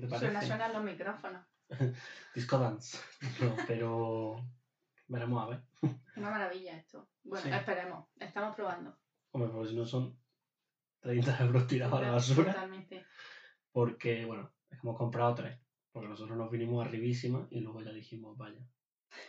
¿Qué 0.00 0.06
te 0.06 0.10
parece? 0.10 0.26
Suena, 0.26 0.42
suenan 0.42 0.72
los 0.72 0.82
micrófonos. 0.82 1.46
Disco 2.34 2.58
Dance. 2.58 2.98
No, 3.40 3.56
pero 3.66 4.36
veremos 5.08 5.42
a 5.44 5.48
ver. 5.50 5.62
Una 6.16 6.30
maravilla 6.30 6.76
esto. 6.76 7.08
Bueno, 7.22 7.44
Sí. 7.44 7.50
esperemos. 7.52 8.08
Estamos 8.18 8.56
probando. 8.56 8.96
Hombre, 9.32 9.50
porque 9.52 9.68
si 9.70 9.76
no 9.76 9.84
son 9.86 10.18
30 11.00 11.38
euros 11.44 11.66
tirados 11.66 11.98
a 11.98 12.02
la 12.02 12.10
basura. 12.12 12.52
Totalmente. 12.52 13.06
Porque, 13.72 14.24
bueno, 14.24 14.52
hemos 14.70 14.96
comprado 14.96 15.34
tres. 15.34 15.58
Porque 15.92 16.08
nosotros 16.08 16.36
nos 16.36 16.50
vinimos 16.50 16.84
arribísima 16.84 17.46
y 17.50 17.60
luego 17.60 17.82
ya 17.82 17.90
dijimos, 17.92 18.36
vaya, 18.36 18.60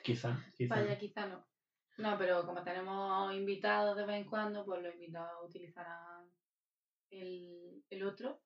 quizá, 0.03 0.37
quizá. 0.55 0.75
Vaya, 0.75 0.97
quizá 0.97 1.25
no. 1.27 1.47
No, 1.97 2.17
pero 2.17 2.45
como 2.45 2.63
tenemos 2.63 3.33
invitados 3.33 3.97
de 3.97 4.05
vez 4.05 4.17
en 4.17 4.25
cuando, 4.29 4.63
pues 4.65 4.81
los 4.81 4.93
invitados 4.93 5.43
utilizarán 5.47 6.25
el, 7.09 7.83
el 7.89 8.03
otro. 8.03 8.41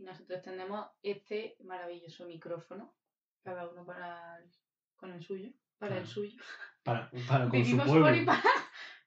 Y 0.00 0.04
nosotros 0.04 0.40
tenemos 0.40 0.86
este 1.02 1.56
maravilloso 1.60 2.24
micrófono. 2.26 2.96
Cada 3.44 3.68
uno 3.68 3.84
para 3.84 4.38
el- 4.38 4.50
con 4.96 5.12
el 5.12 5.22
suyo. 5.22 5.50
Para 5.78 5.98
el 5.98 6.06
suyo. 6.06 6.42
Para, 6.82 7.10
para 7.28 7.48
con 7.50 7.60
su 7.60 7.64
Vivimos 7.66 7.86
pueblo. 7.86 8.06
por 8.06 8.16
y 8.16 8.24
para, 8.24 8.42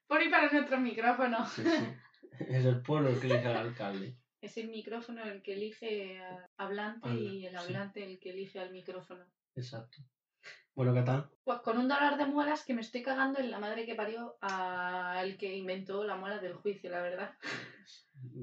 por 0.08 0.21
y 0.21 0.30
para 0.30 0.52
nuestros 0.52 0.80
micrófonos. 0.80 1.52
Sí, 1.52 1.63
sí. 1.63 1.85
Es 2.48 2.66
el 2.66 2.82
pueblo 2.84 3.09
el 3.09 3.20
que 3.20 3.26
elige 3.27 3.48
al 3.48 3.58
alcalde. 3.58 4.18
Es 4.40 4.58
el 4.58 4.68
micrófono 4.70 5.23
el 5.23 5.41
que 5.41 5.54
elige 5.54 6.20
al 6.21 6.48
hablante 6.58 7.07
Habla, 7.10 7.21
y 7.21 7.46
el 7.48 7.52
sí. 7.54 7.57
hablante 7.57 8.04
el 8.04 8.20
que 8.20 8.30
elige 8.32 8.60
al 8.60 8.71
micrófono. 8.71 9.26
Exacto. 9.55 9.98
Bueno, 10.76 10.94
¿qué 10.94 11.02
tal? 11.02 11.30
Pues 11.44 11.60
con 11.62 11.77
un 11.80 11.88
dolor 11.88 12.18
de 12.18 12.26
muelas 12.27 12.66
que 12.66 12.73
me 12.76 12.82
estoy 12.82 13.02
cagando 13.02 13.40
en 13.40 13.49
la 13.49 13.60
madre 13.60 13.85
que 13.88 13.96
parió 13.96 14.38
al 14.41 15.38
que 15.38 15.55
inventó 15.55 16.04
la 16.04 16.16
muela 16.18 16.38
del 16.40 16.54
juicio, 16.54 16.90
la 16.91 17.02
verdad. 17.02 17.35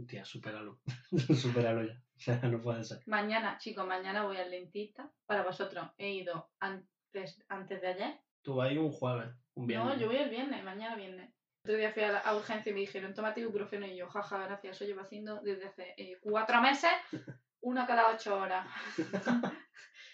Tía, 0.09 0.25
supéralo. 0.25 0.80
supéralo 1.37 1.84
ya. 1.84 2.01
O 2.20 2.23
sea, 2.23 2.37
no 2.42 2.60
puede 2.60 2.84
ser. 2.84 3.01
Mañana, 3.06 3.56
chicos, 3.59 3.87
mañana 3.87 4.24
voy 4.24 4.37
al 4.37 4.51
dentista. 4.51 5.11
Para 5.27 5.42
vosotros, 5.42 5.88
he 5.97 6.11
ido 6.11 6.51
antes, 6.61 7.42
antes 7.48 7.81
de 7.81 7.89
ayer. 7.89 8.20
Tú 8.42 8.56
vas 8.56 8.72
un 8.72 8.92
jueves, 8.92 9.31
un 9.55 9.67
viernes. 9.67 9.89
No, 9.89 9.98
yo 9.98 10.06
voy 10.06 10.17
el 10.17 10.28
viernes, 10.28 10.62
mañana 10.62 10.97
viernes. 10.97 11.33
Otro 11.64 11.77
día 11.77 11.92
fui 11.92 12.03
a, 12.03 12.12
la, 12.12 12.19
a 12.19 12.36
urgencia 12.36 12.70
y 12.70 12.75
me 12.75 12.80
dijeron, 12.80 13.14
tómate 13.14 13.41
ibuprofeno. 13.41 13.86
Y 13.86 13.97
yo, 13.97 14.08
jaja, 14.08 14.45
gracias, 14.45 14.77
eso 14.77 14.84
llevo 14.84 15.00
haciendo 15.00 15.41
desde 15.41 15.67
hace 15.67 15.95
eh, 15.97 16.19
cuatro 16.20 16.61
meses, 16.61 16.91
uno 17.61 17.86
cada 17.86 18.14
ocho 18.14 18.39
horas. 18.39 18.67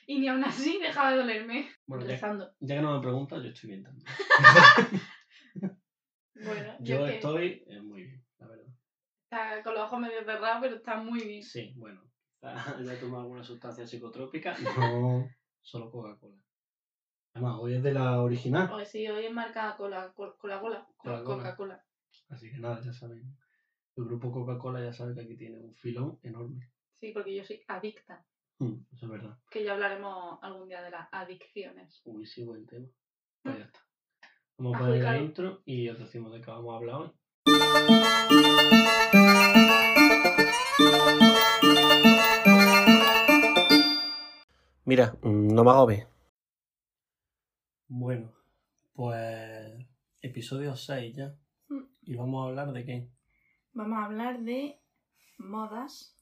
y 0.06 0.20
ni 0.20 0.28
aún 0.28 0.44
así 0.44 0.78
dejaba 0.78 1.10
de 1.10 1.16
dolerme. 1.18 1.70
Bueno, 1.86 2.04
ya, 2.04 2.18
ya 2.60 2.74
que 2.76 2.82
no 2.82 2.94
me 2.94 3.00
preguntas, 3.00 3.42
yo 3.42 3.48
estoy 3.48 3.70
bien 3.70 3.82
también. 3.82 4.06
Bueno, 6.44 6.76
Yo 6.80 7.06
estoy 7.06 7.64
eh. 7.66 7.80
Está 9.26 9.62
con 9.62 9.74
los 9.74 9.82
ojos 9.84 10.00
medio 10.00 10.24
cerrados, 10.24 10.58
pero 10.60 10.76
está 10.76 10.96
muy 10.96 11.20
bien. 11.20 11.42
Sí, 11.42 11.74
bueno. 11.76 12.02
Ya 12.84 12.92
he 12.92 12.96
tomado 12.96 13.22
alguna 13.22 13.42
sustancia 13.42 13.86
psicotrópica. 13.86 14.54
No, 14.78 15.28
solo 15.60 15.90
Coca-Cola. 15.90 16.36
Además, 17.34 17.58
hoy 17.60 17.74
es 17.74 17.82
de 17.82 17.92
la 17.92 18.22
original. 18.22 18.70
Hoy 18.72 18.86
sí, 18.86 19.06
hoy 19.08 19.26
es 19.26 19.32
marca 19.32 19.76
Cola, 19.76 20.12
Cola, 20.14 20.34
Cola, 20.38 20.60
Cola, 20.60 20.86
Coca-Cola. 20.96 21.24
Coca-Cola. 21.24 21.84
Así 22.30 22.50
que 22.50 22.58
nada, 22.58 22.80
ya 22.80 22.92
saben. 22.92 23.36
El 23.96 24.04
grupo 24.04 24.30
Coca-Cola 24.32 24.82
ya 24.82 24.92
sabe 24.92 25.14
que 25.14 25.22
aquí 25.22 25.36
tiene 25.36 25.58
un 25.58 25.74
filón 25.74 26.18
enorme. 26.22 26.70
Sí, 26.92 27.12
porque 27.12 27.34
yo 27.34 27.44
soy 27.44 27.62
adicta. 27.68 28.24
Mm, 28.58 28.74
Eso 28.92 29.06
es 29.06 29.10
verdad. 29.12 29.38
Que 29.50 29.64
ya 29.64 29.74
hablaremos 29.74 30.38
algún 30.42 30.68
día 30.68 30.82
de 30.82 30.90
las 30.90 31.08
adicciones. 31.12 32.00
Uy, 32.04 32.24
sí, 32.24 32.44
buen 32.44 32.64
tema. 32.66 32.86
Pues 33.42 33.58
ya 33.58 33.64
está. 33.64 33.80
Vamos 34.56 34.76
a 34.76 34.78
poner 34.78 35.02
la 35.02 35.18
intro 35.18 35.62
y 35.66 35.88
os 35.90 35.98
decimos 35.98 36.32
de 36.32 36.40
qué 36.40 36.50
vamos 36.50 36.72
a 36.72 36.76
hablar 36.78 36.94
hoy. 37.02 37.12
Mira, 44.84 45.18
no 45.22 45.64
me 45.64 45.70
agobies. 45.70 46.06
Bueno, 47.88 48.32
pues 48.94 49.86
episodio 50.22 50.76
6 50.76 51.16
ya. 51.16 51.36
Mm. 51.68 51.82
Y 52.02 52.14
vamos 52.14 52.44
a 52.44 52.48
hablar 52.48 52.72
de 52.72 52.84
qué. 52.84 53.10
Vamos 53.72 53.98
a 53.98 54.04
hablar 54.04 54.40
de 54.42 54.80
modas. 55.38 56.16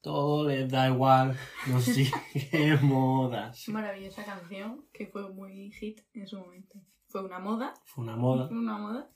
Todo 0.00 0.48
les 0.48 0.68
da 0.68 0.88
igual, 0.88 1.36
no 1.68 1.80
sigue 1.80 2.76
modas. 2.82 3.68
Maravillosa 3.68 4.24
canción 4.24 4.84
que 4.92 5.06
fue 5.06 5.32
muy 5.32 5.70
hit 5.70 6.00
en 6.12 6.26
su 6.26 6.38
momento. 6.38 6.80
Fue 7.06 7.24
una 7.24 7.38
moda. 7.38 7.72
Fue 7.84 8.02
una 8.02 8.16
moda, 8.16 8.48
Fue 8.48 8.58
una 8.58 8.78
moda. 8.78 9.10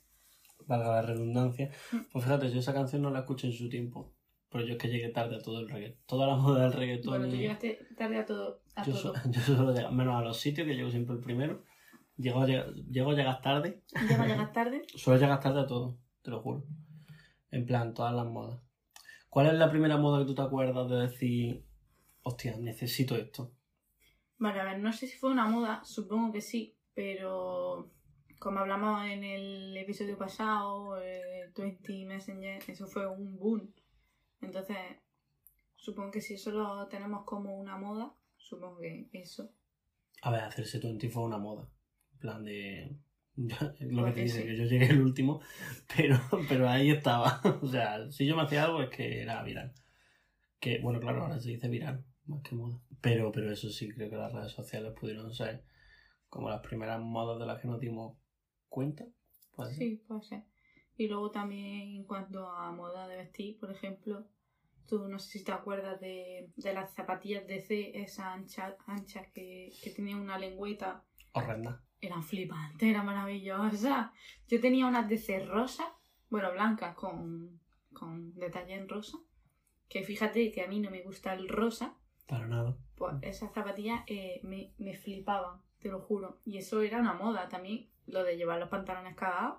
Valga 0.67 0.89
la 0.93 1.03
redundancia. 1.03 1.71
Mm. 1.93 1.97
Pues 2.13 2.25
fíjate, 2.25 2.51
yo 2.51 2.59
esa 2.59 2.75
canción 2.75 3.03
no 3.03 3.11
la 3.11 3.21
escuché 3.21 3.47
en 3.49 3.53
su 3.53 3.69
tiempo. 3.69 4.13
Pero 4.49 4.65
yo 4.65 4.73
es 4.75 4.79
que 4.79 4.89
llegué 4.89 5.09
tarde 5.09 5.37
a 5.37 5.41
todo 5.41 5.61
el 5.61 5.69
reggaetón. 5.69 6.01
Toda 6.07 6.27
la 6.29 6.37
moda 6.37 6.63
del 6.63 6.73
reggaetón. 6.73 7.11
Bueno, 7.19 7.29
tú 7.29 7.37
llegaste 7.37 7.81
tarde 7.97 8.19
a 8.19 8.25
todo. 8.27 8.63
A 8.77 8.85
yo, 8.85 8.93
todo. 8.93 9.15
so- 9.15 9.15
yo 9.31 9.41
solo 9.41 9.75
llego, 9.75 9.91
menos 9.91 10.15
a 10.15 10.23
los 10.23 10.39
sitios, 10.39 10.67
que 10.67 10.75
llego 10.75 10.91
siempre 10.91 11.17
el 11.17 11.21
primero. 11.21 11.65
Llego 12.17 12.41
a, 12.43 12.47
llego 12.47 13.11
a 13.11 13.15
llegar 13.15 13.41
tarde. 13.43 13.83
Va 14.19 14.25
a 14.25 14.27
llegar 14.27 14.53
tarde. 14.53 14.83
Suelo 14.95 15.21
llegar 15.21 15.41
tarde 15.41 15.61
a 15.61 15.67
todo, 15.67 15.99
te 16.23 16.31
lo 16.31 16.41
juro. 16.41 16.65
En 17.51 17.67
plan, 17.67 17.93
todas 17.93 18.15
las 18.15 18.27
modas. 18.27 18.61
¿Cuál 19.29 19.49
es 19.49 19.55
la 19.55 19.71
primera 19.71 19.97
moda 19.99 20.21
que 20.21 20.27
tú 20.27 20.35
te 20.35 20.43
acuerdas 20.43 20.89
de 20.89 20.97
decir, 20.97 21.67
hostia, 22.23 22.57
necesito 22.57 23.17
esto? 23.17 23.53
Vale, 24.39 24.61
a 24.61 24.65
ver, 24.65 24.79
no 24.79 24.93
sé 24.93 25.07
si 25.07 25.19
fue 25.19 25.31
una 25.31 25.47
moda, 25.47 25.83
supongo 25.85 26.33
que 26.33 26.41
sí, 26.41 26.79
pero 26.95 27.91
como 28.39 28.61
hablamos 28.61 29.05
en 29.07 29.25
el 29.25 29.77
episodio 29.77 30.17
pasado, 30.19 31.01
el 31.01 31.53
20 31.53 32.05
Messenger, 32.07 32.63
eso 32.69 32.87
fue 32.87 33.07
un 33.07 33.37
boom. 33.37 33.75
Entonces, 34.41 34.77
supongo 35.75 36.11
que 36.11 36.21
si 36.21 36.35
eso 36.35 36.51
lo 36.51 36.87
tenemos 36.89 37.25
como 37.25 37.57
una 37.57 37.77
moda, 37.77 38.15
supongo 38.37 38.79
que 38.79 39.09
eso. 39.13 39.51
A 40.23 40.31
ver, 40.31 40.41
hacerse 40.41 40.79
20 40.79 41.09
fue 41.09 41.25
una 41.25 41.39
moda. 41.39 41.69
En 42.13 42.19
plan 42.19 42.45
de. 42.45 42.97
lo 43.37 43.47
que 43.79 43.87
Puede 43.95 44.13
te 44.13 44.23
dice, 44.23 44.45
que 44.45 44.57
yo 44.57 44.65
llegué 44.65 44.87
el 44.87 45.01
último, 45.01 45.41
pero, 45.97 46.19
pero 46.49 46.69
ahí 46.69 46.91
estaba. 46.91 47.41
o 47.63 47.67
sea, 47.67 48.11
si 48.11 48.27
yo 48.27 48.37
me 48.37 48.43
hacía 48.43 48.65
algo 48.65 48.83
es 48.83 48.91
que 48.91 49.23
era 49.23 49.43
viral. 49.43 49.73
Que, 50.59 50.79
bueno, 50.81 51.01
claro, 51.01 51.23
ahora 51.23 51.39
se 51.39 51.51
dice 51.51 51.69
viral, 51.69 52.05
más 52.25 52.43
que 52.43 52.55
moda. 52.55 52.81
Pero, 53.01 53.31
pero 53.31 53.53
eso 53.53 53.71
sí, 53.71 53.89
creo 53.89 54.09
que 54.09 54.17
las 54.17 54.33
redes 54.33 54.53
sociales 54.53 54.93
pudieron 54.99 55.33
ser 55.33 55.65
como 56.29 56.49
las 56.49 56.61
primeras 56.61 57.01
modas 57.01 57.39
de 57.39 57.47
las 57.47 57.61
que 57.61 57.69
nos 57.69 57.79
dimos 57.79 58.17
cuenta. 58.77 59.07
Puede 59.55 59.71
ser. 59.75 59.79
Sí, 59.79 59.97
puede 60.07 60.23
ser. 60.23 60.43
Y 60.99 61.09
luego 61.09 61.31
también 61.31 61.97
en 61.97 62.05
cuanto 62.05 62.47
a 62.47 62.71
moda 62.73 63.09
de 63.09 63.17
vestir, 63.17 63.59
por 63.59 63.71
ejemplo, 63.71 64.27
tú 64.87 65.09
no 65.09 65.19
sé 65.19 65.39
si 65.39 65.45
te 65.45 65.53
acuerdas 65.53 65.99
de, 65.99 66.51
de 66.57 66.73
las 66.75 66.93
zapatillas 66.95 67.47
de 67.47 67.61
C, 67.61 68.03
esas 68.03 68.27
anchas, 68.27 68.75
anchas 68.87 69.27
que, 69.33 69.73
que 69.83 69.91
tenían 69.91 70.21
una 70.21 70.39
lengüeta. 70.39 71.05
Horrenda. 71.33 71.83
Eran 72.03 72.23
flipantes, 72.23 72.87
eran 72.87 73.07
maravillosas. 73.07 74.11
Yo 74.47 74.61
tenía 74.61 74.87
unas 74.87 75.09
de 75.09 75.17
C 75.17 75.43
rosas, 75.47 75.87
bueno, 76.29 76.53
blancas 76.53 76.95
con, 76.95 77.59
con 77.95 78.35
detalle 78.35 78.75
en 78.75 78.89
rosa. 78.91 79.17
Que 79.89 80.03
fíjate 80.03 80.53
que 80.53 80.63
a 80.63 80.69
mí 80.69 80.81
no 80.81 80.91
me 80.91 81.03
gusta 81.03 81.33
el 81.33 81.49
rosa, 81.49 81.97
Para 82.27 82.47
nada. 82.47 82.77
pues 82.97 83.15
esas 83.23 83.53
zapatillas 83.55 84.01
eh, 84.07 84.41
me, 84.43 84.75
me 84.77 84.95
flipaban, 84.95 85.63
te 85.79 85.89
lo 85.89 86.01
juro. 86.01 86.41
Y 86.45 86.59
eso 86.59 86.83
era 86.83 86.99
una 87.01 87.15
moda 87.15 87.49
también, 87.49 87.89
lo 88.07 88.25
de 88.25 88.37
llevar 88.37 88.59
los 88.59 88.69
pantalones 88.69 89.15
cagados. 89.17 89.59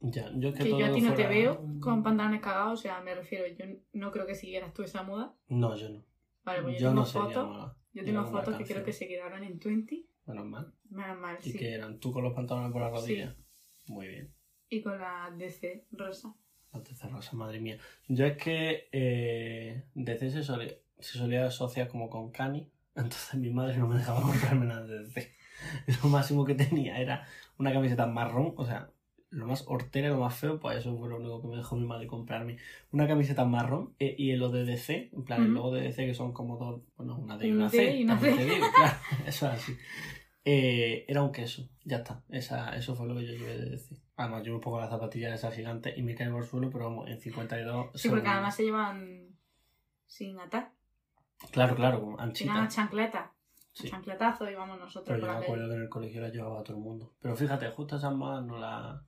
Ya, 0.00 0.30
yo 0.34 0.48
es 0.48 0.54
que, 0.56 0.64
Que 0.64 0.70
todo 0.70 0.80
yo 0.80 0.86
a 0.86 0.92
ti 0.92 1.00
no 1.00 1.14
te 1.14 1.26
veo 1.28 1.64
con 1.80 2.02
pantalones 2.02 2.40
cagados, 2.40 2.80
o 2.80 2.82
sea, 2.82 3.00
me 3.00 3.14
refiero, 3.14 3.46
yo 3.56 3.64
no 3.92 4.10
creo 4.10 4.26
que 4.26 4.34
siguieras 4.34 4.72
tú 4.74 4.82
esa 4.82 5.02
moda. 5.04 5.34
No, 5.48 5.76
yo 5.76 5.88
no. 5.90 6.04
Vale, 6.44 6.62
pues 6.62 6.74
yo, 6.74 6.80
yo 6.80 6.88
tengo 6.88 7.00
no 7.02 7.06
fotos, 7.06 7.48
moda. 7.48 7.76
yo 7.92 8.04
tengo 8.04 8.24
fotos 8.24 8.56
que 8.56 8.64
creo 8.64 8.66
canción. 8.66 8.84
que 8.84 8.92
se 8.92 9.06
quedaron 9.06 9.44
en 9.44 9.58
20, 9.60 10.04
Menos 10.26 10.46
mal. 10.46 10.72
menos 10.90 11.18
mal, 11.18 11.38
Y 11.44 11.50
sí. 11.52 11.58
que 11.58 11.72
eran 11.74 12.00
tú 12.00 12.12
con 12.12 12.24
los 12.24 12.32
pantalones 12.34 12.72
por 12.72 12.80
la 12.82 12.88
Sí. 13.00 13.14
rodilla. 13.14 13.36
Muy 13.86 14.08
bien. 14.08 14.34
Y 14.68 14.82
con 14.82 14.98
la 14.98 15.30
DC 15.36 15.86
rosa. 15.92 16.34
La 16.72 16.82
tercera 16.82 17.12
rosa, 17.12 17.36
madre 17.36 17.60
mía. 17.60 17.78
Yo 18.08 18.24
es 18.26 18.36
que 18.36 18.88
eh, 18.90 19.84
DC 19.94 20.30
se, 20.30 20.42
solía, 20.42 20.72
se 20.98 21.18
solía 21.18 21.46
asociar 21.46 21.86
como 21.86 22.10
con 22.10 22.32
Cani, 22.32 22.68
entonces 22.96 23.34
mi 23.38 23.50
madre 23.50 23.76
no 23.76 23.86
me 23.86 23.98
dejaba 23.98 24.20
comprarme 24.22 24.66
nada 24.66 24.84
de 24.84 24.98
DC. 25.04 25.32
Lo 26.02 26.08
máximo 26.08 26.44
que 26.44 26.56
tenía 26.56 26.98
era 26.98 27.24
una 27.62 27.72
camiseta 27.72 28.06
marrón, 28.06 28.54
o 28.56 28.64
sea, 28.66 28.90
lo 29.30 29.46
más 29.46 29.64
hortera, 29.68 30.08
lo 30.08 30.18
más 30.18 30.34
feo, 30.34 30.58
pues 30.60 30.78
eso 30.78 30.96
fue 30.98 31.08
lo 31.08 31.16
único 31.16 31.40
que 31.40 31.48
me 31.48 31.56
dejó 31.56 31.76
mi 31.76 31.86
madre 31.86 32.06
comprarme. 32.08 32.58
Una 32.90 33.06
camiseta 33.06 33.44
marrón 33.44 33.94
eh, 34.00 34.14
y 34.18 34.32
el 34.32 34.40
lo 34.40 34.50
de 34.50 34.64
DC, 34.64 35.10
en 35.12 35.24
plan, 35.24 35.40
el 35.42 35.46
Ujú. 35.46 35.54
logo 35.54 35.74
de 35.74 35.82
DC 35.82 36.04
que 36.06 36.14
son 36.14 36.32
como 36.32 36.56
dos, 36.58 36.82
bueno, 36.96 37.16
una 37.16 37.38
D 37.38 37.46
y 37.46 37.50
Un 37.52 37.56
una 37.58 37.68
D 37.70 37.76
C, 37.78 37.96
y 37.96 38.04
una 38.04 38.18
C. 38.18 38.34
te 38.34 38.44
digo, 38.44 38.66
claro, 38.74 38.98
eso 39.26 39.46
es 39.46 39.52
así. 39.52 39.76
Eh, 40.44 41.04
era 41.06 41.22
un 41.22 41.30
queso, 41.30 41.68
ya 41.84 41.98
está. 41.98 42.24
Esa, 42.28 42.74
eso 42.76 42.96
fue 42.96 43.06
lo 43.06 43.14
que 43.14 43.24
yo 43.26 43.32
llevé 43.32 43.56
de 43.58 43.70
DC. 43.70 43.94
Además, 44.16 44.42
yo 44.42 44.54
un 44.54 44.60
poco 44.60 44.80
las 44.80 44.90
zapatillas 44.90 45.32
esas 45.32 45.54
gigantes 45.54 45.96
y 45.96 46.02
me 46.02 46.16
caigo 46.16 46.36
al 46.38 46.44
suelo, 46.44 46.68
pero 46.68 46.86
vamos, 46.86 47.08
en 47.08 47.20
52. 47.20 47.90
Sí, 47.94 48.08
porque 48.08 48.28
además 48.28 48.56
se 48.56 48.64
llevan 48.64 49.28
sin 50.06 50.40
atar. 50.40 50.72
Claro, 51.52 51.74
claro, 51.76 52.00
como 52.00 52.16
Tienen 52.32 52.56
anchitas. 52.56 53.31
Sí. 53.72 53.88
Chancletazo 53.88 54.50
y 54.50 54.54
vamos 54.54 54.78
nosotros 54.78 55.06
Pero 55.06 55.18
yo 55.20 55.26
me 55.26 55.32
la 55.32 55.38
acuerdo 55.44 55.68
que 55.68 55.74
en 55.76 55.82
el 55.82 55.88
colegio 55.88 56.20
las 56.20 56.32
llevaba 56.32 56.60
a 56.60 56.62
todo 56.62 56.76
el 56.76 56.82
mundo. 56.82 57.14
Pero 57.20 57.34
fíjate, 57.36 57.68
justo 57.70 57.96
esas 57.96 58.14
modas 58.14 58.44
no 58.44 58.58
las 58.58 59.00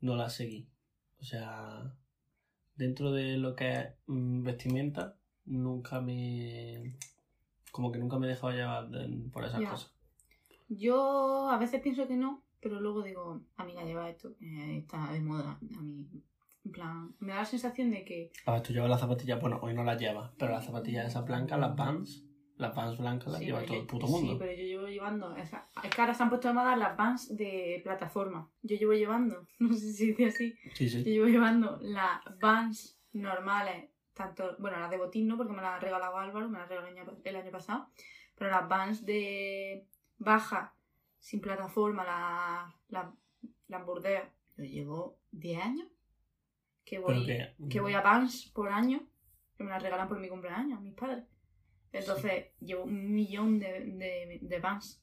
no 0.00 0.14
las 0.16 0.32
seguí. 0.34 0.68
O 1.20 1.24
sea, 1.24 1.92
dentro 2.76 3.10
de 3.10 3.36
lo 3.38 3.56
que 3.56 3.72
es 3.72 3.86
mm, 4.06 4.42
vestimenta, 4.44 5.16
nunca 5.46 6.00
me 6.00 6.94
Como 7.72 7.90
que 7.92 7.98
nunca 7.98 8.18
me 8.18 8.26
he 8.26 8.30
dejado 8.30 8.52
llevar 8.52 8.88
por 9.32 9.44
esas 9.44 9.60
Ya. 9.60 9.70
cosas. 9.70 9.92
Yo 10.68 11.48
a 11.50 11.58
veces 11.58 11.80
pienso 11.80 12.06
que 12.06 12.16
no, 12.16 12.42
pero 12.60 12.80
luego 12.80 13.02
digo, 13.02 13.40
amiga, 13.56 13.82
lleva 13.84 14.08
esto, 14.08 14.34
eh, 14.40 14.78
está 14.78 15.12
de 15.12 15.20
moda. 15.20 15.58
A 15.76 15.82
mí, 15.82 16.06
en 16.64 16.72
plan, 16.72 17.14
me 17.18 17.32
da 17.32 17.38
la 17.40 17.44
sensación 17.46 17.90
de 17.90 18.04
que 18.04 18.30
A 18.46 18.52
ver, 18.52 18.62
tú 18.62 18.72
llevas 18.72 18.90
las 18.90 19.00
zapatillas, 19.00 19.40
bueno, 19.40 19.58
hoy 19.62 19.74
no 19.74 19.82
las 19.84 19.98
llevas, 20.00 20.30
pero 20.38 20.52
las 20.52 20.64
zapatillas 20.66 21.06
esas 21.06 21.24
blancas, 21.24 21.58
las 21.58 21.74
Vans, 21.74 22.24
las 22.58 22.74
Vans 22.74 22.98
blancas 22.98 23.28
las 23.28 23.38
Sí, 23.40 23.46
lleva 23.46 23.60
todo 23.62 23.74
yo- 23.74 23.80
el 23.80 23.86
puto 23.86 24.06
Sí, 24.06 24.12
mundo. 24.12 24.36
pero 24.38 24.52
yo 24.52 24.62
llevo 24.64 24.86
llevando. 24.88 25.36
Es 25.36 25.50
que 25.94 26.00
ahora 26.00 26.12
se 26.14 26.22
han 26.22 26.28
puesto 26.28 26.48
de 26.48 26.54
moda 26.54 26.76
las 26.76 26.96
vans 26.96 27.36
de 27.36 27.80
plataforma. 27.84 28.48
Yo 28.62 28.76
llevo 28.76 28.92
llevando, 28.92 29.46
no 29.58 29.72
sé 29.74 29.92
si 29.92 30.08
dice 30.08 30.26
así. 30.26 30.54
Sí, 30.74 30.88
sí. 30.88 30.98
Yo 31.04 31.10
llevo 31.10 31.26
llevando 31.26 31.78
las 31.80 32.20
vans 32.40 32.98
normales, 33.12 33.90
tanto. 34.12 34.56
Bueno, 34.58 34.78
las 34.80 34.90
de 34.90 34.98
botín 34.98 35.28
no, 35.28 35.36
porque 35.36 35.52
me 35.52 35.62
las 35.62 35.76
ha 35.76 35.78
regalado 35.80 36.16
Álvaro, 36.18 36.48
me 36.48 36.58
las 36.58 36.68
regaló 36.68 36.88
el 36.88 36.98
año, 36.98 37.16
el 37.24 37.36
año 37.36 37.50
pasado. 37.50 37.88
Pero 38.36 38.50
las 38.50 38.68
vans 38.68 39.04
de 39.06 39.86
baja, 40.18 40.74
sin 41.18 41.40
plataforma, 41.40 42.04
las 42.04 42.74
la, 42.88 43.12
las 43.68 43.84
Bordeaux, 43.86 44.26
yo 44.56 44.64
llevo 44.64 45.18
10 45.32 45.62
años. 45.62 45.88
Que 46.84 46.98
voy, 46.98 47.26
que, 47.26 47.54
que 47.68 47.80
voy 47.80 47.92
a 47.92 48.00
Vans 48.00 48.50
por 48.54 48.70
año, 48.70 49.02
que 49.56 49.62
me 49.64 49.70
las 49.70 49.82
regalan 49.82 50.08
por 50.08 50.18
mi 50.18 50.28
cumpleaños, 50.28 50.80
mis 50.80 50.94
padres. 50.94 51.24
Entonces, 51.92 52.46
llevo 52.60 52.84
un 52.84 53.12
millón 53.12 53.58
de, 53.58 53.80
de, 53.84 54.38
de 54.42 54.60
Vans 54.60 55.02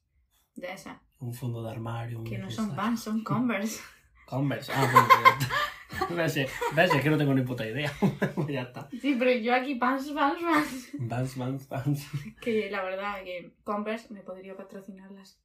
de 0.55 0.71
esas, 0.71 0.97
Un 1.19 1.33
fondo 1.33 1.63
de 1.63 1.71
armario. 1.71 2.23
que 2.23 2.37
no 2.37 2.49
son. 2.49 2.75
Vans, 2.75 3.01
son 3.03 3.23
Converse. 3.23 3.81
Converse. 4.25 4.71
Ah, 4.73 4.89
pues 4.91 5.07
ya 5.23 6.25
está. 6.25 6.45
¿Ves? 6.75 6.93
Es 6.93 7.01
que 7.01 7.09
no 7.09 7.17
tengo 7.17 7.33
ni 7.33 7.43
puta 7.43 7.65
idea. 7.67 7.91
Pues 8.35 8.47
ya 8.47 8.63
está. 8.63 8.89
Sí, 9.01 9.15
pero 9.17 9.31
yo 9.31 9.53
aquí 9.53 9.77
Vans, 9.77 10.13
Vans, 10.13 10.41
Vans. 10.41 10.89
Vans, 10.99 11.37
Vans, 11.37 11.69
Vans. 11.69 12.07
Que 12.41 12.69
la 12.69 12.83
verdad 12.83 13.23
que 13.23 13.55
Converse 13.63 14.13
me 14.13 14.21
podría 14.21 14.55
patrocinarlas, 14.57 15.39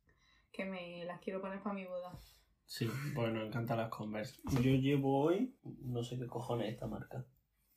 que 0.52 0.64
me 0.64 1.04
las 1.04 1.20
quiero 1.20 1.40
poner 1.40 1.62
para 1.62 1.74
mi 1.74 1.84
boda. 1.84 2.12
Sí, 2.66 2.88
porque 3.14 3.32
nos 3.32 3.46
encantan 3.48 3.78
las 3.78 3.90
Converse. 3.90 4.40
Yo 4.62 4.72
llevo 4.72 5.20
hoy, 5.24 5.54
no 5.82 6.02
sé 6.04 6.18
qué 6.18 6.26
cojones 6.26 6.68
es 6.68 6.74
esta 6.74 6.86
marca. 6.86 7.24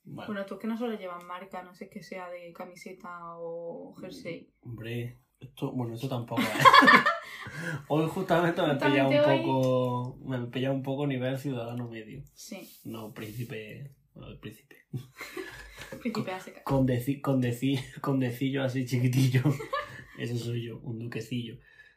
Bueno, 0.04 0.44
tú 0.46 0.54
es 0.54 0.60
que 0.60 0.66
no 0.66 0.76
solo 0.76 0.96
llevan 0.98 1.26
marca, 1.26 1.62
no 1.62 1.74
sé 1.74 1.88
que 1.88 2.02
sea 2.02 2.28
de 2.30 2.52
camiseta 2.52 3.08
o 3.38 3.94
jersey. 4.00 4.50
Hombre, 4.62 5.18
esto, 5.40 5.72
bueno, 5.72 5.94
esto 5.94 6.08
tampoco 6.08 6.42
es. 6.42 6.48
hoy 7.88 8.06
justamente 8.08 8.62
me 8.62 8.72
he 8.72 8.76
pillado 8.76 9.08
un 9.10 9.16
hoy- 9.16 9.38
poco, 9.42 10.18
me 10.24 10.36
he 10.36 10.46
pillado 10.48 10.74
un 10.74 10.82
poco 10.82 11.06
nivel 11.06 11.38
ciudadano 11.38 11.88
medio. 11.88 12.22
Sí, 12.34 12.68
No, 12.84 13.12
príncipe, 13.14 13.94
bueno, 14.14 14.30
el 14.32 14.38
príncipe. 14.38 14.76
príncipe. 16.00 16.62
Con, 16.64 16.86
deci, 16.86 17.20
con, 17.20 17.40
deci, 17.40 17.78
con 18.00 18.20
decillo 18.20 18.62
así 18.62 18.84
chiquitillo. 18.86 19.42
Ese 20.18 20.38
soy 20.38 20.62
yo, 20.64 20.78
un 20.80 20.98
duquecillo. 20.98 21.56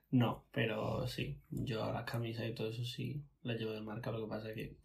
No, 0.10 0.45
pero 0.51 1.06
sí, 1.07 1.42
yo 1.50 1.92
las 1.92 2.06
camisas 2.10 2.48
y 2.48 2.53
todo 2.56 2.69
eso 2.69 2.83
sí 2.83 3.21
las 3.44 3.60
llevo 3.60 3.74
de 3.74 3.81
marca. 3.81 4.12
Lo 4.12 4.21
que 4.24 4.30
pasa 4.30 4.50
es 4.50 4.56
que 4.56 4.77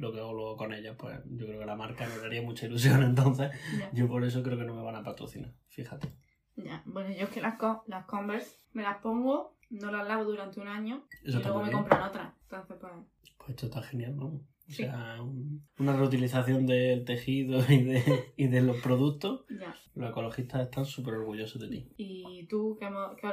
lo 0.00 0.12
que 0.12 0.18
hago 0.20 0.32
luego 0.34 0.56
con 0.56 0.72
ellas, 0.72 0.96
pues 0.98 1.18
yo 1.30 1.46
creo 1.46 1.60
que 1.60 1.66
la 1.66 1.76
marca 1.76 2.06
no 2.06 2.16
le 2.20 2.26
haría 2.26 2.42
mucha 2.42 2.66
ilusión. 2.66 3.02
Entonces, 3.04 3.50
Ya. 3.78 3.90
yo 3.92 4.08
por 4.08 4.24
eso 4.24 4.42
creo 4.42 4.58
que 4.58 4.64
no 4.64 4.74
me 4.74 4.82
van 4.82 4.96
a 4.96 5.02
patrocinar. 5.04 5.52
Fíjate. 5.68 6.12
Ya, 6.56 6.82
bueno, 6.86 7.10
yo 7.10 7.24
es 7.24 7.30
que 7.30 7.40
las, 7.40 7.54
las 7.86 8.04
Converse 8.06 8.56
me 8.72 8.82
las 8.82 8.98
pongo, 8.98 9.56
no 9.70 9.90
las 9.92 10.06
lavo 10.06 10.24
durante 10.24 10.60
un 10.60 10.68
año 10.68 11.06
Eso 11.24 11.38
y 11.40 11.42
luego 11.42 11.62
me 11.62 11.70
compran 11.70 12.02
otra. 12.02 12.34
Entonces, 12.42 12.76
pues, 12.80 12.92
Pues 13.38 13.50
esto 13.50 13.66
está 13.66 13.82
genial, 13.82 14.16
¿no? 14.16 14.26
O 14.26 14.42
Sí. 14.72 14.84
sea, 14.84 15.20
un- 15.20 15.66
una 15.78 15.96
reutilización 15.96 16.64
del 16.66 17.04
tejido 17.04 17.58
y 17.68 17.82
de, 17.82 18.02
y 18.36 18.46
de 18.48 18.60
los 18.62 18.76
productos. 18.82 19.44
ya. 19.48 19.74
Los 19.94 20.10
ecologistas 20.10 20.62
están 20.62 20.84
súper 20.84 21.14
orgullosos 21.14 21.60
de 21.60 21.68
ti. 21.68 21.88
¿Y 21.96 22.46
tú, 22.46 22.76
qué- 22.78 22.88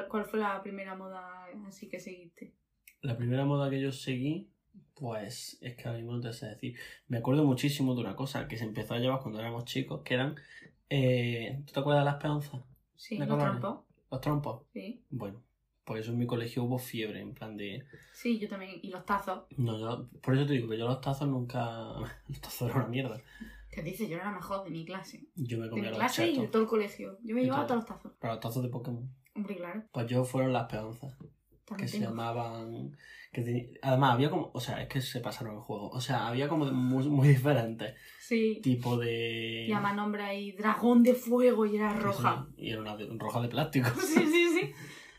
cuál 0.10 0.26
fue 0.26 0.40
la 0.40 0.62
primera 0.64 0.96
moda 0.96 1.46
así 1.68 1.88
que 1.90 2.00
seguiste? 2.00 2.56
La 3.02 3.16
primera 3.18 3.46
moda 3.46 3.70
que 3.70 3.80
yo 3.80 3.92
seguí, 3.92 4.50
pues 4.94 5.58
es 5.62 5.76
que 5.76 5.88
ahora 5.88 5.98
mismo 6.00 6.14
no 6.14 6.22
te 6.22 6.34
sé 6.34 6.48
decir. 6.48 6.76
Me 7.08 7.18
acuerdo 7.18 7.44
muchísimo 7.46 7.94
de 7.96 8.02
una 8.02 8.16
cosa 8.16 8.48
que 8.48 8.58
se 8.58 8.64
empezó 8.66 8.94
a 8.94 9.00
llevar 9.00 9.20
cuando 9.22 9.40
éramos 9.40 9.66
chicos, 9.66 10.02
que 10.04 10.14
eran... 10.16 10.36
eh, 10.90 11.62
¿Tú 11.66 11.74
te 11.74 11.80
acuerdas 11.80 12.04
de 12.04 12.12
las 12.12 12.22
peonzas? 12.22 12.62
Sí, 12.96 13.18
¿De 13.18 13.26
los 13.26 13.38
trompos. 13.38 13.80
¿Los 14.10 14.22
trompos? 14.22 14.64
Sí. 14.74 15.04
Bueno, 15.10 15.44
por 15.84 15.98
eso 15.98 16.12
en 16.12 16.18
mi 16.18 16.26
colegio 16.26 16.64
hubo 16.64 16.78
fiebre, 16.80 17.22
en 17.22 17.34
plan 17.34 17.56
de... 17.58 17.84
Sí, 18.14 18.40
yo 18.40 18.48
también. 18.48 18.80
Y 18.82 18.90
los 18.90 19.06
tazos. 19.06 19.44
No, 19.58 19.78
yo, 19.80 20.10
por 20.22 20.36
eso 20.36 20.46
te 20.46 20.54
digo 20.54 20.70
que 20.70 20.78
yo 20.78 20.88
los 20.88 21.02
tazos 21.02 21.28
nunca... 21.28 21.90
Los 22.28 22.42
tazos 22.42 22.64
eran 22.70 22.78
una 22.82 22.88
mierda. 22.88 23.22
¿Qué 23.70 23.84
dices? 23.84 24.10
Yo 24.10 24.16
era 24.16 24.26
la 24.32 24.38
mejor 24.38 24.64
de 24.64 24.72
mi 24.72 24.84
clase. 24.86 25.28
Yo 25.36 25.58
me 25.60 25.66
De 25.66 25.70
comía 25.70 25.84
mi 25.86 25.90
los 25.92 26.00
clase 26.00 26.32
y 26.32 26.38
de 26.40 26.48
todo 26.48 26.64
el 26.64 26.68
colegio. 26.68 27.18
Yo 27.24 27.36
me 27.36 27.44
llevaba 27.44 27.68
todo. 27.68 27.78
todos 27.80 27.90
los 27.90 27.98
tazos. 28.02 28.18
Para 28.20 28.34
los 28.34 28.42
tazos 28.42 28.64
de 28.64 28.70
Pokémon. 28.70 29.08
Hombre, 29.36 29.56
claro. 29.58 29.84
Pues 29.92 30.08
yo 30.08 30.24
fueron 30.24 30.52
las 30.54 30.66
peonzas. 30.66 31.16
que 31.18 31.28
También 31.66 31.88
se 31.90 31.98
tengo. 32.00 32.10
llamaban 32.10 32.98
que 33.38 33.44
te- 33.44 33.72
además 33.84 34.14
había 34.16 34.32
como 34.32 34.50
o 34.52 34.60
sea 34.60 34.82
es 34.82 34.88
que 34.90 35.00
se 35.00 35.20
pasaron 35.20 35.54
el 35.54 35.60
juego 35.62 35.90
o 35.90 36.02
sea 36.02 36.28
había 36.28 36.50
como 36.50 36.66
muy, 36.72 37.08
muy 37.08 37.28
diferentes 37.28 37.94
Sí. 38.20 38.60
tipo 38.64 38.98
de 38.98 39.68
Llama 39.70 39.94
nombre 39.94 40.24
ahí, 40.24 40.52
dragón 40.54 41.04
de 41.04 41.14
fuego 41.14 41.66
y 41.68 41.76
era 41.76 41.94
roja. 41.94 42.48
sí, 42.58 42.64
y 42.66 42.72
era 42.72 42.82
una 42.82 42.98
de- 42.98 43.08
roja 43.18 43.40
de 43.42 43.48
plástico 43.50 43.90
Sí, 44.02 44.26
sí, 44.26 44.48
sí. 44.60 44.72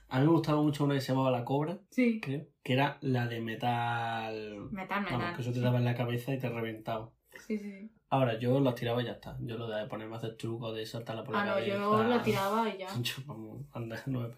a 0.09 0.19
mí 0.19 0.27
me 0.27 0.33
gustaba 0.33 0.61
mucho 0.61 0.85
una 0.85 0.95
que 0.95 1.01
se 1.01 1.13
llamaba 1.13 1.31
la 1.31 1.45
cobra 1.45 1.79
Sí. 1.91 2.21
creo 2.21 2.45
que 2.65 2.73
era 2.73 2.99
la 3.03 3.29
de 3.29 3.41
metal 3.41 4.69
Metal, 4.73 5.03
metal. 5.03 5.19
vamos 5.21 5.37
que 5.37 5.43
eso 5.43 5.53
te 5.53 5.61
daba 5.61 5.79
en 5.79 5.85
la 5.85 5.95
cabeza 5.95 6.35
y 6.35 6.39
te 6.41 6.49
reventaba 6.49 7.11
Sí, 7.47 7.57
sí. 7.57 7.91
Ahora 8.11 8.39
yo 8.39 8.59
los 8.61 8.75
tiraba 8.75 9.03
y 9.03 9.07
ya 9.07 9.13
está 9.13 9.37
yo 9.41 9.57
lo 9.59 9.69
de 9.69 9.87
ponerme 9.87 10.15
a 10.15 10.19
hacer 10.19 10.37
trucos 10.37 10.75
de 10.75 10.87
saltarla 10.87 11.25
por 11.25 11.35
la 11.35 11.43
Ah, 11.43 11.45
no, 11.47 11.53
cabeza 11.55 11.75
yo 11.77 12.03
la 12.05 12.23
tiraba 12.23 12.69
y 12.69 12.79
ya. 12.79 12.87
Yo, 13.03 13.15
vamos, 13.27 13.67
anda, 13.73 14.03
no 14.07 14.21
me- 14.21 14.35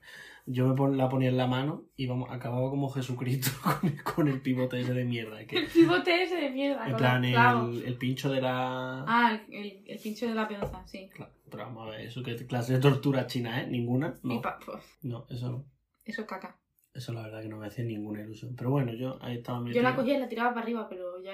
yo 0.47 0.67
me 0.67 0.75
pon- 0.75 0.97
la 0.97 1.09
ponía 1.09 1.29
en 1.29 1.37
la 1.37 1.47
mano 1.47 1.85
y 1.97 2.07
vamos, 2.07 2.29
acababa 2.31 2.71
como 2.71 2.89
Jesucristo 2.89 3.51
con 3.63 3.91
el, 3.91 4.03
con 4.03 4.27
el 4.27 4.41
pivote 4.41 4.81
ese 4.81 4.95
de 4.95 5.05
mierda. 5.05 5.47
Que, 5.47 5.59
El 5.59 5.67
pivote 5.69 6.23
ese 6.25 6.37
de 6.37 6.51
mierda. 6.51 6.89
en 6.89 6.97
plan, 6.97 7.25
el, 7.25 7.85
el 7.85 7.95
pincho 7.97 8.31
de 8.31 8.41
la. 8.41 9.05
Ah, 9.07 9.39
el, 9.49 9.85
el, 9.87 9.99
pincho 10.01 10.27
de 10.27 10.35
la 10.35 10.49
peonza, 10.49 10.83
sí. 10.87 11.09
Claro, 11.15 11.33
pero 11.49 11.65
vamos 11.65 11.87
a 11.87 11.91
ver, 11.91 12.01
eso 12.01 12.23
que 12.23 12.35
clase 12.47 12.73
de 12.73 12.81
tortura 12.81 13.27
china, 13.27 13.61
¿eh? 13.63 13.67
Ninguna. 13.69 14.15
No, 14.23 14.41
pa- 14.41 14.59
pues, 14.65 14.83
no, 15.03 15.27
eso 15.29 15.51
no. 15.51 15.65
eso 16.05 16.23
es 16.23 16.27
caca. 16.27 16.59
Eso 16.93 17.13
la 17.13 17.23
verdad 17.23 17.43
que 17.43 17.49
no 17.49 17.59
me 17.59 17.69
hacía 17.69 17.85
ninguna 17.85 18.23
ilusión. 18.23 18.57
Pero 18.57 18.71
bueno, 18.71 18.93
yo 18.95 19.19
ahí 19.23 19.37
estaba 19.37 19.61
metido. 19.61 19.77
Yo 19.77 19.89
la 19.89 19.95
cogía 19.95 20.17
y 20.17 20.21
la 20.21 20.29
tiraba 20.29 20.51
para 20.51 20.63
arriba, 20.63 20.89
pero 20.89 21.23
ya. 21.23 21.33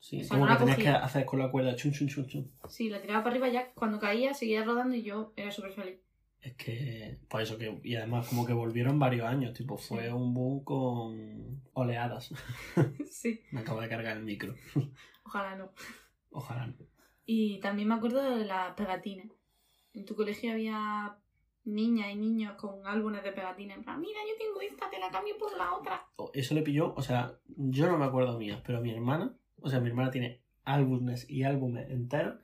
Sí, 0.00 0.26
como 0.28 0.46
que 0.46 0.54
tenías 0.56 0.76
que 0.78 0.88
hacer 0.88 1.24
con 1.24 1.38
la 1.40 1.50
cuerda 1.50 1.74
chun 1.74 1.92
chun 1.92 2.08
chun 2.08 2.26
chun. 2.26 2.52
Sí, 2.68 2.88
la 2.88 3.00
tiraba 3.00 3.22
para 3.24 3.32
arriba 3.34 3.48
ya. 3.48 3.72
Cuando 3.74 3.98
caía, 3.98 4.32
seguía 4.34 4.64
rodando 4.64 4.94
y 4.94 5.02
yo 5.02 5.32
era 5.36 5.50
súper 5.50 5.72
feliz. 5.72 5.98
Es 6.40 6.54
que, 6.54 7.18
pues 7.28 7.48
eso 7.48 7.58
que, 7.58 7.80
y 7.82 7.96
además 7.96 8.28
como 8.28 8.46
que 8.46 8.52
volvieron 8.52 8.98
varios 9.00 9.26
años, 9.26 9.52
tipo, 9.54 9.76
fue 9.76 10.04
Sí. 10.06 10.12
un 10.12 10.32
boom 10.34 10.62
con 10.62 11.62
oleadas. 11.72 12.32
sí, 13.10 13.40
Me 13.50 13.60
acabo 13.60 13.80
de 13.80 13.88
cargar 13.88 14.16
el 14.16 14.22
micro. 14.24 14.54
ojalá 15.24 15.56
no. 15.56 15.72
Ojalá 16.30 16.66
no. 16.68 16.74
Y 17.26 17.58
también 17.60 17.88
me 17.88 17.94
acuerdo 17.96 18.22
de 18.38 18.44
las 18.44 18.74
pegatinas. 18.74 19.26
En 19.94 20.04
tu 20.04 20.14
colegio 20.14 20.52
había 20.52 21.16
niñas 21.64 22.10
y 22.12 22.16
niños 22.16 22.54
con 22.56 22.86
álbumes 22.86 23.22
de 23.24 23.32
pegatinas. 23.32 23.76
En 23.78 23.84
plan, 23.84 24.00
mira, 24.00 24.20
yo 24.26 24.34
tengo 24.38 24.60
esta, 24.60 24.88
te 24.88 24.98
la 25.00 25.10
cambio 25.10 25.36
por 25.36 25.54
la 25.58 25.74
otra. 25.74 26.06
Eso 26.32 26.54
le 26.54 26.62
pilló, 26.62 26.94
o 26.94 27.02
sea, 27.02 27.32
yo 27.48 27.86
no 27.90 27.98
me 27.98 28.04
acuerdo 28.06 28.38
mías, 28.38 28.62
pero 28.64 28.80
mi 28.80 28.90
hermana, 28.92 29.36
o 29.60 29.68
sea, 29.68 29.80
mi 29.80 29.88
hermana 29.88 30.10
tiene 30.10 30.40
álbumes 30.64 31.28
y 31.28 31.44
álbumes 31.44 31.90
enteros 31.90 32.38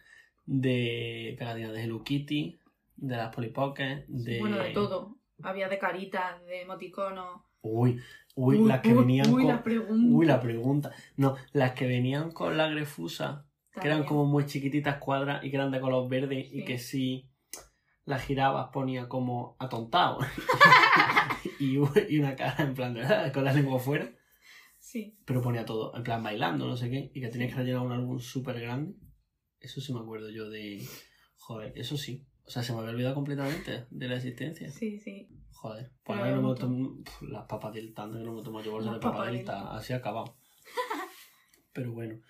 de 0.46 1.34
pegatinas 1.38 1.72
de 1.72 1.84
Hello 1.84 2.02
Kitty, 2.04 2.58
de 2.96 3.16
las 3.16 3.34
Polly 3.34 3.48
Pocket, 3.48 4.04
de... 4.08 4.38
Bueno, 4.38 4.58
de 4.58 4.70
todo. 4.70 5.16
Había 5.42 5.68
de 5.68 5.78
caritas, 5.78 6.44
de 6.46 6.62
emoticonos. 6.62 7.42
Uy, 7.62 8.00
uy, 8.34 8.64
las 8.64 8.80
que 8.80 8.92
venían 8.92 9.32
uy, 9.32 9.42
con... 9.42 9.52
la 9.52 9.62
pregunta. 9.62 10.16
Uy, 10.16 10.26
la 10.26 10.40
pregunta. 10.40 10.92
No, 11.16 11.34
las 11.52 11.72
que 11.72 11.86
venían 11.86 12.30
con 12.30 12.56
la 12.56 12.68
grefusa, 12.68 13.46
que 13.80 13.88
eran 13.88 14.04
como 14.04 14.26
muy 14.26 14.46
chiquititas 14.46 14.98
cuadras 14.98 15.42
y 15.44 15.50
que 15.50 15.56
eran 15.56 15.70
de 15.70 15.80
color 15.80 16.08
verde 16.08 16.48
y 16.52 16.64
que 16.64 16.78
si 16.78 17.26
las 18.04 18.22
girabas 18.22 18.68
ponía 18.70 19.08
como 19.08 19.56
atontado. 19.58 20.18
y, 21.58 21.78
y 22.08 22.18
una 22.18 22.36
cara 22.36 22.64
en 22.64 22.74
plan 22.74 22.94
de 22.94 23.02
"Ah", 23.02 23.32
con 23.32 23.44
la 23.44 23.52
lengua 23.52 23.78
fuera. 23.78 24.10
Sí. 24.94 25.18
pero 25.24 25.42
ponía 25.42 25.64
todo, 25.64 25.92
en 25.96 26.04
plan 26.04 26.22
bailando, 26.22 26.68
no 26.68 26.76
sé 26.76 26.88
qué, 26.88 27.10
y 27.12 27.20
que 27.20 27.26
tenías 27.26 27.50
que 27.50 27.56
rellenar 27.58 27.82
un 27.82 27.90
álbum 27.90 28.20
súper 28.20 28.60
grande. 28.60 28.94
Eso 29.58 29.80
sí 29.80 29.92
me 29.92 29.98
acuerdo 29.98 30.30
yo 30.30 30.48
de. 30.48 30.86
Joder, 31.36 31.72
eso 31.76 31.96
sí. 31.96 32.24
O 32.44 32.50
sea, 32.50 32.62
se 32.62 32.72
me 32.72 32.78
había 32.78 32.92
olvidado 32.92 33.16
completamente 33.16 33.86
de 33.90 34.08
la 34.08 34.14
existencia. 34.14 34.70
Sí, 34.70 35.00
sí. 35.00 35.28
Joder, 35.50 35.90
pues 36.04 36.16
ahora 36.16 36.36
no 36.36 36.48
me 36.48 36.54
tomo 36.54 37.02
pf, 37.02 37.26
las 37.26 37.44
papas 37.46 37.74
del 37.74 37.92
tanto 37.92 38.18
que 38.18 38.24
no 38.24 38.34
me 38.34 38.42
tomo 38.44 38.62
yo 38.62 38.70
bolsas 38.70 38.92
Las 38.92 39.00
de 39.00 39.08
papas 39.08 39.26
del 39.26 39.36
del 39.38 39.44
ta, 39.46 39.74
así 39.74 39.92
acabado. 39.94 40.36
Pero 41.72 41.92
bueno, 41.92 42.20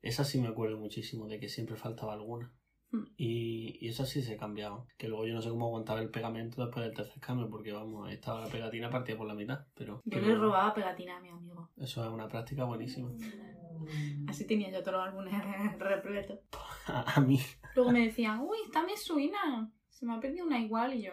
esa 0.00 0.22
sí 0.22 0.40
me 0.40 0.46
acuerdo 0.46 0.78
muchísimo 0.78 1.26
de 1.26 1.40
que 1.40 1.48
siempre 1.48 1.74
faltaba 1.74 2.12
alguna. 2.12 2.54
Hmm. 2.94 3.06
Y, 3.16 3.78
y 3.84 3.88
esa 3.88 4.06
sí 4.06 4.22
se 4.22 4.36
cambiaba. 4.36 4.84
Que 4.96 5.08
luego 5.08 5.26
yo 5.26 5.34
no 5.34 5.42
sé 5.42 5.48
cómo 5.48 5.66
aguantaba 5.66 6.00
el 6.00 6.10
pegamento 6.10 6.64
después 6.64 6.84
del 6.86 6.94
tercer 6.94 7.18
cambio, 7.20 7.48
porque 7.50 7.72
vamos, 7.72 8.10
estaba 8.12 8.40
la 8.40 8.46
pegatina 8.46 8.88
partida 8.88 9.16
por 9.16 9.26
la 9.26 9.34
mitad. 9.34 9.66
Pero 9.74 10.00
Yo 10.04 10.20
le 10.20 10.34
robaba 10.36 10.72
pegatina 10.74 11.16
a 11.16 11.20
mi 11.20 11.28
amigo. 11.30 11.70
eso 11.76 12.04
es 12.04 12.10
una 12.10 12.28
práctica 12.28 12.64
buenísima. 12.64 13.10
Así 14.28 14.46
tenía 14.46 14.70
yo 14.70 14.82
todos 14.82 14.98
los 14.98 15.08
álbumes 15.08 15.34
repletos. 15.78 16.38
A, 16.86 17.00
a 17.16 17.20
mí, 17.20 17.40
Luego 17.74 17.90
me 17.90 18.06
decían, 18.06 18.40
uy, 18.40 18.58
esta 18.64 18.84
me 18.84 18.96
suena. 18.96 19.70
Se 19.88 20.06
me 20.06 20.14
ha 20.14 20.20
perdido 20.20 20.46
una 20.46 20.60
igual 20.60 20.94
y 20.94 21.02
yo. 21.02 21.12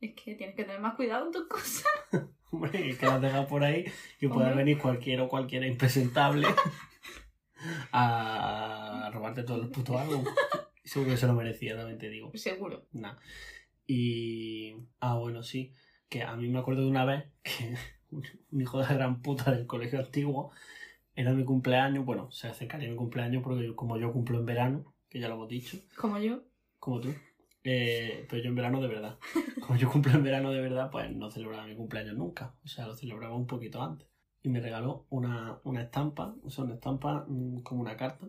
Es 0.00 0.14
que 0.14 0.34
tienes 0.34 0.56
que 0.56 0.64
tener 0.64 0.80
más 0.80 0.94
cuidado 0.94 1.26
en 1.26 1.32
tus 1.32 1.46
cosas. 1.48 1.84
Hombre, 2.50 2.88
es 2.90 2.98
que 2.98 3.06
las 3.06 3.20
dejas 3.20 3.46
por 3.46 3.62
ahí 3.64 3.84
y 4.20 4.28
puede 4.28 4.48
Hombre. 4.48 4.64
venir 4.64 4.78
cualquiera 4.78 5.24
o 5.24 5.28
cualquiera 5.28 5.66
impresentable 5.66 6.46
a 7.92 9.10
robarte 9.12 9.42
todo 9.42 9.62
el 9.62 9.70
puto 9.70 9.98
álbum. 9.98 10.24
Seguro 10.84 11.10
que 11.12 11.16
se 11.16 11.26
lo 11.26 11.34
merecía, 11.34 11.76
también 11.76 11.98
te 11.98 12.08
digo. 12.10 12.30
Seguro. 12.34 12.86
Nah. 12.92 13.16
Y. 13.86 14.74
Ah, 15.00 15.16
bueno, 15.18 15.42
sí. 15.42 15.72
Que 16.08 16.22
a 16.22 16.36
mí 16.36 16.48
me 16.48 16.58
acuerdo 16.58 16.82
de 16.82 16.88
una 16.88 17.04
vez 17.04 17.24
que 17.42 17.74
un 18.50 18.60
hijo 18.60 18.78
de 18.78 18.84
la 18.86 18.94
gran 18.94 19.22
puta 19.22 19.50
del 19.52 19.66
colegio 19.66 19.98
antiguo 19.98 20.52
era 21.14 21.32
mi 21.32 21.44
cumpleaños. 21.44 22.04
Bueno, 22.04 22.30
se 22.30 22.48
acercaría 22.48 22.88
mi 22.90 22.96
cumpleaños 22.96 23.42
porque 23.42 23.74
como 23.74 23.96
yo 23.98 24.12
cumplo 24.12 24.38
en 24.38 24.46
verano, 24.46 24.94
que 25.08 25.20
ya 25.20 25.28
lo 25.28 25.34
hemos 25.34 25.48
dicho, 25.48 25.78
Como 25.96 26.18
yo. 26.18 26.42
como 26.78 27.00
tú. 27.00 27.14
eh, 27.64 28.26
pero 28.28 28.42
yo 28.42 28.48
en 28.50 28.54
verano 28.56 28.80
de 28.80 28.88
verdad. 28.88 29.18
Como 29.64 29.78
yo 29.78 29.90
cumplo 29.90 30.12
en 30.12 30.22
verano 30.22 30.50
de 30.52 30.60
verdad, 30.60 30.90
pues 30.90 31.10
no 31.10 31.30
celebraba 31.30 31.66
mi 31.66 31.74
cumpleaños 31.74 32.14
nunca. 32.16 32.54
O 32.64 32.68
sea, 32.68 32.86
lo 32.86 32.94
celebraba 32.94 33.34
un 33.34 33.46
poquito 33.46 33.82
antes. 33.82 34.06
Y 34.42 34.50
me 34.50 34.60
regaló 34.60 35.06
una, 35.08 35.58
una 35.64 35.80
estampa, 35.82 36.36
o 36.42 36.50
sea, 36.50 36.64
una 36.64 36.74
estampa 36.74 37.24
mm, 37.26 37.60
como 37.62 37.80
una 37.80 37.96
carta. 37.96 38.28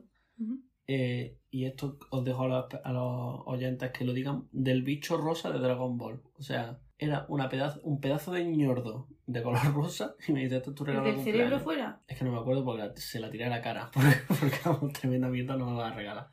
Eh, 0.88 1.38
y 1.56 1.66
esto 1.66 1.98
os 2.10 2.26
dejo 2.26 2.44
a 2.44 2.48
los, 2.50 2.66
a 2.84 2.92
los 2.92 3.42
oyentes 3.46 3.92
que 3.92 4.04
lo 4.04 4.12
digan, 4.12 4.50
del 4.52 4.84
bicho 4.84 5.16
rosa 5.16 5.52
de 5.52 5.60
Dragon 5.60 5.98
Ball. 5.98 6.22
O 6.38 6.44
sea, 6.44 6.80
era 7.00 7.26
una 7.30 7.48
pedazo, 7.48 7.80
un 7.84 8.02
pedazo 8.02 8.34
de 8.34 8.44
ñordo 8.44 9.08
de 9.26 9.42
color 9.42 9.62
rosa 9.74 10.16
y 10.28 10.34
me 10.34 10.42
dice, 10.42 10.58
esto 10.58 10.72
es 10.72 10.76
tu 10.76 10.84
¿El 10.84 10.88
regalo 10.92 11.08
del 11.08 11.24
cerebro 11.24 11.58
cumpleaños". 11.58 11.64
fuera? 11.64 12.02
Es 12.10 12.18
que 12.20 12.26
no 12.26 12.34
me 12.34 12.40
acuerdo 12.40 12.66
porque 12.66 13.00
se 13.00 13.22
la 13.22 13.30
tiré 13.30 13.46
a 13.46 13.50
la 13.50 13.62
cara. 13.62 13.90
Porque, 13.94 14.18
porque 14.28 14.60
vamos, 14.66 14.92
tremenda 14.92 15.30
mierda 15.30 15.56
no 15.56 15.68
me 15.70 15.78
va 15.78 15.88
a 15.88 15.94
regalar. 15.94 16.28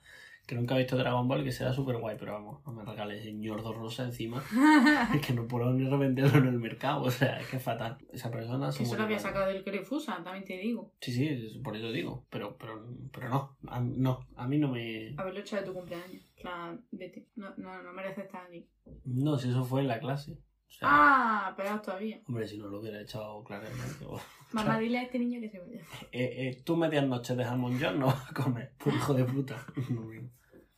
Que 0.46 0.56
nunca 0.56 0.74
he 0.74 0.78
visto 0.78 0.96
Dragon 0.96 1.28
Ball 1.28 1.44
que 1.44 1.52
será 1.52 1.72
súper 1.72 1.98
guay, 1.98 2.16
pero 2.18 2.32
vamos, 2.32 2.66
no 2.66 2.72
me 2.72 2.84
regales 2.84 3.20
ese 3.20 3.32
ñordo 3.32 3.72
rosa 3.72 4.04
encima. 4.04 4.42
Es 5.14 5.24
que 5.24 5.32
no 5.32 5.46
puedo 5.46 5.72
ni 5.72 5.88
revenderlo 5.88 6.38
en 6.38 6.46
el 6.46 6.58
mercado. 6.58 7.02
O 7.02 7.10
sea, 7.10 7.38
es 7.38 7.46
que 7.46 7.56
es 7.56 7.62
fatal. 7.62 7.98
Esa 8.12 8.30
persona 8.30 8.72
se 8.72 8.82
Eso 8.82 8.96
lo 8.96 9.04
había 9.04 9.18
sacado 9.18 9.46
del 9.46 9.62
Crefusa, 9.62 10.20
también 10.22 10.44
te 10.44 10.58
digo. 10.58 10.92
Sí, 11.00 11.12
sí, 11.12 11.60
por 11.62 11.76
eso 11.76 11.92
digo. 11.92 12.26
Pero, 12.30 12.56
pero, 12.58 12.84
pero 13.12 13.28
no, 13.28 13.56
a, 13.68 13.80
no, 13.80 14.26
a 14.36 14.48
mí 14.48 14.58
no 14.58 14.68
me... 14.68 15.14
Haberlo 15.16 15.40
hecho 15.40 15.56
de 15.56 15.62
tu 15.62 15.72
cumpleaños. 15.72 16.22
Plan, 16.40 16.84
vete. 16.90 17.28
No, 17.36 17.54
no, 17.56 17.82
no 17.82 17.92
mereces 17.92 18.24
estar 18.24 18.44
aquí. 18.46 18.66
No, 19.04 19.38
si 19.38 19.50
eso 19.50 19.64
fue 19.64 19.82
en 19.82 19.88
la 19.88 20.00
clase. 20.00 20.38
O 20.72 20.74
sea, 20.74 20.88
Ah, 20.90 21.54
peor 21.56 21.82
todavía. 21.82 22.20
hombre, 22.26 22.46
si 22.46 22.58
no 22.58 22.66
lo 22.68 22.80
hubiera 22.80 23.00
echado 23.00 23.42
claramente. 23.44 24.04
o- 24.06 24.20
Mamá, 24.52 24.78
dile 24.78 24.98
a 24.98 25.02
este 25.02 25.18
niño 25.18 25.40
que 25.40 25.48
se 25.50 25.58
vaya. 25.58 25.80
Eh, 26.12 26.48
eh, 26.48 26.62
tú 26.64 26.76
medias 26.76 27.06
noches 27.06 27.36
de 27.36 27.44
jamón 27.44 27.78
yo 27.78 27.92
no 27.92 28.06
vas 28.06 28.26
a 28.30 28.34
comer, 28.34 28.72
por 28.82 28.92
hijo 28.94 29.14
de 29.14 29.24
puta. 29.24 29.64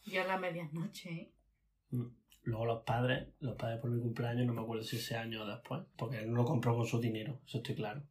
Yo 0.06 0.22
a 0.22 0.26
las 0.26 0.40
medias 0.40 0.72
noches, 0.72 1.06
¿eh? 1.06 1.32
Luego 2.42 2.66
los 2.66 2.82
padres, 2.82 3.28
los 3.40 3.56
padres 3.56 3.80
por 3.80 3.90
mi 3.90 4.02
cumpleaños, 4.02 4.46
no 4.46 4.52
me 4.52 4.60
acuerdo 4.60 4.82
si 4.84 4.96
ese 4.96 5.16
año 5.16 5.42
o 5.42 5.46
después, 5.46 5.82
porque 5.96 6.18
él 6.18 6.30
no 6.30 6.42
lo 6.42 6.44
compró 6.44 6.76
con 6.76 6.84
su 6.86 7.00
dinero, 7.00 7.40
eso 7.46 7.58
estoy 7.58 7.74
claro. 7.74 8.02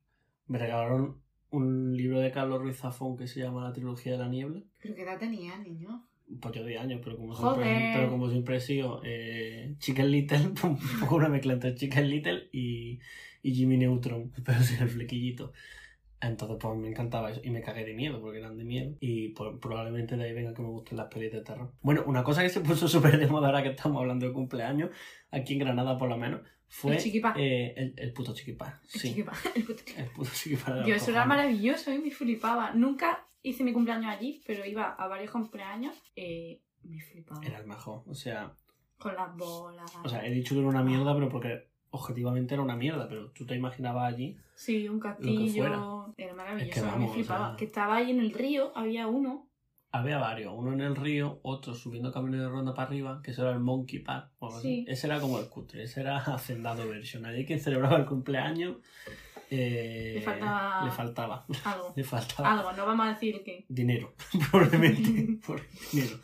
Me 0.47 0.57
regalaron 0.57 1.21
un 1.51 1.95
libro 1.95 2.19
de 2.19 2.31
Carlos 2.31 2.59
Ruiz 2.61 2.77
Zafón 2.79 3.15
que 3.15 3.27
se 3.27 3.41
llama 3.41 3.63
La 3.63 3.73
trilogía 3.73 4.13
de 4.13 4.17
la 4.17 4.27
niebla. 4.27 4.63
¿Pero 4.81 4.95
qué 4.95 5.03
edad 5.03 5.19
tenía, 5.19 5.55
niño? 5.59 6.07
Pues 6.41 6.55
yo 6.55 6.63
de 6.63 6.77
años, 6.77 7.01
pero 7.03 7.17
como 7.17 7.33
Joder. 7.35 7.63
siempre, 7.65 7.91
pero 7.95 8.09
como 8.09 8.29
siempre 8.29 8.55
he 8.57 8.59
sido 8.61 9.01
eh, 9.03 9.75
Chicken 9.79 10.09
Little, 10.11 10.39
un 10.63 10.77
poco 10.99 11.15
una 11.15 11.29
mezcla 11.29 11.53
entre 11.53 11.75
Chicken 11.75 12.09
Little 12.09 12.49
y, 12.51 12.99
y 13.43 13.53
Jimmy 13.53 13.77
Neutron, 13.77 14.31
pero 14.45 14.59
sin 14.61 14.81
el 14.81 14.89
flequillito. 14.89 15.51
Entonces, 16.21 16.57
pues 16.61 16.77
me 16.77 16.87
encantaba 16.87 17.31
eso. 17.31 17.41
Y 17.43 17.49
me 17.49 17.61
cagué 17.61 17.83
de 17.83 17.93
miedo, 17.93 18.21
porque 18.21 18.39
eran 18.39 18.57
de 18.57 18.63
miedo. 18.63 18.95
Y 19.01 19.29
pues, 19.29 19.51
probablemente 19.61 20.15
de 20.15 20.23
ahí 20.23 20.33
venga 20.33 20.53
que 20.53 20.61
me 20.61 20.69
gusten 20.69 20.97
las 20.97 21.07
pelis 21.07 21.33
de 21.33 21.41
terror. 21.41 21.73
Bueno, 21.81 22.03
una 22.07 22.23
cosa 22.23 22.41
que 22.41 22.49
se 22.49 22.61
puso 22.61 22.87
súper 22.87 23.19
de 23.19 23.27
moda 23.27 23.47
ahora 23.47 23.61
que 23.61 23.69
estamos 23.71 23.99
hablando 23.99 24.25
de 24.25 24.31
cumpleaños, 24.31 24.89
aquí 25.31 25.53
en 25.53 25.59
Granada 25.59 25.97
por 25.97 26.07
lo 26.07 26.17
menos, 26.17 26.39
fue 26.69 26.95
El 26.95 27.01
chiquipá. 27.03 27.35
eh, 27.37 27.73
el, 27.75 27.93
el 27.97 28.13
puto 28.13 28.33
chiquipá. 28.33 28.79
El 28.93 28.99
Sí, 29.01 29.09
chiquipá, 29.09 29.33
el 29.53 29.63
puto 29.65 29.79
chiquipá. 29.83 30.01
el 30.01 30.09
puto 30.11 30.29
chiquipá. 30.33 30.71
de 30.73 30.79
los 30.79 30.87
Yo, 30.89 30.95
eso 30.95 31.11
era 31.11 31.25
maravilloso 31.25 31.93
y 31.93 31.99
me 31.99 32.09
flipaba. 32.09 32.71
Nunca 32.73 33.27
hice 33.43 33.63
mi 33.63 33.73
cumpleaños 33.73 34.07
allí, 34.07 34.41
pero 34.47 34.65
iba 34.65 34.93
a 34.93 35.07
varios 35.07 35.31
cumpleaños. 35.31 35.95
Eh, 36.15 36.61
me 36.83 36.99
flipaba. 37.01 37.45
Era 37.45 37.59
el 37.59 37.67
mejor. 37.67 38.03
O 38.07 38.15
sea, 38.15 38.53
Con 38.97 39.15
las 39.15 39.35
bolas. 39.35 39.91
o 40.03 40.09
sea, 40.09 40.25
he 40.25 40.31
dicho 40.31 40.55
que 40.55 40.59
era 40.61 40.69
una 40.69 40.83
mierda, 40.83 41.13
pero 41.13 41.29
porque 41.29 41.67
objetivamente 41.91 42.53
era 42.55 42.63
una 42.63 42.75
mierda. 42.75 43.07
Pero 43.07 43.29
tú 43.31 43.45
te 43.45 43.55
imaginabas 43.55 44.13
allí 44.13 44.37
sí, 44.55 44.87
un 44.87 44.99
castillo. 44.99 46.13
Era 46.17 46.33
maravilloso, 46.33 46.69
Es 46.69 46.73
que 46.73 46.81
vamos, 46.81 47.09
me 47.09 47.13
flipaba. 47.15 47.45
o 47.45 47.49
sea- 47.51 47.57
Que 47.57 47.65
estaba 47.65 47.95
ahí 47.97 48.11
en 48.11 48.19
el 48.19 48.31
río, 48.33 48.71
había 48.75 49.07
uno. 49.07 49.49
Había 49.95 50.17
varios, 50.17 50.51
uno 50.57 50.73
en 50.73 50.81
el 50.81 50.95
río, 50.95 51.39
otro 51.43 51.75
subiendo 51.75 52.11
camino 52.11 52.41
de 52.41 52.49
ronda 52.49 52.73
para 52.73 52.87
arriba, 52.87 53.21
que 53.23 53.29
ese 53.29 53.41
era 53.41 53.51
el 53.51 53.59
Monkey 53.59 53.99
Park. 53.99 54.31
o 54.39 54.47
algo 54.47 54.57
así. 54.57 54.67
Sí. 54.67 54.85
Ese 54.87 55.05
era 55.05 55.19
como 55.19 55.37
el 55.37 55.47
cutre, 55.49 55.83
ese 55.83 56.01
era 56.01 56.17
Hacendado 56.17 56.87
version. 56.89 57.25
Allí 57.27 57.45
quien 57.45 57.59
celebraba 57.59 57.97
el 57.97 58.05
cumpleaños 58.07 58.77
eh, 59.55 60.13
Le 60.15 60.21
faltaba- 60.21 60.85
le 60.85 60.91
faltaba. 60.91 61.45
Algo. 61.65 61.93
Le 61.95 62.03
faltaba 62.03 62.51
Algo, 62.53 62.71
no 62.73 62.85
vamos 62.85 63.05
a 63.07 63.09
decir 63.13 63.41
qué. 63.43 63.65
dinero, 63.69 64.13
probablemente. 64.51 65.37
por 65.45 65.61
dinero. 65.91 66.19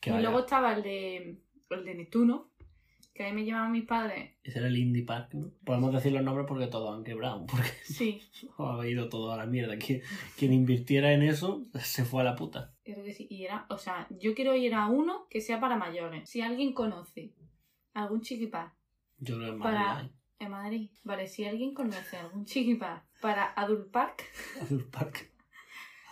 Que 0.00 0.10
y 0.10 0.12
vaya, 0.12 0.22
luego 0.22 0.40
estaba 0.44 0.74
el 0.74 0.82
de, 0.82 1.38
el 1.70 1.84
de 1.84 1.94
Neptuno, 1.94 2.50
que 3.14 3.24
ahí 3.24 3.32
me 3.32 3.44
llevaban 3.44 3.72
mis 3.72 3.84
padres. 3.84 4.36
Ese 4.44 4.58
era 4.60 4.68
el 4.68 4.76
Indie 4.76 5.02
Park, 5.04 5.34
¿no? 5.34 5.50
Podemos 5.64 5.92
decir 5.92 6.12
los 6.12 6.22
nombres 6.22 6.46
porque 6.46 6.68
todos 6.68 6.96
han 6.96 7.02
quebrado, 7.02 7.44
porque 7.46 7.68
Sí, 7.84 8.22
ha 8.58 8.86
ido 8.86 9.08
todo 9.08 9.32
a 9.32 9.36
la 9.36 9.46
mierda. 9.46 9.76
Quien, 9.76 10.02
quien 10.36 10.52
invirtiera 10.52 11.12
en 11.12 11.22
eso 11.22 11.66
se 11.74 12.04
fue 12.04 12.20
a 12.20 12.24
la 12.24 12.36
puta. 12.36 12.74
creo 12.84 13.02
que 13.02 13.12
sí. 13.12 13.26
Y 13.28 13.44
era, 13.44 13.66
o 13.70 13.76
sea, 13.78 14.06
yo 14.10 14.34
quiero 14.36 14.54
ir 14.54 14.74
a 14.74 14.86
uno 14.86 15.26
que 15.30 15.40
sea 15.40 15.58
para 15.58 15.76
mayores. 15.76 16.30
Si 16.30 16.40
alguien 16.42 16.72
conoce 16.74 17.34
algún 17.92 18.20
chiquipar 18.20 18.72
Yo 19.18 19.36
creo 19.38 19.54
que 19.54 19.58
Para-. 19.64 20.08
En 20.38 20.50
Madrid, 20.50 20.90
vale, 21.04 21.26
si 21.26 21.44
alguien 21.44 21.74
conoce 21.74 22.16
algún 22.16 22.44
chiquipar 22.44 23.04
para 23.20 23.52
Adult 23.54 23.90
Park, 23.90 24.24
Adult 24.60 24.90
Park. 24.90 25.30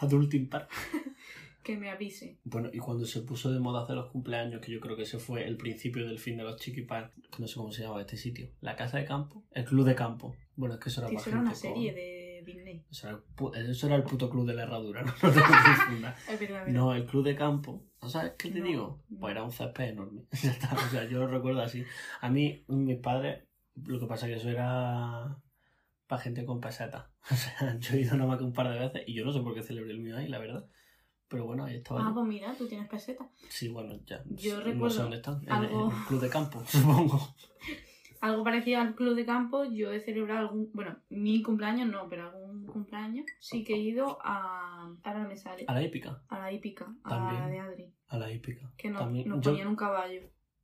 Adulting 0.01 0.49
Park. 0.49 0.71
que 1.63 1.77
me 1.77 1.91
avise. 1.91 2.39
Bueno, 2.45 2.69
y 2.73 2.79
cuando 2.79 3.05
se 3.07 3.23
puso 3.23 3.51
de 3.51 3.59
moda 3.59 3.83
hacer 3.83 3.97
los 3.97 4.11
cumpleaños, 4.13 4.61
que 4.61 4.71
yo 4.71 4.79
creo 4.79 4.95
que 4.97 5.03
ese 5.03 5.19
fue 5.19 5.45
el 5.47 5.57
principio 5.57 6.07
del 6.07 6.19
fin 6.19 6.37
de 6.37 6.45
los 6.45 6.61
Chiqui 6.61 6.83
Park, 6.83 7.13
que 7.35 7.41
no 7.41 7.49
sé 7.49 7.57
cómo 7.57 7.73
se 7.73 7.83
llamaba 7.83 8.03
este 8.03 8.17
sitio, 8.17 8.51
la 8.61 8.77
casa 8.77 8.99
de 8.99 9.05
campo, 9.05 9.43
el 9.51 9.65
club 9.65 9.85
de 9.85 9.95
campo. 9.97 10.37
Bueno, 10.55 10.75
es 10.75 10.81
que 10.81 10.91
eso 10.91 11.01
era 11.01 11.11
Que 11.11 11.17
eso 11.17 11.31
era 11.31 11.41
una 11.41 11.51
gente 11.51 11.69
con- 11.69 11.75
serie 11.75 11.93
de 11.93 12.43
Disney. 12.47 12.85
Eso 12.89 13.09
era, 13.09 13.21
el 13.59 13.71
eso 13.71 13.87
era 13.89 13.97
el 13.97 14.05
puto 14.05 14.31
club 14.31 14.47
de 14.47 14.55
la 14.55 14.63
herradura, 14.63 15.03
no, 15.03 15.11
no 15.11 15.33
te 15.33 15.41
confundas. 15.41 16.17
Es 16.29 16.39
verdad, 16.39 16.61
es 16.61 16.67
verdad. 16.67 16.67
No, 16.69 16.95
el 16.95 17.05
club 17.07 17.25
de 17.25 17.35
campo. 17.35 17.85
¿No 18.01 18.09
sabes 18.11 18.35
qué 18.39 18.51
te 18.51 18.61
No, 18.61 18.65
digo? 18.67 19.03
no. 19.09 19.19
Pues 19.19 19.31
era 19.33 19.43
un 19.43 19.51
césped 19.51 19.85
enorme. 19.89 20.23
Ya 20.41 20.51
está, 20.53 20.73
o 20.75 20.89
sea, 20.91 21.05
yo 21.09 21.19
lo 21.19 21.27
recuerdo 21.27 21.63
así. 21.63 21.85
A 22.21 22.29
mí, 22.31 22.65
mis 22.69 22.99
padres, 22.99 23.43
lo 23.85 24.01
que 24.01 24.07
pasa 24.07 24.27
es 24.27 24.33
que 24.33 24.39
eso 24.39 24.49
era 24.51 25.37
para 26.07 26.23
gente 26.23 26.45
con 26.45 26.61
peseta. 26.61 27.11
O 27.31 27.35
sea, 27.35 27.77
yo 27.79 27.95
he 27.97 28.01
ido 28.03 28.15
nada 28.17 28.29
más 28.29 28.39
que 28.39 28.45
un 28.45 28.53
par 28.53 28.69
de 28.71 28.79
veces 28.79 29.03
y 29.07 29.15
yo 29.15 29.25
no 29.25 29.33
sé 29.33 29.41
por 29.41 29.53
qué 29.55 29.63
celebré 29.63 29.91
el 29.93 29.99
mío 30.01 30.17
ahí, 30.17 30.29
la 30.29 30.39
verdad. 30.39 30.65
Pero 31.29 31.45
bueno, 31.45 31.65
ahí 31.65 31.75
estaba. 31.77 32.01
Ah, 32.03 32.09
yo. 32.11 32.15
pues 32.15 32.27
mira, 32.29 32.55
tú 32.57 32.69
tienes 32.69 32.89
peseta. 32.89 33.29
Sí, 33.49 33.67
bueno, 33.69 33.99
ya. 34.07 34.23
Yo 34.27 34.59
no 34.59 34.63
recuerdo 34.65 34.91
sé 34.95 35.03
dónde 35.03 35.17
están. 35.17 35.43
En, 35.43 35.51
algo- 35.53 35.91
en 35.91 35.97
el 35.99 36.05
club 36.05 36.21
de 36.21 36.29
campo, 36.31 36.63
supongo. 36.67 37.35
Algo 38.21 38.45
parecido 38.45 38.81
al 38.81 38.95
club 38.95 39.15
de 39.17 39.27
campo, 39.27 39.65
yo 39.65 39.93
he 39.93 40.01
celebrado 40.01 40.41
algún, 40.41 40.71
bueno, 40.73 40.97
mi 41.11 41.43
cumpleaños 41.43 41.89
no, 41.89 42.09
pero 42.09 42.31
algún 42.31 42.65
cumpleaños 42.67 43.27
sí 43.41 43.63
que 43.65 43.75
he 43.75 43.79
ido 43.79 44.19
a, 44.23 44.95
ahora 45.03 45.23
no 45.23 45.29
me 45.29 45.37
sale, 45.37 45.65
A 45.69 45.75
la 45.75 45.83
hípica. 45.83 46.23
a 46.29 46.39
la 46.39 46.51
hípica, 46.53 46.95
a 47.05 47.09
También. 47.11 47.41
la 47.43 47.49
de 47.49 47.59
Adri, 47.61 47.95
A 48.09 48.19
la 48.19 48.31
hípica. 48.33 48.73
que 48.77 48.89
nos, 48.91 49.01
También- 49.03 49.29
nos 49.29 49.41
yo- 49.45 49.51
ponían 49.51 49.69
un 49.69 49.77
caballo 49.77 50.23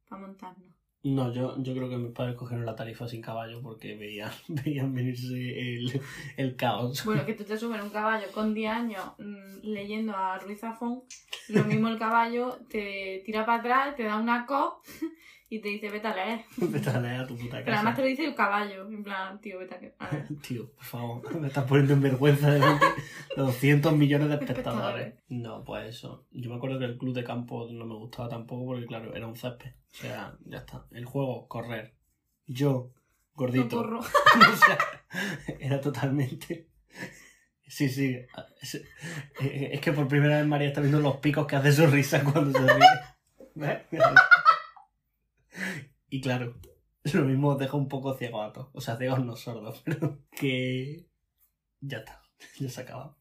para 0.09 0.23
montarnos. 0.23 0.73
No, 1.05 1.33
yo, 1.33 1.61
yo 1.61 1.75
creo 1.75 1.89
que 1.89 1.97
mis 1.97 2.13
padres 2.13 2.37
cogieron 2.37 2.65
la 2.65 2.77
tarifa 2.77 3.09
sin 3.09 3.21
caballo 3.21 3.61
porque 3.61 3.97
veían, 3.97 4.31
veían 4.49 4.95
venirse 4.95 5.35
el, 5.35 6.01
el 6.37 6.57
caos. 6.57 7.05
Bueno, 7.05 7.27
que 7.27 7.35
tú 7.35 7.45
te 7.45 7.59
subes 7.59 7.83
un 7.83 7.91
caballo 7.91 8.27
con 8.33 8.55
10 8.55 8.73
años 8.73 9.05
mm, 9.19 9.65
leyendo 9.65 10.17
a 10.17 10.39
Ruiz 10.39 10.61
Zafón, 10.61 11.03
lo 11.49 11.65
mismo 11.65 11.89
el 11.89 11.99
caballo 11.99 12.59
te 12.69 13.23
tira 13.25 13.45
para 13.45 13.59
atrás, 13.59 13.97
te 13.97 14.05
da 14.05 14.17
una 14.17 14.47
co 14.47 14.81
y 15.51 15.61
te 15.61 15.69
dice 15.69 15.91
vete 15.91 16.07
a 16.07 16.15
leer. 16.15 16.45
Vete 16.57 16.89
a 16.89 17.01
leer 17.01 17.21
a 17.21 17.27
tu 17.27 17.37
puta 17.37 17.59
Pero 17.59 17.77
además 17.77 17.83
casa. 17.83 17.97
te 17.97 18.03
lo 18.03 18.09
dice 18.09 18.25
el 18.25 18.35
caballo, 18.35 18.89
en 18.89 19.03
plan, 19.03 19.41
tío, 19.41 19.59
vete 19.59 19.75
a 19.75 19.81
leer. 19.81 19.95
Tío, 20.49 20.71
por 20.77 20.85
favor, 20.85 21.41
me 21.41 21.49
estás 21.49 21.65
poniendo 21.65 21.93
en 21.95 22.01
vergüenza 22.01 22.51
delante 22.51 22.87
de 23.37 23.43
200 23.43 23.93
millones 23.95 24.29
de 24.29 24.35
espectadores. 24.37 25.09
Espectadores. 25.09 25.15
No, 25.29 25.65
pues 25.65 25.89
eso. 25.89 26.27
Yo 26.31 26.49
me 26.49 26.57
acuerdo 26.57 26.79
que 26.79 26.87
el 26.87 26.97
club 26.97 27.13
de 27.13 27.25
campo 27.25 27.69
no 27.71 27.85
me 27.85 27.97
gustaba 27.97 28.29
tampoco 28.29 28.65
porque, 28.67 28.87
claro, 28.87 29.15
era 29.15 29.27
un 29.27 29.37
césped. 29.37 29.73
O 29.93 29.97
sea, 29.97 30.37
ya 30.45 30.59
está. 30.59 30.87
El 30.91 31.05
juego, 31.05 31.47
correr. 31.49 31.95
Yo, 32.47 32.93
gordito. 33.35 33.77
Socorro. 33.77 34.01
o 34.01 34.57
sea, 34.57 34.79
era 35.61 35.81
totalmente. 35.81 36.69
Sí, 37.67 37.89
sí. 37.89 38.19
Es, 39.41 39.81
que 39.81 39.93
por 39.93 40.09
primera 40.09 40.37
vez 40.37 40.47
María 40.47 40.69
está 40.69 40.81
viendo 40.81 41.01
los 41.01 41.17
picos 41.19 41.47
que 41.47 41.57
hace 41.57 41.73
su 41.73 41.87
risa 41.87 42.23
cuando 42.23 42.59
se 42.59 42.67
ríe. 42.67 42.87
¿Ves? 43.55 43.83
Y 46.09 46.21
claro, 46.21 46.59
lo 47.13 47.25
mismo 47.25 47.49
os 47.49 47.59
deja 47.59 47.77
un 47.77 47.89
poco 47.89 48.15
ciego 48.15 48.43
a 48.43 48.53
todos. 48.53 48.69
O 48.73 48.81
sea, 48.81 48.97
ciegos 48.97 49.25
no 49.25 49.37
sordos, 49.37 49.83
pero 49.85 50.19
que. 50.31 51.07
Ya 51.81 51.99
está, 51.99 52.23
ya 52.59 52.69
se 52.69 52.81
ha 52.81 52.85
acabado. 52.85 53.19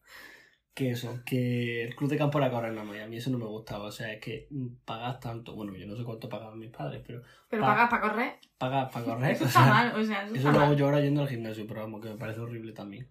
Que 0.74 0.90
eso, 0.90 1.20
que 1.26 1.84
el 1.84 1.94
club 1.94 2.08
de 2.08 2.16
campo 2.16 2.38
era 2.38 2.50
correr 2.50 2.72
nada 2.72 2.84
más 2.84 2.96
y 2.96 3.00
a 3.00 3.06
mí 3.06 3.16
eso 3.16 3.30
no 3.30 3.38
me 3.38 3.44
gustaba. 3.46 3.84
O 3.86 3.92
sea, 3.92 4.12
es 4.12 4.20
que 4.20 4.48
pagas 4.86 5.20
tanto, 5.20 5.54
bueno, 5.54 5.74
yo 5.76 5.86
no 5.86 5.94
sé 5.96 6.02
cuánto 6.04 6.28
pagaban 6.30 6.58
mis 6.58 6.70
padres, 6.70 7.02
pero 7.06 7.22
Pero 7.48 7.62
Pa- 7.62 7.68
pagas 7.74 7.90
para 7.90 8.02
correr. 8.02 8.32
pagas 8.56 8.90
para 8.92 9.04
correr. 9.04 9.30
Eso 9.32 9.44
o 9.44 9.46
está 9.48 9.66
mal, 9.66 9.94
o 10.00 10.04
sea, 10.04 10.24
eso, 10.26 10.50
lo 10.50 10.58
hago 10.58 10.68
mal. 10.68 10.76
yo 10.76 10.84
ahora 10.86 11.00
yendo 11.00 11.20
al 11.20 11.28
gimnasio, 11.28 11.66
pero 11.66 11.80
vamos, 11.82 12.00
que 12.00 12.08
me 12.08 12.16
parece 12.16 12.40
horrible 12.40 12.72
también. 12.72 13.08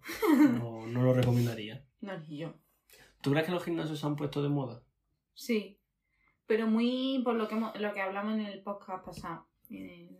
No, 0.58 0.88
no 0.88 1.04
lo 1.04 1.14
recomendaría. 1.14 1.84
No, 2.02 2.18
ni 2.18 2.38
yo. 2.38 2.54
¿Tú 3.22 3.30
crees 3.32 3.46
que 3.46 3.52
los 3.52 3.64
gimnasios 3.64 4.00
se 4.00 4.06
han 4.08 4.16
puesto 4.16 4.42
de 4.42 4.50
moda? 4.50 4.82
Sí. 5.36 5.78
Pero 6.48 6.66
muy 6.68 7.22
por 7.24 7.36
lo 7.36 7.48
que, 7.48 7.54
hemos- 7.56 7.80
lo 7.80 7.94
que 7.94 8.02
hablamos 8.02 8.34
en 8.34 8.42
el 8.48 8.64
podcast 8.64 9.06
pasado. 9.06 9.48
En- 9.70 10.20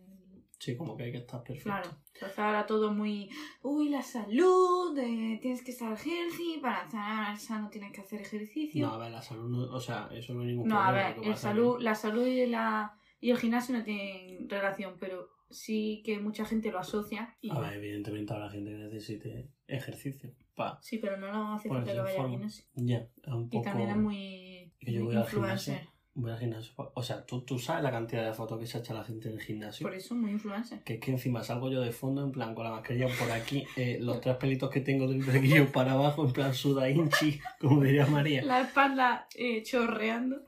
Sí, 0.62 0.76
como 0.76 0.96
que 0.96 1.02
hay 1.02 1.10
que 1.10 1.18
estar 1.18 1.42
perfecto. 1.42 1.70
Claro. 1.70 1.90
Entonces 2.14 2.38
ahora 2.38 2.64
todo 2.66 2.92
muy. 2.92 3.28
Uy, 3.62 3.88
la 3.88 4.00
salud. 4.00 4.96
eh, 4.96 5.40
tienes 5.42 5.60
que 5.64 5.72
estar 5.72 5.90
healthy. 5.98 6.60
Para 6.62 6.84
estar 6.84 7.36
sano 7.36 7.68
tienes 7.68 7.90
que 7.90 8.00
hacer 8.00 8.20
ejercicio. 8.20 8.86
No, 8.86 8.94
a 8.94 8.98
ver, 8.98 9.10
la 9.10 9.20
salud 9.20 9.48
no, 9.50 9.62
o 9.74 9.80
sea, 9.80 10.08
eso 10.12 10.34
no 10.34 10.42
hay 10.42 10.46
ningún 10.46 10.68
No, 10.68 10.78
a 10.78 10.84
problema. 10.86 11.08
ver, 11.08 11.18
lo 11.18 11.32
el 11.32 11.36
salud, 11.36 11.80
la 11.80 11.94
salud 11.96 12.24
y, 12.28 12.46
la, 12.46 12.96
y 13.20 13.30
el 13.32 13.38
gimnasio 13.38 13.76
no 13.76 13.82
tienen 13.82 14.48
relación, 14.48 14.98
pero 15.00 15.30
sí 15.50 16.00
que 16.04 16.20
mucha 16.20 16.44
gente 16.44 16.70
lo 16.70 16.78
asocia. 16.78 17.36
Y 17.40 17.50
A 17.50 17.58
ver, 17.58 17.72
evidentemente 17.72 18.32
habrá 18.32 18.48
gente 18.48 18.70
que 18.70 18.76
necesite 18.76 19.48
ejercicio. 19.66 20.30
Pa. 20.54 20.78
Sí, 20.80 20.98
pero 20.98 21.16
no 21.16 21.26
lo 21.26 21.54
hace 21.54 21.68
falta 21.70 21.90
que 21.90 21.98
en 21.98 22.04
vaya 22.04 22.22
al 22.22 22.30
gimnasio. 22.30 22.64
Ya, 22.76 22.98
es 22.98 23.32
un 23.32 23.48
poco... 23.50 23.62
Y 23.62 23.64
también 23.64 23.90
es 23.90 23.96
muy, 23.96 24.72
que 24.78 24.92
yo 24.92 25.06
voy 25.06 25.16
al 25.16 25.26
gimnasio. 25.26 25.74
Voy 26.14 26.30
al 26.30 26.38
gimnasio. 26.38 26.74
O 26.76 27.02
sea, 27.02 27.24
¿tú, 27.24 27.40
tú 27.40 27.58
sabes 27.58 27.82
la 27.82 27.90
cantidad 27.90 28.24
de 28.24 28.34
fotos 28.34 28.58
que 28.58 28.66
se 28.66 28.78
echa 28.78 28.92
la 28.92 29.02
gente 29.02 29.28
en 29.28 29.34
el 29.34 29.40
gimnasio. 29.40 29.86
Por 29.86 29.94
eso 29.94 30.14
muy 30.14 30.32
influencer. 30.32 30.82
Que 30.82 30.94
es 30.94 31.00
que 31.00 31.10
encima 31.10 31.42
salgo 31.42 31.70
yo 31.70 31.80
de 31.80 31.90
fondo, 31.90 32.22
en 32.22 32.32
plan, 32.32 32.54
con 32.54 32.64
la 32.64 32.70
mascarilla 32.70 33.08
por 33.18 33.30
aquí, 33.30 33.64
eh, 33.76 33.98
los 33.98 34.20
tres 34.20 34.36
pelitos 34.36 34.68
que 34.68 34.80
tengo 34.80 35.08
del 35.08 35.22
flequillo 35.22 35.72
para 35.72 35.92
abajo, 35.92 36.26
en 36.26 36.32
plan 36.32 36.52
suda 36.52 36.90
inchi, 36.90 37.40
como 37.58 37.82
diría 37.82 38.06
María. 38.06 38.44
La 38.44 38.60
espalda 38.60 39.26
eh, 39.34 39.62
chorreando. 39.62 40.42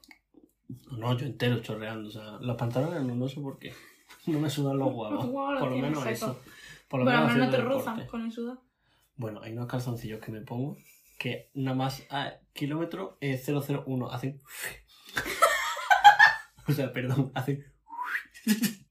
No, 0.90 1.16
yo 1.16 1.26
entero 1.26 1.60
chorreando, 1.60 2.08
o 2.08 2.12
sea, 2.12 2.38
los 2.40 2.56
pantalones 2.56 3.02
no, 3.02 3.14
no 3.14 3.28
sé 3.28 3.40
por 3.40 3.58
qué. 3.58 3.72
No 4.26 4.40
me 4.40 4.50
sudan 4.50 4.78
los 4.78 4.88
huevos. 4.88 5.26
Por 5.60 5.70
lo 5.70 5.76
menos 5.76 6.06
eso. 6.06 6.40
Por 6.88 7.00
lo 7.00 7.06
menos 7.06 7.36
no 7.36 7.50
te 7.50 7.58
rozan 7.58 8.06
con 8.06 8.22
el 8.22 8.32
sudor. 8.32 8.60
Bueno, 9.16 9.40
hay 9.42 9.52
unos 9.52 9.66
calzoncillos 9.66 10.20
que 10.20 10.32
me 10.32 10.40
pongo 10.40 10.76
que 11.18 11.50
nada 11.54 11.76
más 11.76 12.06
a 12.10 12.34
kilómetro 12.52 13.16
eh, 13.20 13.40
001 13.46 14.10
hacen... 14.10 14.40
o 16.68 16.72
sea, 16.72 16.92
perdón, 16.92 17.30
hacen... 17.34 17.64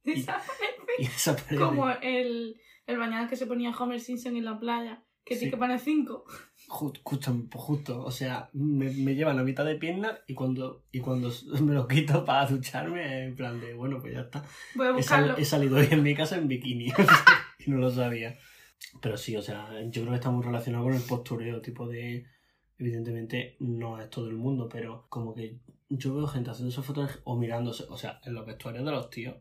Y- 0.06 0.16
Desaparece. 0.16 0.64
y 1.00 1.04
desaparecen. 1.08 1.58
Como 1.58 1.90
el, 1.90 2.60
el 2.88 2.98
bañador 2.98 3.30
que 3.30 3.38
se 3.38 3.46
ponía 3.48 3.72
Homer 3.72 4.00
Simpson 4.02 4.36
en 4.36 4.44
la 4.46 4.60
playa, 4.60 5.04
que 5.24 5.36
Sí. 5.36 5.40
tiene 5.42 5.52
que 5.52 5.58
poner 5.58 5.80
cinco. 5.80 6.26
Ju- 6.68 7.00
Justo, 7.04 7.34
justo, 7.54 8.04
o 8.04 8.12
sea, 8.12 8.50
me, 8.54 8.90
me 8.92 9.16
llevan 9.16 9.38
la 9.38 9.44
mitad 9.44 9.64
de 9.64 9.76
pierna 9.76 10.20
y 10.28 10.34
cuando, 10.34 10.84
y 10.92 11.00
cuando 11.00 11.32
me 11.62 11.74
lo 11.74 11.88
quito 11.88 12.26
para 12.26 12.46
ducharme, 12.48 13.24
en 13.28 13.36
plan 13.36 13.62
de, 13.62 13.74
bueno, 13.74 14.00
pues 14.02 14.14
ya 14.14 14.22
está. 14.22 14.44
Voy 14.76 14.88
a 14.88 14.98
He, 14.98 15.04
sal- 15.04 15.36
he 15.38 15.46
salido 15.46 15.78
hoy 15.78 15.88
en 15.90 16.04
mi 16.04 16.16
casa 16.16 16.36
en 16.38 16.48
bikini 16.50 16.92
y 17.60 17.72
no 17.72 17.78
lo 17.78 17.90
sabía. 17.90 18.38
Pero 19.02 19.16
sí, 19.16 19.38
o 19.38 19.42
sea, 19.42 19.70
yo 19.90 20.02
creo 20.02 20.10
que 20.10 20.16
está 20.16 20.32
muy 20.32 20.44
relacionado 20.44 20.84
con 20.84 20.94
el 20.94 21.02
postureo, 21.04 21.62
tipo 21.62 21.88
de... 21.88 22.26
Evidentemente 22.78 23.56
no 23.60 24.02
es 24.02 24.10
todo 24.10 24.28
el 24.28 24.36
mundo, 24.36 24.68
pero 24.68 25.06
como 25.08 25.34
que 25.34 25.60
yo 25.90 26.14
veo 26.16 26.28
gente 26.28 26.50
haciendo 26.52 26.70
esas 26.72 26.86
fotos 26.86 27.22
o 27.24 27.36
mirándose, 27.38 27.86
o 27.90 27.98
sea, 27.98 28.20
en 28.24 28.34
los 28.34 28.46
vestuarios 28.46 28.84
de 28.86 28.92
los 28.92 29.10
tíos, 29.10 29.36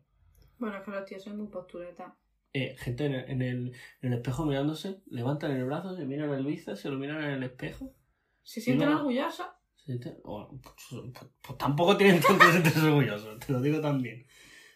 Bueno, 0.58 0.76
es 0.78 0.84
que 0.84 0.90
los 0.90 1.04
tíos 1.04 1.22
son 1.22 1.38
muy 1.38 1.48
postureta. 1.48 2.16
eh, 2.52 2.76
gente 2.78 3.06
en 3.06 3.14
el, 3.14 3.30
en, 3.30 3.42
el, 3.42 3.72
en 4.02 4.12
el 4.12 4.18
espejo 4.18 4.44
mirándose, 4.46 5.00
levantan 5.06 5.52
el 5.52 5.64
brazo, 5.64 5.96
se 5.96 6.04
miran 6.04 6.30
el 6.34 6.44
bíceps, 6.44 6.80
se 6.80 6.90
lo 6.90 6.96
miran 6.98 7.22
en 7.24 7.30
el 7.30 7.42
espejo 7.44 7.94
Se 8.42 8.60
sienten 8.60 8.90
no. 8.90 8.98
orgullosos. 8.98 9.46
Siente- 9.76 10.18
o- 10.24 10.48
pues, 10.62 10.74
pues- 11.12 11.30
pues 11.40 11.58
tampoco 11.58 11.96
tienen 11.96 12.20
tanto 12.20 12.44
que 12.46 12.52
sentirse 12.52 12.86
orgullosos, 12.86 13.38
te 13.40 13.52
lo 13.52 13.60
digo 13.60 13.80
también. 13.80 14.26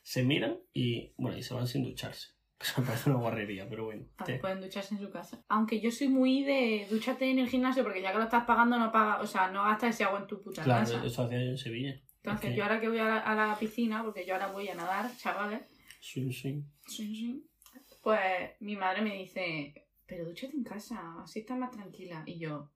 Se 0.02 0.25
miran 0.25 0.58
y, 0.73 1.12
bueno, 1.18 1.37
y 1.37 1.42
se 1.42 1.52
van 1.54 1.66
sin 1.66 1.82
ducharse. 1.85 2.28
Eso 2.60 2.80
me 2.80 2.86
parece 2.86 3.10
una 3.10 3.18
guarrería, 3.18 3.68
pero 3.68 3.84
bueno. 3.84 4.06
También 4.16 4.40
pueden 4.40 4.60
ducharse 4.60 4.94
en 4.94 5.00
su 5.00 5.10
casa. 5.10 5.44
Aunque 5.48 5.80
yo 5.80 5.90
soy 5.90 6.08
muy 6.08 6.42
de 6.42 6.86
ducharte 6.90 7.30
en 7.30 7.38
el 7.38 7.49
gimnasio 7.49 7.82
porque 7.82 8.00
ya 8.00 8.12
que 8.12 8.19
lo 8.19 8.25
estás 8.25 8.45
pagando 8.45 8.78
no 8.78 8.90
paga, 8.90 9.21
o 9.21 9.26
sea, 9.26 9.49
no 9.50 9.62
gastas 9.64 9.95
ese 9.95 10.04
agua 10.04 10.21
en 10.21 10.26
tu 10.26 10.42
puta 10.42 10.62
Claro, 10.62 10.80
casa. 10.86 11.04
eso 11.04 11.23
hacía 11.25 11.38
yo 11.45 11.50
en 11.50 11.58
Sevilla. 11.58 12.00
Entonces 12.23 12.56
yo 12.56 12.62
ahora 12.64 12.80
que 12.80 12.88
voy 12.88 12.99
a 12.99 13.04
la, 13.04 13.19
a 13.21 13.34
la 13.34 13.58
piscina, 13.58 14.02
porque 14.02 14.25
yo 14.26 14.34
ahora 14.34 14.49
voy 14.50 14.69
a 14.69 14.75
nadar, 14.75 15.14
chavales, 15.16 15.62
Sí, 16.00 16.32
sí. 16.32 16.64
sí, 16.86 17.14
sí, 17.14 17.47
pues 18.02 18.52
mi 18.60 18.75
madre 18.76 19.02
me 19.02 19.14
dice, 19.16 19.86
pero 20.06 20.25
dúchate 20.25 20.56
en 20.56 20.64
casa, 20.64 21.16
así 21.23 21.40
estás 21.40 21.58
más 21.58 21.71
tranquila. 21.71 22.23
Y 22.26 22.38
yo, 22.38 22.71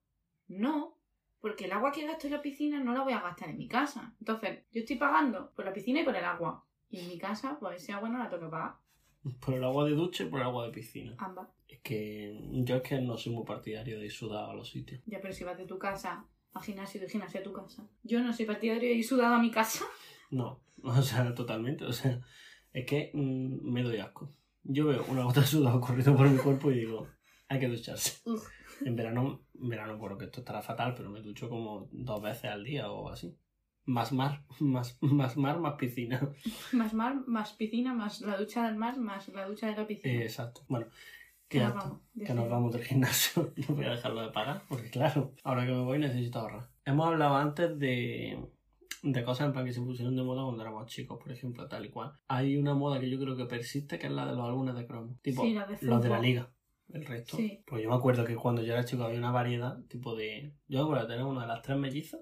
no, 0.49 0.99
porque 1.41 1.65
el 1.65 1.73
agua 1.73 1.91
que 1.93 2.07
gasto 2.07 2.27
en 2.27 2.35
la 2.35 2.43
piscina 2.43 2.81
no 2.81 2.93
la 2.93 3.03
voy 3.03 3.13
a 3.13 3.21
gastar 3.21 3.49
en 3.51 3.59
mi 3.59 3.67
casa. 3.69 4.15
Entonces, 4.21 4.65
yo 4.73 4.81
estoy 4.81 4.97
pagando 4.97 5.53
por 5.53 5.65
la 5.65 5.73
piscina 5.73 6.01
y 6.01 6.05
por 6.05 6.15
el 6.17 6.25
agua. 6.25 6.65
Y 6.91 7.01
en 7.01 7.09
mi 7.09 7.19
casa, 7.19 7.57
pues 7.59 7.83
ese 7.83 7.93
agua 7.93 8.09
no 8.09 8.19
la 8.19 8.29
tengo 8.29 8.45
que 8.45 8.51
pagar. 8.51 8.75
Por 9.41 9.55
el 9.55 9.65
agua 9.65 9.85
de 9.85 9.93
ducha 9.93 10.25
y 10.25 10.29
por 10.29 10.41
el 10.41 10.47
agua 10.47 10.67
de 10.67 10.73
piscina. 10.73 11.15
Ambas. 11.19 11.49
Es 11.69 11.81
que 11.81 12.39
yo 12.65 12.77
es 12.77 12.83
que 12.83 13.01
no 13.01 13.17
soy 13.17 13.33
muy 13.33 13.45
partidario 13.45 13.99
de 13.99 14.07
ir 14.07 14.13
sudado 14.13 14.51
a 14.51 14.55
los 14.55 14.71
sitios. 14.71 15.03
Ya, 15.07 15.21
pero 15.21 15.35
si 15.35 15.45
vas 15.45 15.59
de 15.59 15.67
tu 15.67 15.79
casa 15.79 16.27
al 16.53 16.63
gimnasio 16.63 16.99
y 16.99 17.03
de 17.03 17.11
gimnasio 17.11 17.41
a 17.41 17.43
tu 17.43 17.53
casa. 17.53 17.87
Yo 18.03 18.21
no 18.21 18.33
soy 18.33 18.47
partidario 18.47 18.89
de 18.89 18.95
ir 18.95 19.05
sudado 19.05 19.35
a 19.35 19.39
mi 19.43 19.51
casa. 19.51 19.85
No, 20.31 20.61
o 20.83 21.03
sea, 21.03 21.35
totalmente. 21.35 21.85
O 21.85 21.93
sea, 21.93 22.21
es 22.73 22.87
que 22.87 23.11
mm, 23.13 23.71
me 23.71 23.83
doy 23.83 23.99
asco. 23.99 24.33
Yo 24.63 24.87
veo 24.87 25.05
una 25.09 25.25
gota 25.25 25.41
de 25.41 25.47
sudado 25.47 25.81
corriendo 25.81 26.17
por 26.17 26.29
mi 26.29 26.39
cuerpo 26.39 26.71
y 26.71 26.81
digo, 26.81 27.07
hay 27.49 27.61
que 27.61 27.69
ducharse. 27.69 28.21
Uf. 28.29 28.49
En 28.85 28.97
verano, 28.97 29.43
en 29.55 29.69
verano, 29.69 29.99
bueno, 29.99 30.17
que 30.17 30.25
esto 30.25 30.41
estará 30.41 30.63
fatal, 30.63 30.95
pero 30.95 31.11
me 31.11 31.21
ducho 31.21 31.49
como 31.49 31.89
dos 31.93 32.23
veces 32.23 32.47
al 32.47 32.65
día 32.65 32.91
o 32.91 33.09
así. 33.09 33.37
Más 33.91 34.13
mar, 34.13 34.45
más, 34.61 34.97
más 35.01 35.37
mar, 35.37 35.59
más 35.59 35.75
piscina. 35.75 36.21
Más 36.73 36.95
mar, 36.95 37.15
más 37.27 37.53
piscina, 37.55 37.93
más 37.93 38.21
la 38.21 38.37
ducha 38.37 38.65
del 38.67 38.77
mar, 38.77 38.97
más 38.99 39.29
la 39.29 39.47
ducha 39.47 39.67
de 39.67 39.77
la 39.77 39.87
piscina. 39.87 40.15
Eh, 40.15 40.23
exacto. 40.23 40.61
Bueno, 40.69 40.87
que, 41.49 41.59
nos 41.59 41.75
vamos. 41.75 42.01
que 42.25 42.35
nos 42.35 42.49
vamos 42.49 42.73
del 42.73 42.85
gimnasio. 42.85 43.53
No 43.69 43.75
voy 43.75 43.87
a 43.87 43.91
dejarlo 43.91 44.23
de 44.23 44.31
pagar, 44.31 44.63
porque 44.69 44.91
claro, 44.91 45.35
ahora 45.43 45.67
que 45.67 45.73
me 45.73 45.83
voy 45.83 45.99
necesito 45.99 46.39
ahorrar. 46.39 46.69
Hemos 46.85 47.09
hablado 47.09 47.35
antes 47.35 47.77
de, 47.81 48.39
de 49.03 49.25
cosas 49.25 49.49
en 49.49 49.53
plan 49.53 49.65
que 49.65 49.73
se 49.73 49.81
pusieron 49.81 50.15
de 50.15 50.23
moda 50.23 50.45
cuando 50.45 50.63
éramos 50.63 50.87
chicos, 50.87 51.19
por 51.21 51.33
ejemplo, 51.33 51.67
tal 51.67 51.85
y 51.87 51.91
cual. 51.91 52.13
Hay 52.29 52.57
una 52.57 52.75
moda 52.75 53.01
que 53.01 53.11
yo 53.11 53.19
creo 53.19 53.37
que 53.37 53.47
persiste, 53.47 53.99
que 53.99 54.07
es 54.07 54.13
la 54.13 54.25
de 54.25 54.37
los 54.37 54.45
álbumes 54.45 54.77
de 54.77 54.87
cromo. 54.87 55.19
Tipo, 55.21 55.43
Sí, 55.43 55.55
la 55.55 55.67
de 55.67 55.79
los 55.81 56.01
de 56.01 56.09
la 56.09 56.21
liga. 56.21 56.53
El 56.93 57.05
resto. 57.05 57.37
Sí. 57.37 57.63
Pues 57.67 57.83
yo 57.83 57.89
me 57.89 57.97
acuerdo 57.97 58.25
que 58.25 58.37
cuando 58.37 58.63
yo 58.63 58.73
era 58.73 58.85
chico 58.85 59.03
había 59.05 59.19
una 59.19 59.33
variedad, 59.33 59.81
tipo 59.89 60.15
de. 60.15 60.55
Yo 60.69 60.79
me 60.79 60.85
acuerdo 60.85 61.07
de 61.07 61.15
tener 61.15 61.25
una 61.25 61.43
de 61.43 61.49
las 61.49 61.63
tres 61.63 61.77
mellizas. 61.77 62.21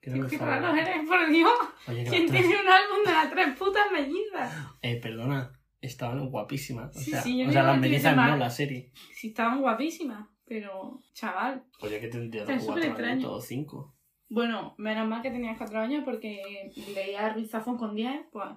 Que 0.00 0.10
Tío, 0.10 0.22
mi 0.22 0.28
qué 0.30 0.38
raro 0.38 0.74
eres, 0.74 1.06
por 1.06 1.28
Dios. 1.30 1.52
Oye, 1.88 2.04
que 2.04 2.10
¿Quién 2.10 2.30
tiene 2.30 2.48
un 2.48 2.68
álbum 2.68 3.04
de 3.04 3.12
las 3.12 3.30
tres 3.30 3.56
putas 3.58 3.84
mellizas? 3.92 4.52
Eh, 4.80 4.98
perdona, 5.00 5.52
estaban 5.80 6.30
guapísimas. 6.30 6.96
O 6.96 6.98
Sí, 6.98 7.10
sea, 7.10 7.20
sí, 7.22 7.44
o 7.44 7.50
sea 7.50 7.62
las 7.64 7.74
que 7.74 7.80
mellizas 7.80 8.16
no, 8.16 8.36
la 8.36 8.50
serie. 8.50 8.92
Sí, 9.12 9.28
estaban 9.28 9.60
guapísimas, 9.60 10.26
pero, 10.46 11.02
chaval. 11.12 11.64
Oye, 11.80 12.00
que 12.00 12.08
tendría 12.08 12.44
cuatro 12.44 13.06
años, 13.06 13.22
todos 13.22 13.46
cinco. 13.46 13.94
Bueno, 14.30 14.74
menos 14.78 15.08
mal 15.08 15.22
que 15.22 15.30
tenías 15.30 15.58
cuatro 15.58 15.80
años 15.80 16.02
porque 16.04 16.70
leía 16.94 17.26
a 17.26 17.32
Ruiz 17.34 17.50
Zafón 17.50 17.76
con 17.76 17.94
10, 17.94 18.26
pues. 18.32 18.48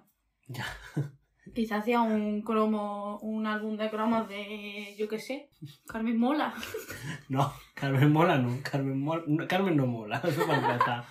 Ya. 0.47 0.65
Quizás 1.53 1.81
hacía 1.81 2.01
un 2.01 2.41
cromo, 2.41 3.19
un 3.19 3.45
álbum 3.47 3.75
de 3.75 3.89
cromos 3.89 4.29
de, 4.29 4.95
yo 4.97 5.09
qué 5.09 5.19
sé, 5.19 5.49
Carmen 5.87 6.17
Mola. 6.17 6.53
No, 7.27 7.51
Carmen 7.73 8.11
mola 8.13 8.37
no. 8.37 8.59
Carmen, 8.63 8.99
mola, 8.99 9.23
Carmen 9.47 9.75
no 9.75 9.85
mola. 9.87 10.17
Eso 10.23 10.45
para 10.47 10.73
empezar. 10.73 11.05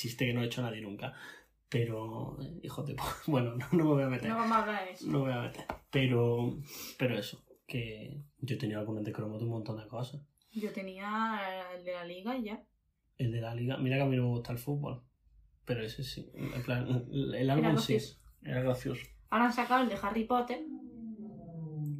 Chiste 0.00 0.24
que 0.24 0.32
no 0.32 0.40
ha 0.40 0.44
hecho 0.46 0.62
nadie 0.62 0.80
nunca. 0.80 1.12
Pero, 1.68 2.38
eh, 2.40 2.60
hijo 2.62 2.82
de... 2.82 2.96
Bueno, 3.26 3.54
no, 3.54 3.66
no 3.72 3.84
me 3.84 3.90
voy 3.90 4.02
a 4.04 4.08
meter. 4.08 4.30
No 4.30 4.36
vamos 4.36 4.56
a 4.56 4.60
hablar 4.62 4.84
de 4.86 4.92
eso. 4.92 5.06
No 5.06 5.18
me 5.18 5.24
voy 5.24 5.32
a 5.32 5.42
meter. 5.42 5.64
Pero, 5.90 6.58
pero 6.98 7.18
eso, 7.18 7.44
que 7.66 8.22
yo 8.38 8.56
tenía 8.56 8.78
álbumes 8.78 9.04
de 9.04 9.12
cromo 9.12 9.36
de 9.36 9.44
un 9.44 9.50
montón 9.50 9.76
de 9.76 9.86
cosas. 9.86 10.22
Yo 10.52 10.72
tenía 10.72 11.50
el 11.76 11.84
de 11.84 11.92
la 11.92 12.04
liga 12.06 12.34
y 12.34 12.44
ya. 12.44 12.64
El 13.18 13.30
de 13.30 13.42
la 13.42 13.54
liga, 13.54 13.76
mira 13.76 13.96
que 13.96 14.02
a 14.02 14.06
mí 14.06 14.16
no 14.16 14.22
me 14.22 14.28
gusta 14.30 14.52
el 14.52 14.58
fútbol. 14.58 15.02
Pero 15.66 15.84
ese 15.84 16.02
sí. 16.02 16.32
En 16.34 16.62
plan, 16.62 17.06
el, 17.12 17.50
álbum 17.50 17.76
sí. 17.76 17.98
Era 18.42 18.62
gracioso. 18.62 19.06
Ahora 19.28 19.44
han 19.44 19.52
sacado 19.52 19.82
el 19.82 19.90
de 19.90 19.98
Harry 20.02 20.24
Potter, 20.24 20.60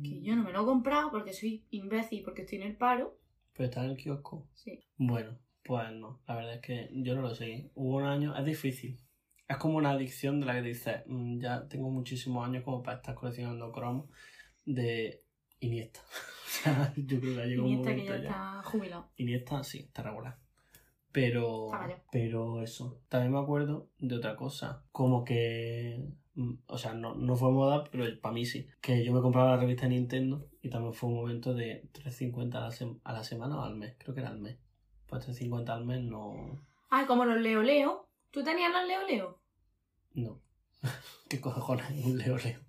que 0.03 0.23
yo 0.23 0.35
no 0.37 0.43
me 0.43 0.53
lo 0.53 0.63
he 0.63 0.65
comprado 0.65 1.11
porque 1.11 1.35
soy 1.35 1.67
imbécil, 1.69 2.23
porque 2.23 2.43
estoy 2.43 2.63
en 2.63 2.69
el 2.69 2.77
paro. 2.77 3.19
Pero 3.53 3.69
está 3.69 3.85
en 3.85 3.91
el 3.91 3.97
kiosco. 3.99 4.49
Sí. 4.55 4.83
Bueno, 4.97 5.39
pues 5.63 5.91
no. 5.93 6.21
La 6.27 6.37
verdad 6.37 6.55
es 6.55 6.61
que 6.61 6.89
yo 6.93 7.15
no 7.15 7.23
lo 7.23 7.35
seguí. 7.35 7.71
Hubo 7.75 7.97
un 7.97 8.05
año, 8.05 8.37
es 8.37 8.45
difícil. 8.45 8.99
Es 9.49 9.57
como 9.57 9.77
una 9.79 9.91
adicción 9.91 10.41
de 10.41 10.47
la 10.47 10.55
que 10.55 10.63
dices, 10.63 11.03
"Mm, 11.07 11.41
ya 11.41 11.67
tengo 11.69 11.91
muchísimos 11.91 12.47
años 12.47 12.63
como 12.65 12.83
para 12.83 12.99
estar 12.99 13.15
coleccionando 13.15 13.73
cromos 13.73 14.09
de 14.65 15.25
Iniesta. 15.61 16.01
o 16.47 16.49
sea, 16.49 16.93
yo 16.97 17.21
creo 17.21 17.37
que 17.37 17.47
llegado 17.47 17.65
un 17.67 17.73
Iniesta 17.73 17.91
que 17.91 17.97
momento 17.97 18.17
ya 18.17 18.23
ya. 18.23 18.29
está 18.29 18.63
jubilado. 18.65 19.11
Iniesta 19.17 19.63
sí, 19.65 19.79
está 19.81 20.03
regular. 20.03 20.39
Pero, 21.13 21.71
pero 22.13 22.63
eso. 22.63 23.01
También 23.09 23.33
me 23.33 23.41
acuerdo 23.41 23.91
de 23.99 24.15
otra 24.17 24.37
cosa. 24.37 24.85
Como 24.93 25.25
que, 25.25 26.09
mm, 26.35 26.53
o 26.67 26.79
sea, 26.79 26.95
no, 26.95 27.15
no 27.17 27.35
fue 27.35 27.51
moda, 27.51 27.85
pero 27.91 28.05
para 28.21 28.33
mí 28.33 28.47
sí. 28.47 28.69
Que 28.81 29.05
yo 29.05 29.13
me 29.13 29.21
compraba 29.21 29.51
la 29.51 29.57
revista 29.57 29.89
Nintendo 29.89 30.49
y 30.63 30.71
también 30.71 30.95
fue 30.95 31.09
un 31.11 31.17
momento 31.17 31.53
de 31.53 31.89
3.50 31.93 32.59
a 32.59 32.69
la, 32.69 32.97
a 33.05 33.13
la 33.13 33.25
semana 33.25 33.59
o 33.59 33.63
al 33.65 33.75
mes. 33.77 33.97
Creo 33.99 34.15
que 34.15 34.21
era 34.21 34.31
al 34.31 34.39
mes. 34.41 34.59
Pues 35.11 35.29
este 35.29 35.35
50 35.45 35.75
al 35.75 35.85
mes 35.85 36.03
no. 36.03 36.35
Ah, 36.89 37.05
como 37.07 37.25
los 37.25 37.41
Leo 37.41 37.63
Leo. 37.63 38.09
¿Tú 38.31 38.45
tenías 38.45 38.73
los 38.73 38.87
Leo 38.87 39.07
Leo? 39.07 39.41
No. 40.15 40.41
¿Qué 41.29 41.41
cojones? 41.41 41.87
Un 42.05 42.17
Leo 42.17 42.39
Leo. 42.39 42.61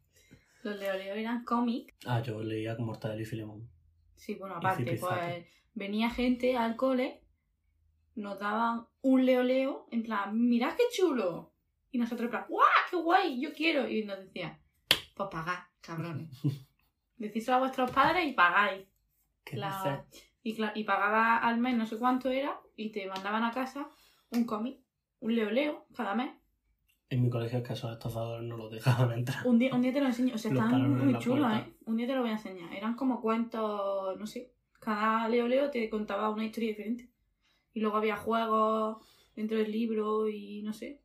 Los 0.63 0.77
Leo 0.79 0.93
Leo 0.95 1.13
eran 1.15 1.45
cómics. 1.45 1.93
Ah, 2.05 2.21
yo 2.21 2.41
leía 2.41 2.75
Mortadelo 2.77 3.21
y 3.21 3.25
Filemón. 3.25 3.69
Sí, 4.15 4.35
bueno, 4.35 4.55
aparte, 4.55 4.97
pues 4.99 5.45
venía 5.73 6.09
gente 6.09 6.57
al 6.57 6.75
cole, 6.75 7.23
nos 8.15 8.37
daban 8.39 8.85
un 9.01 9.25
Leo 9.25 9.41
Leo, 9.43 9.87
en 9.91 10.03
plan, 10.03 10.37
mirad 10.49 10.75
qué 10.75 10.83
chulo. 10.95 11.53
Y 11.91 11.97
nosotros, 11.97 12.25
en 12.25 12.29
plan, 12.31 12.45
¡guau! 12.47 12.67
¡Qué 12.89 12.95
guay! 12.97 13.41
Yo 13.41 13.53
quiero. 13.53 13.87
Y 13.87 14.03
nos 14.05 14.19
decían, 14.19 14.59
pues 15.15 15.29
pagad, 15.31 15.59
cabrones. 15.81 16.29
Decíselo 17.17 17.57
a 17.57 17.59
vuestros 17.61 17.91
padres 17.91 18.25
y 18.27 18.33
pagáis. 18.33 18.87
¿Qué 19.43 19.57
La- 19.57 19.99
dices? 20.09 20.30
Y, 20.43 20.57
y 20.75 20.83
pagaba 20.83 21.37
al 21.37 21.59
mes 21.59 21.75
no 21.77 21.85
sé 21.85 21.97
cuánto 21.97 22.29
era 22.29 22.59
y 22.75 22.91
te 22.91 23.07
mandaban 23.07 23.43
a 23.43 23.51
casa 23.51 23.87
un 24.31 24.45
cómic, 24.45 24.79
un 25.19 25.35
Leo 25.35 25.51
Leo, 25.51 25.85
cada 25.95 26.15
mes. 26.15 26.31
En 27.09 27.21
mi 27.21 27.29
colegio 27.29 27.59
es 27.59 27.67
que 27.67 27.73
esos 27.73 27.91
estafadores 27.91 28.47
no 28.47 28.55
los 28.55 28.71
dejaban 28.71 29.11
entrar. 29.11 29.45
Un 29.45 29.59
día, 29.59 29.75
un 29.75 29.81
día 29.81 29.91
te 29.91 29.99
lo 29.99 30.07
enseño, 30.07 30.35
o 30.35 30.37
sea, 30.37 30.51
Los 30.51 30.71
en 30.71 31.05
muy 31.05 31.19
chulos. 31.19 31.51
¿eh? 31.53 31.73
Un 31.85 31.97
día 31.97 32.07
te 32.07 32.15
lo 32.15 32.21
voy 32.21 32.29
a 32.29 32.33
enseñar. 32.33 32.73
Eran 32.73 32.95
como 32.95 33.19
cuentos, 33.19 34.17
no 34.17 34.25
sé, 34.25 34.53
cada 34.79 35.27
Leo 35.27 35.47
Leo 35.47 35.69
te 35.69 35.89
contaba 35.89 36.29
una 36.29 36.45
historia 36.45 36.69
diferente. 36.69 37.09
Y 37.73 37.81
luego 37.81 37.97
había 37.97 38.15
juegos 38.15 39.05
dentro 39.35 39.57
del 39.57 39.71
libro 39.71 40.27
y 40.27 40.61
no 40.63 40.73
sé. 40.73 41.01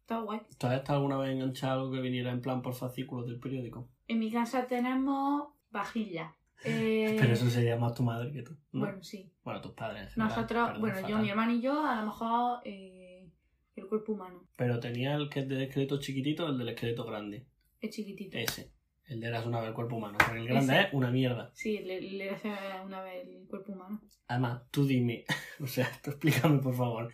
Estaba 0.00 0.22
guay. 0.22 0.40
¿Tú 0.56 0.66
has 0.68 0.74
estado 0.74 0.98
alguna 0.98 1.18
vez 1.18 1.32
enganchado 1.32 1.80
algo 1.80 1.92
que 1.92 2.00
viniera 2.00 2.30
en 2.30 2.40
plan 2.40 2.62
por 2.62 2.74
fascículos 2.74 3.26
del 3.26 3.40
periódico? 3.40 3.88
En 4.06 4.20
mi 4.20 4.30
casa 4.30 4.66
tenemos 4.66 5.48
vajilla. 5.70 6.36
Eh, 6.64 7.16
Pero 7.20 7.32
eso 7.32 7.48
sería 7.50 7.76
más 7.76 7.94
tu 7.94 8.02
madre 8.02 8.32
que 8.32 8.42
tú. 8.42 8.56
¿no? 8.72 8.80
Bueno, 8.80 9.02
sí. 9.02 9.30
Bueno, 9.44 9.60
tus 9.60 9.72
padres. 9.72 10.02
en 10.02 10.08
general, 10.10 10.28
Nosotros, 10.36 10.80
bueno, 10.80 11.08
yo, 11.08 11.18
mi 11.18 11.28
hermano 11.30 11.52
y 11.52 11.60
yo, 11.60 11.84
a 11.86 11.96
lo 12.00 12.06
mejor 12.06 12.60
eh, 12.64 13.28
el 13.76 13.86
cuerpo 13.86 14.12
humano. 14.12 14.48
Pero 14.56 14.80
tenía 14.80 15.14
el 15.14 15.28
que 15.28 15.40
es 15.40 15.48
del 15.48 15.62
esqueleto 15.62 15.98
chiquitito 16.00 16.46
o 16.46 16.48
el 16.48 16.58
del 16.58 16.70
esqueleto 16.70 17.04
grande. 17.04 17.46
Es 17.80 17.90
chiquitito. 17.90 18.36
Ese. 18.36 18.72
El 19.04 19.20
de 19.20 19.28
eras 19.28 19.46
una 19.46 19.60
vez 19.60 19.68
el 19.68 19.74
cuerpo 19.74 19.96
humano. 19.96 20.18
Porque 20.18 20.40
el 20.40 20.48
grande 20.48 20.72
Ese. 20.72 20.82
es 20.88 20.94
una 20.94 21.10
mierda. 21.12 21.52
Sí, 21.54 21.78
le, 21.78 22.00
le 22.00 22.30
hace 22.30 22.50
una 22.84 23.02
vez 23.02 23.28
el 23.28 23.46
cuerpo 23.46 23.72
humano. 23.72 24.00
Además, 24.26 24.62
tú 24.72 24.84
dime, 24.84 25.24
o 25.60 25.66
sea, 25.66 25.88
tú 26.02 26.10
explícame 26.10 26.58
por 26.58 26.74
favor, 26.74 27.12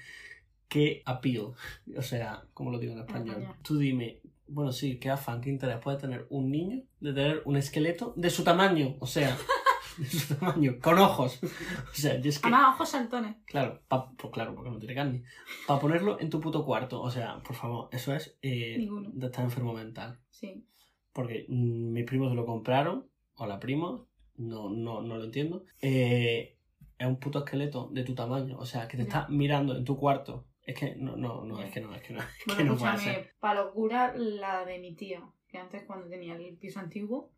qué 0.68 1.02
appeal, 1.04 1.52
o 1.94 2.02
sea, 2.02 2.44
¿cómo 2.54 2.70
lo 2.70 2.78
digo 2.78 2.94
en 2.94 3.00
español? 3.00 3.28
español. 3.40 3.56
Tú 3.62 3.76
dime, 3.76 4.20
bueno, 4.52 4.72
sí, 4.72 4.98
qué 4.98 5.10
afán, 5.10 5.40
qué 5.40 5.50
interés 5.50 5.78
puede 5.78 5.98
tener 5.98 6.26
un 6.30 6.50
niño 6.50 6.82
de 7.00 7.12
tener 7.12 7.42
un 7.44 7.56
esqueleto 7.56 8.12
de 8.16 8.30
su 8.30 8.44
tamaño, 8.44 8.96
o 9.00 9.06
sea, 9.06 9.36
de 9.98 10.06
su 10.06 10.34
tamaño, 10.34 10.76
con 10.80 10.98
ojos. 10.98 11.40
O 11.42 11.94
sea, 11.94 12.20
yo 12.20 12.28
es 12.30 12.38
que, 12.38 12.48
Además, 12.48 12.74
ojos 12.74 12.88
saltones. 12.90 13.36
claro, 13.46 13.80
pa- 13.88 14.10
pues 14.12 14.32
claro, 14.32 14.54
porque 14.54 14.70
no 14.70 14.78
tiene 14.78 14.94
carne, 14.94 15.24
para 15.66 15.80
ponerlo 15.80 16.20
en 16.20 16.30
tu 16.30 16.40
puto 16.40 16.64
cuarto, 16.64 17.00
o 17.02 17.10
sea, 17.10 17.42
por 17.42 17.56
favor, 17.56 17.88
eso 17.92 18.14
es 18.14 18.36
eh, 18.42 18.76
Ninguno. 18.78 19.10
de 19.12 19.26
estar 19.26 19.44
enfermo 19.44 19.72
mental. 19.74 20.18
Sí. 20.30 20.66
Porque 21.12 21.46
mm, 21.48 21.92
mis 21.92 22.04
primos 22.04 22.34
lo 22.34 22.46
compraron, 22.46 23.06
o 23.36 23.46
la 23.46 23.58
prima, 23.60 24.04
no, 24.36 24.70
no, 24.70 25.02
no 25.02 25.16
lo 25.18 25.24
entiendo. 25.24 25.64
Eh, 25.80 26.56
es 26.98 27.06
un 27.06 27.16
puto 27.16 27.40
esqueleto 27.40 27.88
de 27.92 28.04
tu 28.04 28.14
tamaño, 28.14 28.56
o 28.58 28.64
sea, 28.64 28.86
que 28.88 28.96
te 28.96 29.02
está 29.02 29.26
mirando 29.28 29.76
en 29.76 29.84
tu 29.84 29.96
cuarto. 29.96 30.46
Es 30.64 30.78
que 30.78 30.94
no, 30.96 31.16
no, 31.16 31.44
no, 31.44 31.60
es 31.60 31.72
que 31.72 31.80
no, 31.80 31.94
es 31.94 32.02
que 32.02 32.12
no, 32.12 32.20
es 32.20 32.26
Bueno, 32.46 32.58
que 32.58 32.64
no 32.64 32.74
escúchame, 32.74 33.30
para 33.40 33.64
locura, 33.64 34.14
la 34.16 34.64
de 34.64 34.78
mi 34.78 34.94
tía, 34.94 35.22
que 35.48 35.58
antes 35.58 35.82
cuando 35.84 36.08
tenía 36.08 36.36
el 36.36 36.56
piso 36.56 36.78
antiguo, 36.78 37.32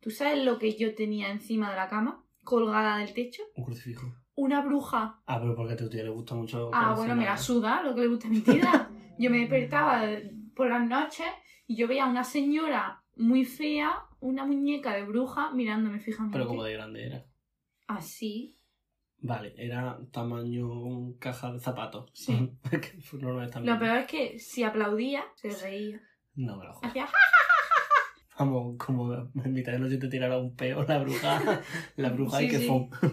¿tú 0.00 0.10
sabes 0.10 0.44
lo 0.44 0.58
que 0.58 0.76
yo 0.76 0.94
tenía 0.94 1.30
encima 1.30 1.70
de 1.70 1.76
la 1.76 1.88
cama, 1.88 2.24
colgada 2.44 2.98
del 2.98 3.12
techo? 3.12 3.42
Un 3.56 3.64
crucifijo. 3.64 4.14
Una 4.36 4.62
bruja. 4.62 5.20
Ah, 5.26 5.40
pero 5.40 5.56
porque 5.56 5.72
a 5.72 5.76
tu 5.76 5.90
tía 5.90 6.04
le 6.04 6.10
gusta 6.10 6.36
mucho. 6.36 6.70
Ah, 6.72 6.94
bueno, 6.96 7.16
me 7.16 7.24
la 7.24 7.36
suda 7.36 7.82
lo 7.82 7.94
que 7.94 8.02
le 8.02 8.06
gusta 8.06 8.28
a 8.28 8.30
mi 8.30 8.40
tía. 8.40 8.90
Yo 9.18 9.30
me 9.30 9.38
despertaba 9.40 10.06
por 10.54 10.68
las 10.68 10.86
noches 10.88 11.26
y 11.66 11.74
yo 11.74 11.88
veía 11.88 12.04
a 12.04 12.08
una 12.08 12.22
señora 12.22 13.02
muy 13.16 13.44
fea, 13.44 14.04
una 14.20 14.46
muñeca 14.46 14.94
de 14.94 15.04
bruja, 15.04 15.52
mirándome 15.52 15.98
fijamente. 15.98 16.38
Pero 16.38 16.48
como 16.48 16.62
de 16.62 16.72
grande 16.72 17.06
era. 17.06 17.26
Así. 17.88 18.57
Vale, 19.20 19.54
era 19.56 19.98
tamaño 20.12 21.16
caja 21.18 21.52
de 21.52 21.60
zapatos. 21.60 22.10
Sí. 22.14 22.52
No 23.12 23.32
lo 23.32 23.78
peor 23.78 23.98
es 23.98 24.06
que 24.06 24.38
si 24.38 24.62
aplaudía, 24.62 25.24
se 25.34 25.50
reía. 25.50 26.00
No 26.34 26.56
me 26.56 26.64
lo 26.66 26.72
jodas. 26.72 26.90
Hacía 26.90 27.08
Vamos, 28.38 28.76
como 28.78 29.12
en 29.14 29.52
mitad 29.52 29.72
de 29.72 29.80
noche 29.80 29.96
te 29.96 30.08
tirara 30.08 30.38
un 30.38 30.54
peo 30.54 30.84
la 30.84 30.98
bruja. 30.98 31.62
La 31.96 32.10
bruja 32.10 32.40
y 32.42 32.48
que 32.48 32.58
sí. 32.58 32.68
fue. 32.68 33.10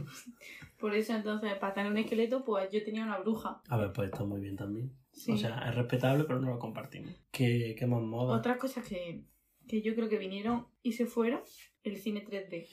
Por 0.77 0.93
eso 0.93 1.15
entonces, 1.15 1.55
para 1.55 1.73
tener 1.73 1.91
un 1.91 1.97
esqueleto, 1.97 2.43
pues 2.43 2.69
yo 2.71 2.83
tenía 2.83 3.03
una 3.03 3.17
bruja. 3.17 3.61
A 3.67 3.77
ver, 3.77 3.91
pues 3.91 4.11
está 4.11 4.23
muy 4.23 4.39
bien 4.39 4.55
también. 4.55 4.91
Sí. 5.11 5.31
O 5.31 5.37
sea, 5.37 5.67
es 5.67 5.73
respetable, 5.73 6.25
pero 6.25 6.39
no 6.39 6.51
lo 6.51 6.59
compartimos. 6.59 7.11
¿Qué, 7.31 7.75
qué 7.79 7.87
más 7.87 8.01
moda? 8.01 8.37
Otras 8.37 8.57
cosas 8.57 8.87
que, 8.87 9.23
que 9.67 9.81
yo 9.81 9.95
creo 9.95 10.09
que 10.09 10.19
vinieron 10.19 10.67
y 10.83 10.91
se 10.91 11.07
fueron, 11.07 11.41
el 11.83 11.97
cine 11.97 12.23
3D. 12.23 12.67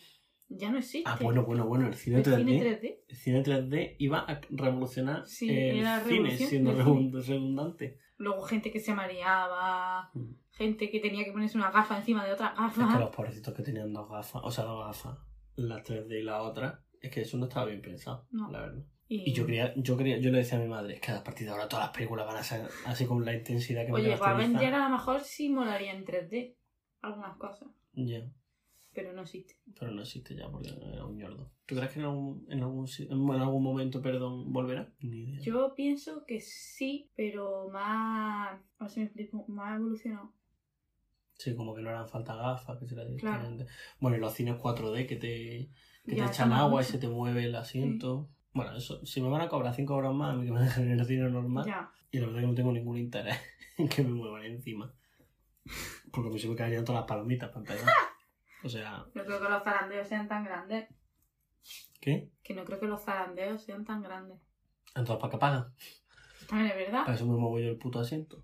Ya 0.56 0.70
no 0.70 0.78
existe. 0.78 1.08
Ah, 1.10 1.18
bueno, 1.20 1.44
bueno, 1.44 1.66
bueno, 1.66 1.86
el 1.86 1.94
cine 1.94 2.18
el 2.18 2.24
3D. 2.24 2.36
cine 2.44 2.60
3D. 2.60 2.98
El 3.08 3.16
cine 3.16 3.42
3D 3.42 3.96
iba 3.98 4.18
a 4.20 4.40
revolucionar 4.50 5.26
Sí, 5.26 5.48
el 5.50 5.86
cine, 6.06 6.36
siendo 6.36 6.72
redundante. 6.72 7.98
Luego 8.18 8.42
gente 8.42 8.70
que 8.70 8.78
se 8.80 8.94
mareaba, 8.94 10.10
Mm. 10.14 10.34
gente 10.52 10.90
que 10.90 11.00
tenía 11.00 11.24
que 11.24 11.32
ponerse 11.32 11.56
una 11.58 11.70
gafa 11.70 11.96
encima 11.98 12.24
de 12.24 12.32
otra 12.32 12.54
Es 12.68 12.74
que 12.74 12.80
gafa. 12.80 12.98
los 12.98 13.10
pobrecitos 13.10 13.54
que 13.54 13.62
tenían 13.62 13.92
dos 13.92 14.08
gafas, 14.08 14.42
o 14.44 14.50
sea, 14.50 14.64
dos 14.64 14.84
gafas, 14.86 15.18
la 15.56 15.82
3D 15.82 16.20
y 16.20 16.22
la 16.22 16.42
otra, 16.42 16.84
es 17.00 17.10
que 17.10 17.22
eso 17.22 17.36
no 17.38 17.46
estaba 17.46 17.66
bien 17.66 17.80
pensado, 17.82 18.26
No. 18.30 18.50
la 18.50 18.60
verdad. 18.60 18.84
Y, 19.08 19.30
Y 19.30 19.32
yo 19.34 19.44
quería, 19.44 19.74
yo 19.76 19.96
quería, 19.96 20.18
yo 20.18 20.30
le 20.30 20.38
decía 20.38 20.56
a 20.58 20.60
mi 20.62 20.68
madre, 20.68 20.94
es 20.94 21.00
que 21.00 21.10
a 21.12 21.22
partir 21.22 21.46
de 21.46 21.52
ahora 21.52 21.68
todas 21.68 21.86
las 21.86 21.94
películas 21.94 22.26
van 22.26 22.36
a 22.36 22.42
ser 22.42 22.66
así 22.86 23.04
con 23.04 23.24
la 23.24 23.34
intensidad 23.34 23.84
que 23.84 23.92
me 23.92 23.98
Oye. 23.98 24.14
Avenger 24.14 24.74
a 24.74 24.88
lo 24.88 24.96
mejor 24.96 25.20
sí 25.20 25.48
molaría 25.50 25.92
en 25.92 26.04
3D. 26.04 26.56
Algunas 27.02 27.36
cosas. 27.36 27.68
Ya, 27.94 28.22
Pero 28.94 29.12
no 29.14 29.22
existe. 29.22 29.56
pero 29.78 29.90
no 29.90 30.02
existe 30.02 30.34
ya 30.36 30.50
porque 30.50 30.68
era 30.70 31.04
un 31.06 31.16
ñordo. 31.16 31.50
¿Tú 31.66 31.74
crees 31.76 31.92
que 31.92 31.98
en 32.00 32.04
algún, 32.04 32.46
en 32.50 32.60
algún, 32.60 32.86
en 32.98 33.30
algún 33.40 33.62
momento, 33.62 34.02
perdón, 34.02 34.52
volverá? 34.52 34.92
Ni 35.00 35.22
idea. 35.30 35.40
Yo 35.40 35.74
pienso 35.74 36.24
que 36.26 36.40
sí, 36.40 37.10
pero 37.16 37.68
más. 37.70 38.60
A 38.78 38.84
ver 38.84 38.90
si 38.90 39.00
me 39.00 39.06
explico. 39.06 39.44
Más 39.48 39.76
evolucionado. 39.78 40.32
Sí, 41.38 41.54
como 41.56 41.74
que 41.74 41.80
no 41.82 41.88
harán 41.88 42.08
falta 42.08 42.34
gafas, 42.36 42.78
que 42.78 42.86
será 42.86 43.02
Claro. 43.02 43.16
directamente. 43.16 43.66
Bueno, 43.98 44.16
y 44.16 44.20
los 44.20 44.34
cines 44.34 44.56
4D 44.56 45.06
que 45.06 45.16
te, 45.16 45.70
que 46.06 46.16
te 46.16 46.24
echan 46.24 46.52
agua 46.52 46.82
y 46.82 46.84
se 46.84 46.98
te 46.98 47.08
mueve 47.08 47.44
el 47.44 47.54
asiento. 47.56 48.28
Bueno, 48.52 48.76
eso, 48.76 49.04
si 49.06 49.20
me 49.22 49.28
van 49.30 49.40
a 49.40 49.48
cobrar 49.48 49.74
5 49.74 49.94
euros 49.94 50.14
más, 50.14 50.34
a 50.34 50.36
mí 50.36 50.44
que 50.44 50.52
me 50.52 50.60
dejen 50.60 50.90
en 50.90 51.00
el 51.00 51.06
cine 51.06 51.30
normal. 51.30 51.64
Ya. 51.66 51.90
Y 52.10 52.18
la 52.18 52.26
verdad 52.26 52.42
que 52.42 52.46
no 52.48 52.54
tengo 52.54 52.72
ningún 52.72 52.98
interés 52.98 53.38
en 53.78 53.88
que 53.88 54.02
me 54.02 54.10
muevan 54.10 54.44
encima. 54.44 54.92
Porque 56.12 56.28
me 56.30 56.38
se 56.38 56.48
me 56.48 56.54
caerían 56.56 56.84
todas 56.84 57.00
las 57.00 57.08
palomitas 57.08 57.50
pantalla. 57.50 57.80
O 58.64 58.68
sea, 58.68 59.04
No 59.14 59.24
creo 59.24 59.40
que 59.40 59.48
los 59.48 59.62
zarandeos 59.62 60.08
sean 60.08 60.28
tan 60.28 60.44
grandes. 60.44 60.88
¿qué? 62.00 62.30
Que 62.42 62.54
no 62.54 62.64
creo 62.64 62.80
que 62.80 62.86
los 62.86 63.02
zarandeos 63.02 63.62
sean 63.62 63.84
tan 63.84 64.02
grandes. 64.02 64.38
Entonces, 64.94 65.16
¿para 65.20 65.30
qué 65.30 65.38
pagan? 65.38 65.74
También 66.48 66.70
es 66.70 66.76
verdad. 66.76 67.04
Para 67.04 67.14
eso 67.14 67.26
me 67.26 67.36
muevo 67.36 67.58
yo 67.58 67.70
el 67.70 67.78
puto 67.78 68.00
asiento. 68.00 68.42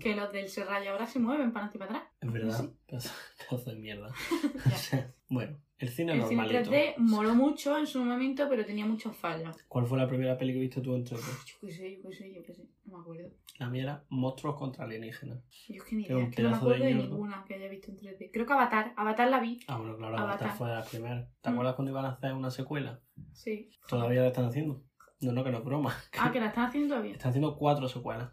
Que 0.00 0.14
los 0.14 0.30
del 0.32 0.48
Serrallo 0.48 0.92
ahora 0.92 1.06
se 1.06 1.18
mueven 1.18 1.50
para 1.52 1.66
adelante 1.66 1.76
y 1.76 1.80
para 1.80 1.98
atrás. 1.98 2.12
Es 2.20 2.32
verdad. 2.32 2.58
Sí. 2.58 2.76
Pedazo, 3.48 3.70
de 3.70 3.76
mierda. 3.76 4.12
O 4.66 4.76
sea, 4.76 5.14
bueno, 5.28 5.58
el 5.78 5.88
cine 5.90 6.12
El 6.12 6.22
cine 6.24 6.42
normalito. 6.42 6.70
3D 6.70 6.94
moló 6.98 7.34
mucho 7.34 7.78
en 7.78 7.86
su 7.86 8.04
momento, 8.04 8.46
pero 8.48 8.64
tenía 8.64 8.84
muchos 8.86 9.16
fallos. 9.16 9.56
¿Cuál 9.68 9.86
fue 9.86 9.96
la 9.98 10.08
primera 10.08 10.36
peli 10.36 10.52
que 10.52 10.58
viste 10.60 10.80
tú 10.80 10.94
en 10.94 11.04
3D? 11.04 11.20
Yo 11.46 11.54
qué 11.60 11.70
sé, 11.72 11.96
yo 12.02 12.08
qué 12.08 12.14
sé, 12.16 12.34
yo 12.34 12.42
qué 12.42 12.52
sé. 12.52 12.68
No 12.84 12.96
me 12.96 13.02
acuerdo. 13.02 13.30
La 13.58 13.68
mía 13.68 13.82
era 13.82 14.04
Monstruos 14.08 14.56
contra 14.56 14.84
Alienígenas. 14.84 15.38
Yo 15.68 15.74
es 15.76 15.82
que 15.84 15.96
ni 15.96 16.04
idea, 16.04 16.18
es 16.18 16.34
que 16.34 16.42
no 16.42 16.50
me 16.50 16.54
pedazo 16.56 16.68
de 16.70 16.78
de, 16.78 16.94
ninguna 16.94 17.44
que 17.46 17.54
haya 17.54 17.68
visto 17.68 17.90
en 17.90 17.98
3D. 17.98 18.30
Creo 18.32 18.46
que 18.46 18.52
Avatar. 18.52 18.92
Avatar 18.96 19.28
la 19.30 19.40
vi. 19.40 19.60
Ah, 19.66 19.76
bueno, 19.78 19.96
claro, 19.96 20.16
Avatar. 20.16 20.30
Avatar 20.48 20.56
fue 20.58 20.68
de 20.68 20.74
las 20.74 20.88
primeras. 20.88 21.28
¿Te 21.40 21.50
Mm. 21.50 21.52
acuerdas 21.52 21.74
cuando 21.74 21.90
iban 21.92 22.04
a 22.04 22.10
hacer 22.10 22.32
una 22.34 22.50
secuela? 22.50 23.00
Sí. 23.32 23.70
Todavía 23.88 24.20
la 24.22 24.28
están 24.28 24.44
haciendo. 24.46 24.82
No, 25.20 25.32
no, 25.32 25.42
que 25.42 25.50
no 25.50 25.58
es 25.58 25.64
broma. 25.64 25.94
Ah, 26.18 26.30
que 26.32 26.38
la 26.40 26.46
están 26.46 26.66
haciendo 26.66 26.90
todavía. 26.94 27.12
Están 27.14 27.30
haciendo 27.30 27.56
cuatro 27.56 27.88
secuelas. 27.88 28.30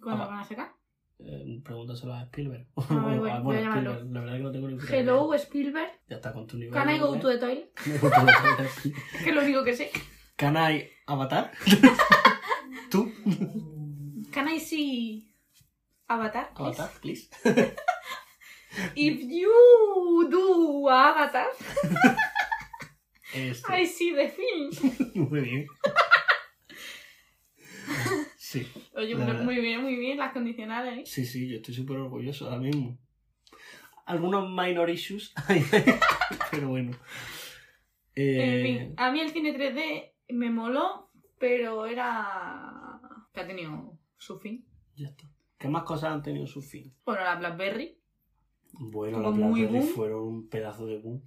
¿Cuándo 0.00 0.24
la 0.24 0.30
van 0.30 0.38
a 0.40 0.44
sacar? 0.44 0.72
Eh, 1.18 1.60
pregúntaselo 1.64 2.12
a 2.14 2.22
Spielberg. 2.24 2.66
Ah, 2.76 3.16
voy 3.16 3.30
a 3.30 3.38
bueno. 3.40 3.70
Spielberg, 3.70 4.12
la 4.12 4.20
verdad 4.20 4.36
que 4.36 4.42
no 4.42 4.52
tengo 4.52 4.68
ni 4.68 4.76
puta 4.76 4.96
Hello, 4.96 5.34
idea. 5.34 5.44
Spielberg. 5.44 5.90
Ya 6.08 6.16
está 6.16 6.32
con 6.32 6.46
tu 6.46 6.56
nivel. 6.58 6.74
Can 6.74 6.90
I 6.90 6.98
go 6.98 7.18
to 7.18 7.28
the 7.28 7.38
toilet? 7.38 7.70
Que 9.24 9.30
es 9.30 9.34
lo 9.34 9.42
único 9.42 9.64
que 9.64 9.74
sé. 9.76 9.90
Can 10.36 10.56
I 10.56 10.88
Avatar? 11.06 11.52
¿Tú? 12.90 13.10
Can 14.30 14.48
I 14.48 14.60
see 14.60 15.30
Avatar? 16.08 16.52
please? 16.54 16.80
Avatar, 16.82 17.00
please. 17.00 17.28
If 18.94 19.18
you 19.22 20.28
do 20.30 20.88
Avatar, 20.90 21.46
Este. 23.32 23.72
I 23.72 23.86
see 23.86 24.14
the 24.14 24.28
film. 24.28 25.28
Muy 25.30 25.40
bien. 25.40 25.66
Sí, 28.64 28.66
Oye, 28.94 29.14
muy 29.16 29.60
bien, 29.60 29.82
muy 29.82 29.96
bien 29.96 30.18
las 30.18 30.32
condicionales. 30.32 30.98
¿eh? 30.98 31.02
sí, 31.04 31.24
sí, 31.24 31.48
yo 31.48 31.56
estoy 31.56 31.74
súper 31.74 31.96
orgulloso 31.98 32.46
ahora 32.46 32.58
mismo. 32.58 32.98
Algunos 34.06 34.48
minor 34.48 34.88
issues, 34.88 35.34
pero 36.50 36.68
bueno. 36.68 36.92
En 38.14 38.40
Eh, 38.40 38.62
fin, 38.62 38.94
a 38.96 39.10
mí 39.10 39.20
el 39.20 39.30
cine 39.30 39.52
3D 39.56 40.12
me 40.34 40.50
moló 40.50 41.10
pero 41.38 41.84
era... 41.86 43.00
que 43.34 43.40
ha 43.40 43.46
tenido 43.46 43.98
su 44.16 44.38
fin. 44.38 44.64
Ya 44.94 45.08
está. 45.08 45.28
¿Qué 45.58 45.68
más 45.68 45.82
cosas 45.84 46.12
han 46.12 46.22
tenido 46.22 46.46
su 46.46 46.62
fin? 46.62 46.94
Bueno, 47.04 47.22
la 47.22 47.34
Blackberry. 47.36 47.98
Bueno, 48.72 49.20
las 49.20 49.36
Blackberry 49.36 49.82
fueron 49.82 50.22
un 50.22 50.48
pedazo 50.48 50.86
de 50.86 50.98
boom. 50.98 51.22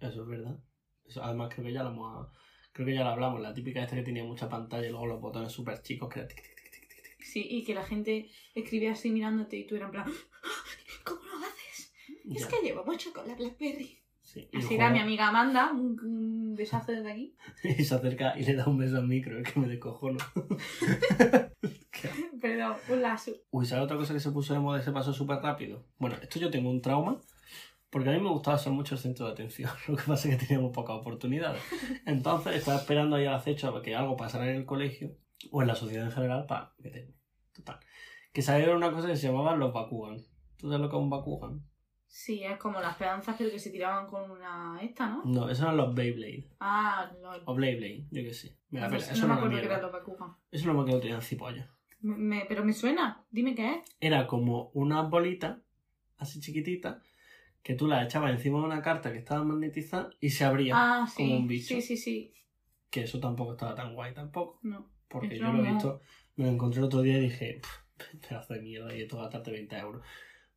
Eso 0.00 0.22
es 0.22 0.28
verdad. 0.28 0.58
Eso, 1.04 1.22
además, 1.24 1.52
creo 1.52 1.66
que 1.66 1.72
ya 1.72 1.82
lo 1.82 1.90
hemos. 1.90 2.28
Creo 2.72 2.86
que 2.86 2.94
ya 2.94 3.02
lo 3.02 3.10
hablamos. 3.10 3.40
La 3.40 3.52
típica 3.54 3.82
esta 3.82 3.96
que 3.96 4.02
tenía 4.02 4.22
mucha 4.24 4.48
pantalla 4.48 4.86
y 4.86 4.90
luego 4.90 5.06
los 5.06 5.20
botones 5.20 5.50
súper 5.52 5.82
chicos 5.82 6.08
que 6.08 6.20
era 6.20 6.28
tic, 6.28 6.40
tic, 6.42 6.59
Sí, 7.22 7.46
y 7.48 7.64
que 7.64 7.74
la 7.74 7.84
gente 7.84 8.28
escribía 8.54 8.92
así 8.92 9.10
mirándote 9.10 9.56
y 9.56 9.66
tú 9.66 9.76
eras 9.76 9.88
en 9.88 9.92
plan, 9.92 10.04
¿cómo 11.04 11.20
lo 11.22 11.46
haces? 11.46 11.92
Es 12.34 12.42
Ya, 12.42 12.48
que 12.48 12.62
llevo 12.62 12.84
mucho 12.84 13.12
con 13.12 13.26
la 13.28 13.34
Blackberry. 13.34 13.98
sí. 14.22 14.48
Y, 14.52 14.58
Así 14.58 14.74
era 14.74 14.90
mi 14.90 14.98
amiga 15.00 15.28
Amanda, 15.28 15.70
un, 15.72 15.98
un 16.00 16.54
besazo 16.54 16.92
desde 16.92 17.10
aquí. 17.12 17.36
y 17.78 17.84
se 17.84 17.94
acerca 17.94 18.38
y 18.38 18.44
le 18.44 18.54
da 18.54 18.66
un 18.66 18.78
beso 18.78 18.96
al 18.98 19.06
micro, 19.06 19.38
es 19.38 19.52
que 19.52 19.60
me 19.60 19.68
descojono. 19.68 20.18
Perdón, 22.40 22.74
un 22.88 23.02
lazo. 23.02 23.32
Uy, 23.50 23.66
¿sabes 23.66 23.84
otra 23.84 23.96
cosa 23.96 24.14
que 24.14 24.20
se 24.20 24.30
puso 24.30 24.54
de 24.54 24.60
moda 24.60 24.80
y 24.80 24.82
se 24.82 24.92
pasó 24.92 25.12
súper 25.12 25.38
rápido? 25.38 25.84
Bueno, 25.98 26.16
esto 26.22 26.38
yo 26.38 26.50
tengo 26.50 26.70
un 26.70 26.80
trauma. 26.80 27.20
Porque 27.90 28.08
a 28.08 28.12
mí 28.12 28.20
me 28.20 28.30
gustaba 28.30 28.56
ser 28.56 28.72
mucho 28.72 28.94
el 28.94 29.00
centro 29.00 29.26
de 29.26 29.32
atención. 29.32 29.68
Lo 29.88 29.96
que 29.96 30.04
pasa 30.04 30.28
es 30.28 30.36
que 30.38 30.46
teníamos 30.46 30.72
pocas 30.72 30.96
oportunidades. 30.96 31.60
Entonces 32.06 32.54
estaba 32.54 32.78
esperando 32.78 33.16
ahí 33.16 33.26
al 33.26 33.34
acecho 33.34 33.76
a 33.76 33.82
que 33.82 33.96
algo 33.96 34.16
pasara 34.16 34.48
en 34.48 34.56
el 34.56 34.64
colegio 34.64 35.16
o 35.50 35.62
en 35.62 35.68
la 35.68 35.74
sociedad 35.74 36.04
en 36.06 36.12
general 36.12 36.46
para 36.46 36.74
meterme. 36.78 37.14
Total. 37.54 37.78
Que 38.32 38.42
salieron 38.42 38.76
una 38.76 38.92
cosa 38.92 39.08
que 39.08 39.16
se 39.16 39.26
llamaban 39.28 39.58
los 39.58 39.72
Bakugan. 39.72 40.18
¿Tú 40.56 40.68
sabes 40.68 40.80
lo 40.80 40.88
que 40.90 40.96
es 40.96 41.02
un 41.02 41.10
Bakugan? 41.10 41.62
Sí, 42.06 42.42
es 42.42 42.58
como 42.58 42.80
las 42.80 42.96
pedanzas 42.96 43.36
pero 43.38 43.50
que 43.50 43.58
se 43.58 43.70
tiraban 43.70 44.06
con 44.08 44.30
una 44.30 44.78
esta, 44.82 45.08
¿no? 45.08 45.22
No, 45.24 45.48
esos 45.48 45.62
eran 45.62 45.76
los 45.76 45.94
Beyblade. 45.94 46.48
Ah, 46.58 47.10
lol. 47.22 47.42
O 47.46 47.54
Blade 47.54 47.76
Blade, 47.76 48.06
yo 48.10 48.22
qué 48.22 48.34
sé. 48.34 48.58
Me 48.70 48.80
la 48.80 48.88
no, 48.88 48.96
pela. 48.96 49.04
Eso 49.12 49.20
no 49.22 49.28
me 49.28 49.34
acuerdo 49.34 49.50
que 49.50 49.60
mierda. 49.60 49.74
era 49.76 49.82
los 49.82 49.92
Bakugan. 49.92 50.36
Eso 50.50 50.66
no 50.66 50.74
me 50.74 50.80
acuerdo 50.80 50.98
que 50.98 51.02
tenían 51.02 51.22
cipolla. 51.22 51.70
Me- 52.00 52.16
me- 52.16 52.44
pero 52.48 52.64
me 52.64 52.72
suena, 52.72 53.24
dime 53.30 53.54
qué 53.54 53.74
es. 53.74 53.78
Era 54.00 54.26
como 54.26 54.70
una 54.74 55.02
bolita, 55.02 55.62
así 56.18 56.40
chiquitita, 56.40 57.00
que 57.62 57.74
tú 57.74 57.86
la 57.86 58.02
echabas 58.02 58.32
encima 58.32 58.58
de 58.58 58.64
una 58.64 58.82
carta 58.82 59.12
que 59.12 59.18
estaba 59.18 59.44
magnetizada 59.44 60.10
y 60.18 60.30
se 60.30 60.44
abría. 60.44 60.74
Ah, 60.76 61.06
sí. 61.06 61.22
como 61.22 61.36
un 61.36 61.46
bicho. 61.46 61.74
Sí, 61.74 61.80
sí, 61.82 61.96
sí. 61.96 62.34
Que 62.90 63.02
eso 63.04 63.20
tampoco 63.20 63.52
estaba 63.52 63.74
tan 63.76 63.94
guay 63.94 64.14
tampoco. 64.14 64.58
No. 64.62 64.90
Porque 65.10 65.38
yo 65.38 65.52
lo 65.52 65.62
he 65.64 65.68
visto, 65.72 66.00
me 66.36 66.44
lo 66.46 66.52
encontré 66.52 66.78
el 66.78 66.86
otro 66.86 67.02
día 67.02 67.18
y 67.18 67.22
dije, 67.22 67.60
"Pff, 67.60 67.80
pedazo 68.28 68.54
de 68.54 68.62
mierda 68.62 68.94
y 68.94 69.02
esto 69.02 69.18
gastarte 69.18 69.50
20 69.50 69.76
euros. 69.78 70.02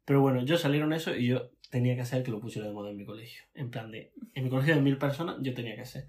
Pero 0.05 0.21
bueno, 0.21 0.43
yo 0.43 0.57
salieron 0.57 0.93
eso 0.93 1.15
y 1.15 1.27
yo 1.27 1.49
tenía 1.69 1.95
que 1.95 2.01
hacer 2.01 2.23
que 2.23 2.31
lo 2.31 2.39
pusiera 2.39 2.67
de 2.67 2.73
moda 2.73 2.91
en 2.91 2.97
mi 2.97 3.05
colegio. 3.05 3.43
En 3.53 3.69
plan 3.69 3.91
de, 3.91 4.13
en 4.33 4.43
mi 4.43 4.49
colegio 4.49 4.75
de 4.75 4.81
mil 4.81 4.97
personas, 4.97 5.37
yo 5.41 5.53
tenía 5.53 5.75
que 5.75 5.81
hacer. 5.81 6.07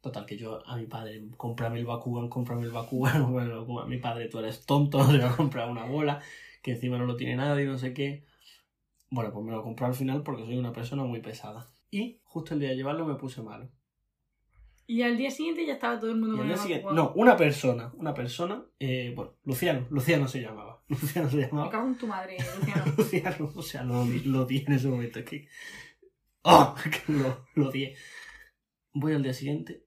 Total, 0.00 0.26
que 0.26 0.36
yo 0.36 0.66
a 0.66 0.76
mi 0.76 0.86
padre, 0.86 1.22
cómprame 1.36 1.78
el 1.78 1.86
Bakugan, 1.86 2.28
cómprame 2.28 2.64
el 2.64 2.72
Bakugan, 2.72 3.22
cómprame 3.24 3.50
el 3.50 3.58
Bakugan. 3.58 3.88
Mi 3.88 3.98
padre, 3.98 4.28
tú 4.28 4.38
eres 4.38 4.64
tonto, 4.64 4.98
te 5.06 5.18
voy 5.18 5.26
a 5.26 5.36
comprar 5.36 5.70
una 5.70 5.84
bola, 5.84 6.20
que 6.62 6.72
encima 6.72 6.98
no 6.98 7.06
lo 7.06 7.16
tiene 7.16 7.36
nadie, 7.36 7.66
no 7.66 7.78
sé 7.78 7.92
qué. 7.92 8.24
Bueno, 9.10 9.32
pues 9.32 9.44
me 9.44 9.52
lo 9.52 9.62
compré 9.62 9.86
al 9.86 9.94
final 9.94 10.22
porque 10.22 10.44
soy 10.44 10.58
una 10.58 10.72
persona 10.72 11.04
muy 11.04 11.20
pesada. 11.20 11.68
Y 11.90 12.20
justo 12.24 12.54
el 12.54 12.60
día 12.60 12.70
de 12.70 12.76
llevarlo 12.76 13.06
me 13.06 13.14
puse 13.14 13.42
malo. 13.42 13.68
Y 14.88 15.02
al 15.02 15.16
día 15.16 15.30
siguiente 15.30 15.66
ya 15.66 15.72
estaba 15.74 15.98
todo 15.98 16.10
el 16.12 16.16
mundo 16.18 16.36
con 16.36 16.48
el 16.50 16.56
siguiente- 16.56 16.86
no, 16.92 17.12
una 17.16 17.36
persona, 17.36 17.92
una 17.96 18.14
persona, 18.14 18.64
eh, 18.78 19.12
bueno, 19.16 19.32
Luciano, 19.44 19.86
Luciano 19.90 20.28
se 20.28 20.40
llamaba. 20.40 20.82
Luciano 20.88 21.28
se 21.28 21.36
Me 21.38 21.42
llamaba. 21.48 21.70
cago 21.70 21.88
en 21.88 21.98
tu 21.98 22.06
madre, 22.06 22.36
Luciano. 22.60 22.92
Luciano, 22.96 23.52
o 23.54 23.62
sea, 23.62 23.82
lo, 23.82 24.04
odi- 24.04 24.22
lo 24.24 24.42
odié 24.42 24.64
en 24.66 24.72
ese 24.74 24.88
momento. 24.88 25.18
Es 25.18 25.24
que. 25.24 25.48
¡Oh! 26.42 26.74
Que 26.84 27.12
lo, 27.12 27.44
lo 27.56 27.68
odié. 27.70 27.96
Voy 28.92 29.12
al 29.12 29.22
día 29.22 29.34
siguiente 29.34 29.84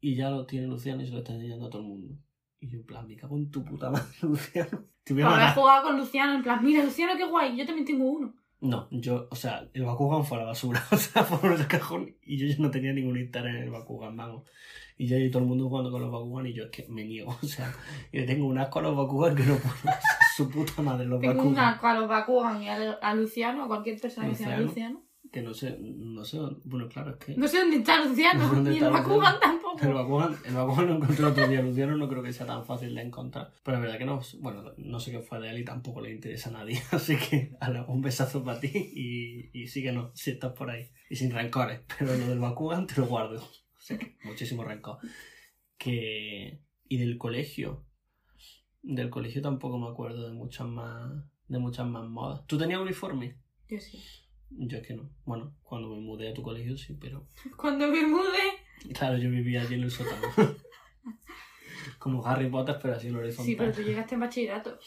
y 0.00 0.14
ya 0.16 0.28
lo 0.30 0.44
tiene 0.46 0.66
Luciano 0.66 1.02
y 1.02 1.06
se 1.06 1.12
lo 1.12 1.18
está 1.18 1.32
enseñando 1.32 1.66
a 1.66 1.70
todo 1.70 1.82
el 1.82 1.88
mundo. 1.88 2.14
Y 2.60 2.68
yo, 2.68 2.78
en 2.78 2.84
plan, 2.86 3.06
me 3.06 3.16
cago 3.16 3.36
en 3.38 3.50
tu 3.50 3.64
puta 3.64 3.90
madre, 3.90 4.04
Luciano. 4.22 4.84
Te 5.02 5.14
voy 5.14 5.22
a 5.22 5.26
matar. 5.30 5.54
jugado 5.54 5.82
con 5.84 5.96
Luciano, 5.96 6.34
en 6.34 6.42
plan, 6.42 6.62
mira, 6.64 6.84
Luciano, 6.84 7.16
qué 7.16 7.24
guay, 7.24 7.56
yo 7.56 7.64
también 7.64 7.86
tengo 7.86 8.04
uno. 8.04 8.34
No, 8.60 8.88
yo, 8.90 9.28
o 9.30 9.36
sea, 9.36 9.68
el 9.74 9.84
Bakugan 9.84 10.24
fue 10.24 10.38
a 10.38 10.40
la 10.40 10.46
basura. 10.46 10.82
O 10.90 10.96
sea, 10.96 11.22
fue 11.24 11.54
el 11.54 11.66
cajón 11.66 12.16
y 12.22 12.38
yo 12.38 12.46
ya 12.46 12.56
no 12.58 12.70
tenía 12.70 12.92
ningún 12.92 13.18
interés 13.18 13.54
en 13.54 13.62
el 13.64 13.70
Bakugan, 13.70 14.16
vamos. 14.16 14.44
Y 14.98 15.06
ya 15.08 15.16
hay 15.16 15.30
todo 15.30 15.42
el 15.42 15.48
mundo 15.48 15.68
jugando 15.68 15.90
con 15.90 16.00
los 16.00 16.10
Bakugan 16.10 16.46
y 16.46 16.54
yo 16.54 16.64
es 16.64 16.70
que 16.70 16.86
me 16.88 17.04
niego. 17.04 17.36
O 17.42 17.46
sea, 17.46 17.72
yo 18.12 18.24
tengo 18.24 18.46
un 18.46 18.58
asco 18.58 18.78
a 18.78 18.82
los 18.82 18.96
Bakugan 18.96 19.34
que 19.36 19.42
no 19.44 19.56
puedo. 19.56 19.74
O 19.76 19.82
sea, 19.82 19.98
su 20.36 20.50
puta 20.50 20.82
madre, 20.82 21.06
los 21.06 21.20
Tengo 21.20 21.34
Bakugan. 21.34 21.52
un 21.52 21.58
asco 21.58 21.86
a 21.86 21.94
los 21.94 22.08
Bakugan 22.08 22.62
y 22.62 22.68
a, 22.68 22.92
a 22.92 23.14
Luciano, 23.14 23.64
a 23.64 23.68
cualquier 23.68 24.00
persona 24.00 24.28
que 24.28 24.34
se 24.34 24.44
llame 24.44 24.62
Luciano. 24.64 25.02
Que 25.32 25.42
no 25.42 25.52
sé, 25.54 25.76
no 25.80 26.24
sé, 26.24 26.36
dónde- 26.38 26.60
bueno, 26.64 26.88
claro, 26.88 27.10
es 27.10 27.16
que 27.16 27.36
No 27.36 27.48
sé 27.48 27.58
dónde 27.58 27.76
está 27.78 28.04
Luciano, 28.04 28.46
¿Dónde 28.48 28.70
ni 28.70 28.78
el 28.78 28.90
Bakugan 28.90 29.38
tampoco. 29.40 29.78
el 29.82 29.92
Bakugan, 29.92 30.36
el 30.46 30.54
Bakugan 30.54 30.86
lo 30.86 30.94
encontré 30.96 31.24
otro 31.24 31.48
día, 31.48 31.62
Luciano 31.62 31.96
no 31.96 32.08
creo 32.08 32.22
que 32.22 32.32
sea 32.32 32.46
tan 32.46 32.64
fácil 32.64 32.94
de 32.94 33.02
encontrar. 33.02 33.52
Pero 33.62 33.76
es 33.78 33.82
verdad 33.82 33.98
que 33.98 34.04
no, 34.04 34.20
bueno, 34.40 34.72
no 34.78 35.00
sé 35.00 35.10
qué 35.10 35.20
fue 35.20 35.40
de 35.40 35.50
él 35.50 35.58
y 35.58 35.64
tampoco 35.64 36.00
le 36.00 36.12
interesa 36.12 36.50
a 36.50 36.52
nadie. 36.52 36.80
Así 36.92 37.16
que 37.16 37.56
ala, 37.60 37.84
un 37.88 38.00
besazo 38.02 38.44
para 38.44 38.60
ti 38.60 38.70
y, 38.74 39.50
y 39.52 39.66
síguenos 39.68 40.10
si 40.18 40.30
estás 40.30 40.52
por 40.52 40.70
ahí. 40.70 40.90
Y 41.10 41.16
sin 41.16 41.30
rencores, 41.32 41.80
pero 41.98 42.16
lo 42.16 42.26
del 42.28 42.38
Bakugan 42.38 42.86
te 42.86 43.00
lo 43.00 43.06
guardo. 43.06 43.40
O 43.42 43.80
sea 43.80 43.98
que 43.98 44.16
muchísimo 44.24 44.64
rencor. 44.64 44.98
Que... 45.78 46.60
Y 46.88 46.98
del 46.98 47.18
colegio. 47.18 47.84
Del 48.82 49.10
colegio 49.10 49.42
tampoco 49.42 49.78
me 49.78 49.88
acuerdo 49.88 50.28
de 50.28 50.32
muchas 50.34 50.66
más, 50.68 51.10
de 51.48 51.58
muchas 51.58 51.86
más 51.86 52.08
modas. 52.08 52.46
¿Tú 52.46 52.56
tenías 52.56 52.80
uniforme? 52.80 53.36
Yo 53.68 53.78
sí. 53.80 54.00
Yo 54.50 54.78
es 54.78 54.86
que 54.86 54.94
no. 54.94 55.10
Bueno, 55.24 55.54
cuando 55.62 55.88
me 55.88 56.00
mudé 56.00 56.30
a 56.30 56.34
tu 56.34 56.42
colegio 56.42 56.76
sí, 56.76 56.96
pero... 57.00 57.26
Cuando 57.56 57.88
me 57.88 58.06
mudé, 58.06 58.92
Claro, 58.94 59.16
yo 59.18 59.30
vivía 59.30 59.62
allí 59.62 59.74
en 59.74 59.82
el 59.82 59.90
sótano. 59.90 60.26
Como 61.98 62.24
Harry 62.26 62.48
Potter, 62.50 62.78
pero 62.80 62.94
así 62.94 63.08
en 63.08 63.16
horizontal. 63.16 63.46
sí, 63.46 63.56
pero 63.56 63.72
tú 63.72 63.82
llegaste 63.82 64.14
en 64.14 64.20
bachillerato. 64.20 64.78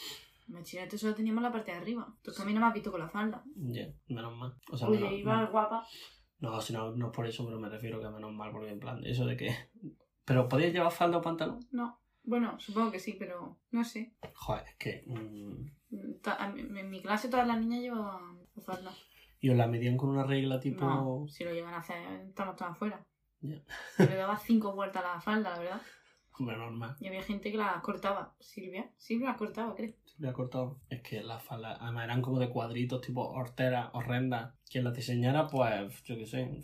En 0.48 0.56
bachillerato 0.56 0.98
solo 0.98 1.15
teníamos 1.15 1.43
la 1.43 1.52
parte 1.52 1.72
de 1.72 1.78
arriba. 1.78 2.15
Tú 2.24 2.32
mí 2.45 2.54
no 2.54 2.60
me 2.62 2.67
has 2.67 2.74
visto 2.74 2.91
con 2.91 3.00
la 3.02 3.10
falda. 3.10 3.43
Ya, 3.56 3.88
menos 4.08 4.36
mal. 4.38 4.56
O 4.72 4.78
sea, 4.78 4.88
Oye, 4.88 5.00
menos- 5.00 5.19
iba 5.19 5.45
guapa. 5.45 5.86
No, 6.39 6.62
si 6.62 6.72
no, 6.72 6.95
no 6.95 7.08
es 7.08 7.13
por 7.13 7.28
eso, 7.28 7.45
pero 7.45 7.60
me 7.60 7.67
refiero 7.69 8.00
que 8.00 8.06
a 8.08 8.12
menos 8.12 8.32
mal, 8.32 8.52
porque 8.52 8.69
en 8.72 8.80
plan, 8.80 9.04
eso 9.06 9.26
de 9.26 9.36
que... 9.36 9.54
¿Pero 10.24 10.48
podías 10.48 10.72
llevar 10.72 10.91
falda 10.91 11.17
o 11.17 11.22
pantalón? 11.22 11.60
No. 11.72 12.00
Bueno, 12.24 12.58
supongo 12.60 12.91
que 12.91 13.00
sí, 13.00 13.15
pero 13.19 13.60
no 13.72 13.84
sé. 13.84 14.13
Joder, 14.36 14.63
es 14.67 14.76
que... 14.76 15.04
mm, 15.08 15.72
mí- 16.54 16.80
En 16.80 16.89
mi 16.89 17.02
clase 17.02 17.28
todas 17.28 17.48
las 17.48 17.60
niñas 17.60 17.82
llevaban 17.82 18.39
falda. 18.65 18.91
¿Y 19.39 19.49
os 19.49 19.58
la 19.58 19.67
medían 19.67 19.97
con 19.97 20.10
una 20.10 20.23
regla 20.23 20.60
tipo...? 20.60 20.86
No, 20.86 21.25
si 21.28 21.43
lo 21.43 21.54
llegan 21.54 21.73
a 21.73 21.78
hacer, 21.78 21.97
estamos 22.28 22.56
todas 22.56 22.73
afuera. 22.73 23.06
Ya. 23.41 23.62
Yo 23.97 24.06
le 24.06 24.15
daba 24.15 24.38
cinco 24.38 24.73
vueltas 24.73 25.04
a 25.04 25.15
la 25.15 25.21
falda, 25.21 25.52
la 25.52 25.60
verdad. 25.60 25.82
Hombre, 26.38 26.58
normal. 26.58 26.95
Y 26.99 27.08
había 27.08 27.23
gente 27.23 27.52
que 27.52 27.58
las 27.58 27.82
cortaba. 27.82 28.36
Silvia, 28.39 28.91
Silvia 28.97 29.30
las 29.30 29.38
cortaba, 29.38 29.75
me 30.19 30.28
ha 30.28 30.34
cortado. 30.34 30.82
Es 30.89 31.02
que 31.02 31.23
las 31.23 31.41
faldas, 31.41 31.78
además 31.80 32.04
eran 32.04 32.21
como 32.21 32.39
de 32.39 32.49
cuadritos, 32.49 33.02
tipo 33.02 33.21
horteras, 33.30 33.89
horrendas. 33.93 34.54
Quien 34.69 34.84
las 34.84 34.93
diseñara, 34.93 35.47
pues, 35.47 36.04
yo 36.04 36.17
qué 36.17 36.25
sé... 36.25 36.62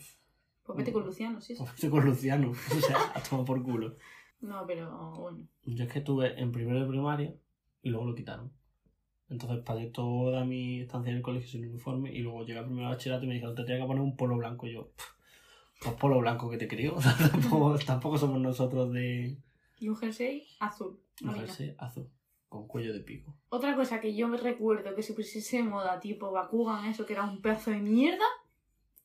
Pues 0.63 0.77
vete 0.77 0.91
con 0.91 1.05
Luciano, 1.05 1.39
sí. 1.39 1.55
Pues 1.57 1.71
vete 1.73 1.89
con 1.89 2.05
Luciano. 2.05 2.51
O 2.77 2.81
sea, 2.81 2.97
a 3.13 3.21
tomar 3.21 3.45
por 3.45 3.63
culo. 3.63 3.95
No, 4.41 4.65
pero 4.67 5.13
bueno. 5.13 5.47
Yo 5.63 5.85
es 5.85 5.91
que 5.91 5.99
estuve 5.99 6.39
en 6.39 6.51
primero 6.51 6.81
de 6.81 6.87
primaria 6.87 7.33
y 7.81 7.89
luego 7.89 8.05
lo 8.05 8.15
quitaron. 8.15 8.51
Entonces 9.29 9.59
pasé 9.63 9.87
toda 9.87 10.45
mi 10.45 10.81
estancia 10.81 11.09
en 11.11 11.17
el 11.17 11.23
colegio 11.23 11.49
sin 11.49 11.67
uniforme 11.67 12.13
y 12.13 12.19
luego 12.19 12.45
llegué 12.45 12.59
a 12.59 12.65
primero 12.65 12.87
de 12.89 12.93
bachillerato 12.95 13.25
y 13.25 13.27
me 13.27 13.33
dijeron, 13.35 13.55
te 13.55 13.63
tenía 13.63 13.81
que 13.81 13.87
poner 13.87 14.03
un 14.03 14.15
polo 14.15 14.37
blanco. 14.37 14.67
Y 14.67 14.73
yo, 14.73 14.89
"Pff, 14.95 15.05
pues 15.81 15.95
polo 15.95 16.19
blanco 16.19 16.49
que 16.49 16.57
te 16.57 16.67
crió. 16.67 16.95
O 16.97 17.01
sea, 17.01 17.15
tampoco, 17.31 17.77
tampoco 17.79 18.17
somos 18.17 18.39
nosotros 18.39 18.91
de 18.93 19.37
Y 19.79 19.89
un 19.89 19.95
jersey 19.95 20.43
azul. 20.59 20.99
un 21.23 21.33
jersey 21.33 21.73
azul, 21.77 22.07
con 22.49 22.67
cuello 22.67 22.93
de 22.93 22.99
pico. 23.01 23.33
Otra 23.49 23.75
cosa 23.75 23.99
que 23.99 24.15
yo 24.15 24.27
me 24.27 24.37
recuerdo 24.37 24.93
que 24.95 25.01
se 25.03 25.13
pusiese 25.13 25.57
de 25.57 25.63
moda, 25.63 25.99
tipo 25.99 26.31
Bakugan, 26.31 26.85
eso 26.85 27.05
que 27.05 27.13
era 27.13 27.23
un 27.23 27.41
pedazo 27.41 27.71
de 27.71 27.77
mierda, 27.79 28.25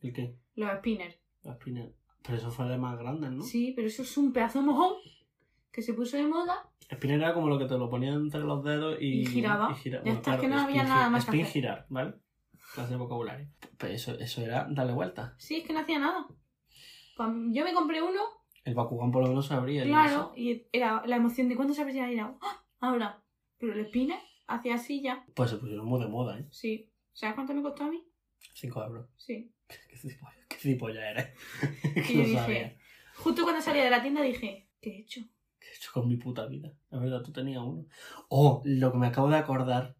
¿El 0.02 0.12
qué? 0.12 0.34
los 0.54 0.70
spinners. 0.78 1.16
Las 1.42 1.56
pinas. 1.56 1.88
Pero 2.22 2.36
eso 2.36 2.50
fue 2.50 2.68
de 2.68 2.76
más 2.76 2.98
grandes, 2.98 3.30
¿no? 3.32 3.42
Sí, 3.42 3.72
pero 3.74 3.88
eso 3.88 4.02
es 4.02 4.16
un 4.18 4.32
pedazo 4.32 4.60
de 4.60 4.66
mojón 4.66 4.94
que 5.72 5.82
se 5.82 5.94
puso 5.94 6.16
de 6.16 6.26
moda. 6.26 6.68
Spinner 6.92 7.18
era 7.20 7.34
como 7.34 7.48
lo 7.48 7.58
que 7.58 7.66
te 7.66 7.78
lo 7.78 7.88
ponían 7.88 8.14
entre 8.14 8.40
los 8.40 8.64
dedos 8.64 8.96
y, 9.00 9.20
Y 9.22 9.26
giraba. 9.26 9.74
gira- 9.76 10.02
Ya 10.04 10.12
está, 10.12 10.34
es 10.34 10.40
que 10.40 10.48
no 10.48 10.58
había 10.60 10.82
spin 10.82 10.88
nada 10.88 11.10
más 11.10 11.24
que 11.24 11.30
Spin 11.30 11.40
hacer. 11.42 11.52
girar, 11.52 11.86
¿vale? 11.88 12.14
Clase 12.74 12.90
de 12.90 12.96
vocabulario. 12.96 13.48
Pero 13.78 13.92
eso, 13.92 14.18
eso 14.18 14.42
era 14.42 14.66
darle 14.70 14.92
vuelta. 14.92 15.34
Sí, 15.38 15.56
es 15.56 15.64
que 15.66 15.72
no 15.72 15.80
hacía 15.80 15.98
nada. 16.00 16.26
Cuando 17.16 17.54
yo 17.54 17.64
me 17.64 17.72
compré 17.74 18.02
uno, 18.02 18.20
El 18.64 18.74
Bakugan 18.74 19.10
por 19.12 19.22
lo 19.22 19.28
menos 19.28 19.46
se 19.46 19.54
abría. 19.54 19.84
y 19.84 19.88
claro, 19.88 20.32
y 20.36 20.66
era 20.72 21.02
la 21.06 21.16
emoción 21.16 21.48
de 21.48 21.56
cuándo 21.56 21.74
se 21.74 21.82
abría 21.82 22.10
y 22.10 22.14
era 22.14 22.36
¡ah! 22.40 22.64
ahora. 22.80 23.22
Pero 23.58 23.74
el 23.74 23.86
spinner 23.86 24.18
hacía 24.46 24.74
así 24.74 25.02
ya. 25.02 25.24
Pues 25.34 25.50
se 25.50 25.56
pusieron 25.58 25.86
muy 25.86 26.00
de 26.00 26.08
moda, 26.08 26.38
¿eh? 26.38 26.46
Sí. 26.50 26.90
¿Sabes 27.12 27.34
cuánto 27.34 27.54
me 27.54 27.62
costó 27.62 27.84
a 27.84 27.90
mí? 27.90 28.02
5 28.54 28.84
euros. 28.84 29.06
Sí. 29.16 29.52
¿Qué 29.88 29.96
cipolla, 29.96 30.46
qué 30.48 30.56
cipolla 30.56 31.10
eres? 31.10 31.28
Y 31.96 32.02
que 32.02 32.12
yo 32.14 32.18
no 32.20 32.24
dije, 32.24 32.36
sabía. 32.38 32.76
justo 33.16 33.42
cuando 33.44 33.60
salía 33.62 33.84
de 33.84 33.90
la 33.90 34.02
tienda 34.02 34.22
dije, 34.22 34.68
¿qué 34.80 34.90
he 34.90 34.98
hecho? 35.00 35.20
¿Qué 35.60 35.66
he 35.68 35.76
hecho 35.76 35.90
con 35.92 36.08
mi 36.08 36.16
puta 36.16 36.46
vida? 36.46 36.72
Es 36.90 36.98
verdad, 37.00 37.22
tú 37.22 37.32
tenías 37.32 37.62
uno. 37.62 37.84
Oh, 38.28 38.62
lo 38.64 38.90
que 38.90 38.98
me 38.98 39.06
acabo 39.06 39.28
de 39.28 39.36
acordar. 39.36 39.94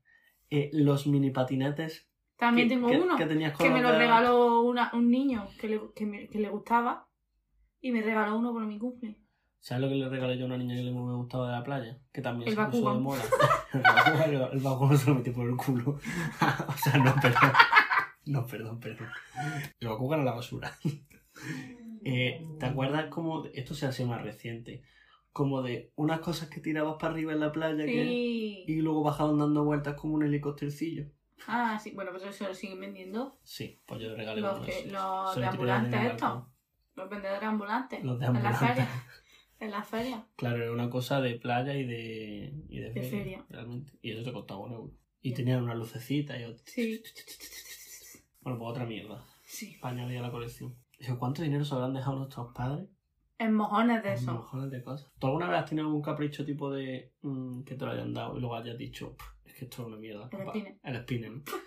eh, 0.52 0.68
los 0.72 1.06
mini 1.06 1.30
patinetes. 1.30 2.08
También 2.36 2.66
que- 2.68 2.74
tengo 2.74 2.88
que- 2.88 2.98
uno. 2.98 3.16
Que 3.16 3.26
tenías 3.26 3.52
con 3.56 3.64
que 3.68 3.72
me 3.72 3.80
lo 3.82 3.96
regaló 3.96 4.62
una- 4.62 4.90
un 4.94 5.08
niño 5.08 5.48
que 5.60 5.68
le, 5.68 5.80
que, 5.94 6.06
me- 6.06 6.26
que 6.28 6.40
le 6.40 6.48
gustaba 6.48 7.06
y 7.80 7.92
me 7.92 8.02
regaló 8.02 8.36
uno 8.36 8.52
por 8.52 8.66
mi 8.66 8.76
cumple. 8.76 9.16
¿Sabes 9.60 9.82
lo 9.82 9.88
que 9.90 9.94
le 9.94 10.08
regalé 10.08 10.36
yo 10.38 10.44
a 10.44 10.46
una 10.46 10.56
niña 10.56 10.74
que 10.74 10.82
le 10.82 10.90
me 10.90 11.14
gustaba 11.14 11.46
de 11.50 11.56
la 11.58 11.62
playa? 11.62 11.98
Que 12.12 12.20
también 12.22 12.48
El 12.48 12.56
se 12.56 12.64
puso 12.64 12.94
de 12.94 12.98
moda. 13.00 13.22
el 14.52 14.58
Bakugan 14.60 14.98
se 14.98 15.08
lo 15.10 15.16
metí 15.16 15.30
por 15.30 15.46
el 15.48 15.54
culo. 15.56 16.00
o 16.68 16.72
sea, 16.82 16.96
no, 16.98 17.14
perdón. 17.22 17.52
No, 18.26 18.46
perdón, 18.46 18.80
perdón. 18.80 19.08
El 19.78 19.88
Bakugan 19.88 20.20
a 20.20 20.24
la 20.24 20.32
basura. 20.32 20.72
Eh, 22.02 22.42
¿Te 22.58 22.66
acuerdas 22.66 23.06
como... 23.06 23.42
de- 23.42 23.50
Esto 23.54 23.74
se 23.74 23.84
ha 23.86 23.92
sido 23.92 24.08
más 24.08 24.22
reciente. 24.22 24.82
Como 25.32 25.62
de 25.62 25.92
unas 25.94 26.20
cosas 26.20 26.48
que 26.48 26.60
tirabas 26.60 26.96
para 27.00 27.12
arriba 27.12 27.32
en 27.32 27.40
la 27.40 27.52
playa 27.52 27.84
que... 27.84 28.64
Y 28.66 28.80
luego 28.80 29.02
bajaban 29.02 29.38
dando 29.38 29.64
vueltas 29.64 29.94
como 29.94 30.14
un 30.14 30.24
helicóptercillo. 30.24 31.06
Ah, 31.46 31.78
sí. 31.82 31.92
Bueno, 31.92 32.10
pues 32.10 32.24
eso 32.24 32.48
lo 32.48 32.54
siguen 32.54 32.80
vendiendo. 32.80 33.38
Sí, 33.42 33.80
pues 33.86 34.00
yo 34.00 34.08
le 34.10 34.16
regalé 34.16 34.40
Los, 34.40 34.60
que, 34.66 34.86
los 34.90 35.36
de 35.36 35.44
ambulantes 35.46 36.00
estos. 36.12 36.44
Los 36.96 37.08
vendedores 37.08 37.42
ambulantes. 37.44 38.04
Los 38.04 38.18
de 38.18 38.26
En 38.26 38.32
la 38.32 38.38
ambulantes. 38.40 38.68
feria. 38.68 38.88
En 39.60 39.70
la 39.72 39.82
feria. 39.82 40.26
Claro, 40.36 40.56
era 40.62 40.72
una 40.72 40.88
cosa 40.88 41.20
de 41.20 41.34
playa 41.34 41.74
y 41.76 41.84
de, 41.84 42.54
y 42.70 42.78
de, 42.78 42.92
De 42.92 43.02
feria, 43.02 43.10
feria. 43.10 43.46
realmente. 43.50 43.92
Y 44.00 44.10
eso 44.12 44.22
te 44.22 44.32
costaba 44.32 44.60
un 44.60 44.72
euro. 44.72 44.92
Y 45.20 45.34
tenían 45.34 45.62
una 45.62 45.74
lucecita 45.74 46.40
y 46.40 46.44
otro. 46.44 46.62
Sí. 46.64 47.02
Bueno, 48.40 48.58
pues 48.58 48.70
otra 48.70 48.86
mierda. 48.86 49.22
Sí. 49.44 49.76
Para 49.82 49.94
añadir 49.96 50.16
a 50.18 50.22
la 50.22 50.30
colección. 50.30 50.74
¿Cuánto 51.18 51.42
dinero 51.42 51.62
se 51.66 51.74
habrán 51.74 51.92
dejado 51.92 52.16
nuestros 52.16 52.54
padres? 52.54 52.88
En 53.40 53.54
mojones 53.54 54.02
de 54.02 54.10
En 54.10 54.14
eso. 54.16 54.34
mojones 54.34 54.70
de 54.70 54.82
cosas. 54.82 55.10
¿Tú 55.18 55.26
alguna 55.28 55.48
vez 55.48 55.60
has 55.60 55.64
tenido 55.70 55.86
algún 55.86 56.02
capricho 56.02 56.44
tipo 56.44 56.70
de 56.70 57.14
mm, 57.22 57.62
que 57.62 57.74
te 57.74 57.84
lo 57.86 57.90
hayan 57.92 58.12
dado 58.12 58.36
y 58.36 58.40
luego 58.40 58.54
hayas 58.54 58.76
dicho, 58.76 59.16
"Pff, 59.16 59.26
es 59.46 59.54
que 59.54 59.64
esto 59.64 59.82
es 59.82 59.88
una 59.88 59.96
mierda? 59.96 60.24
El 60.24 60.38
papá"? 60.38 60.50
spinner. 60.50 60.78
El 60.84 60.96
spinner. 61.02 61.30
¿no? 61.32 61.42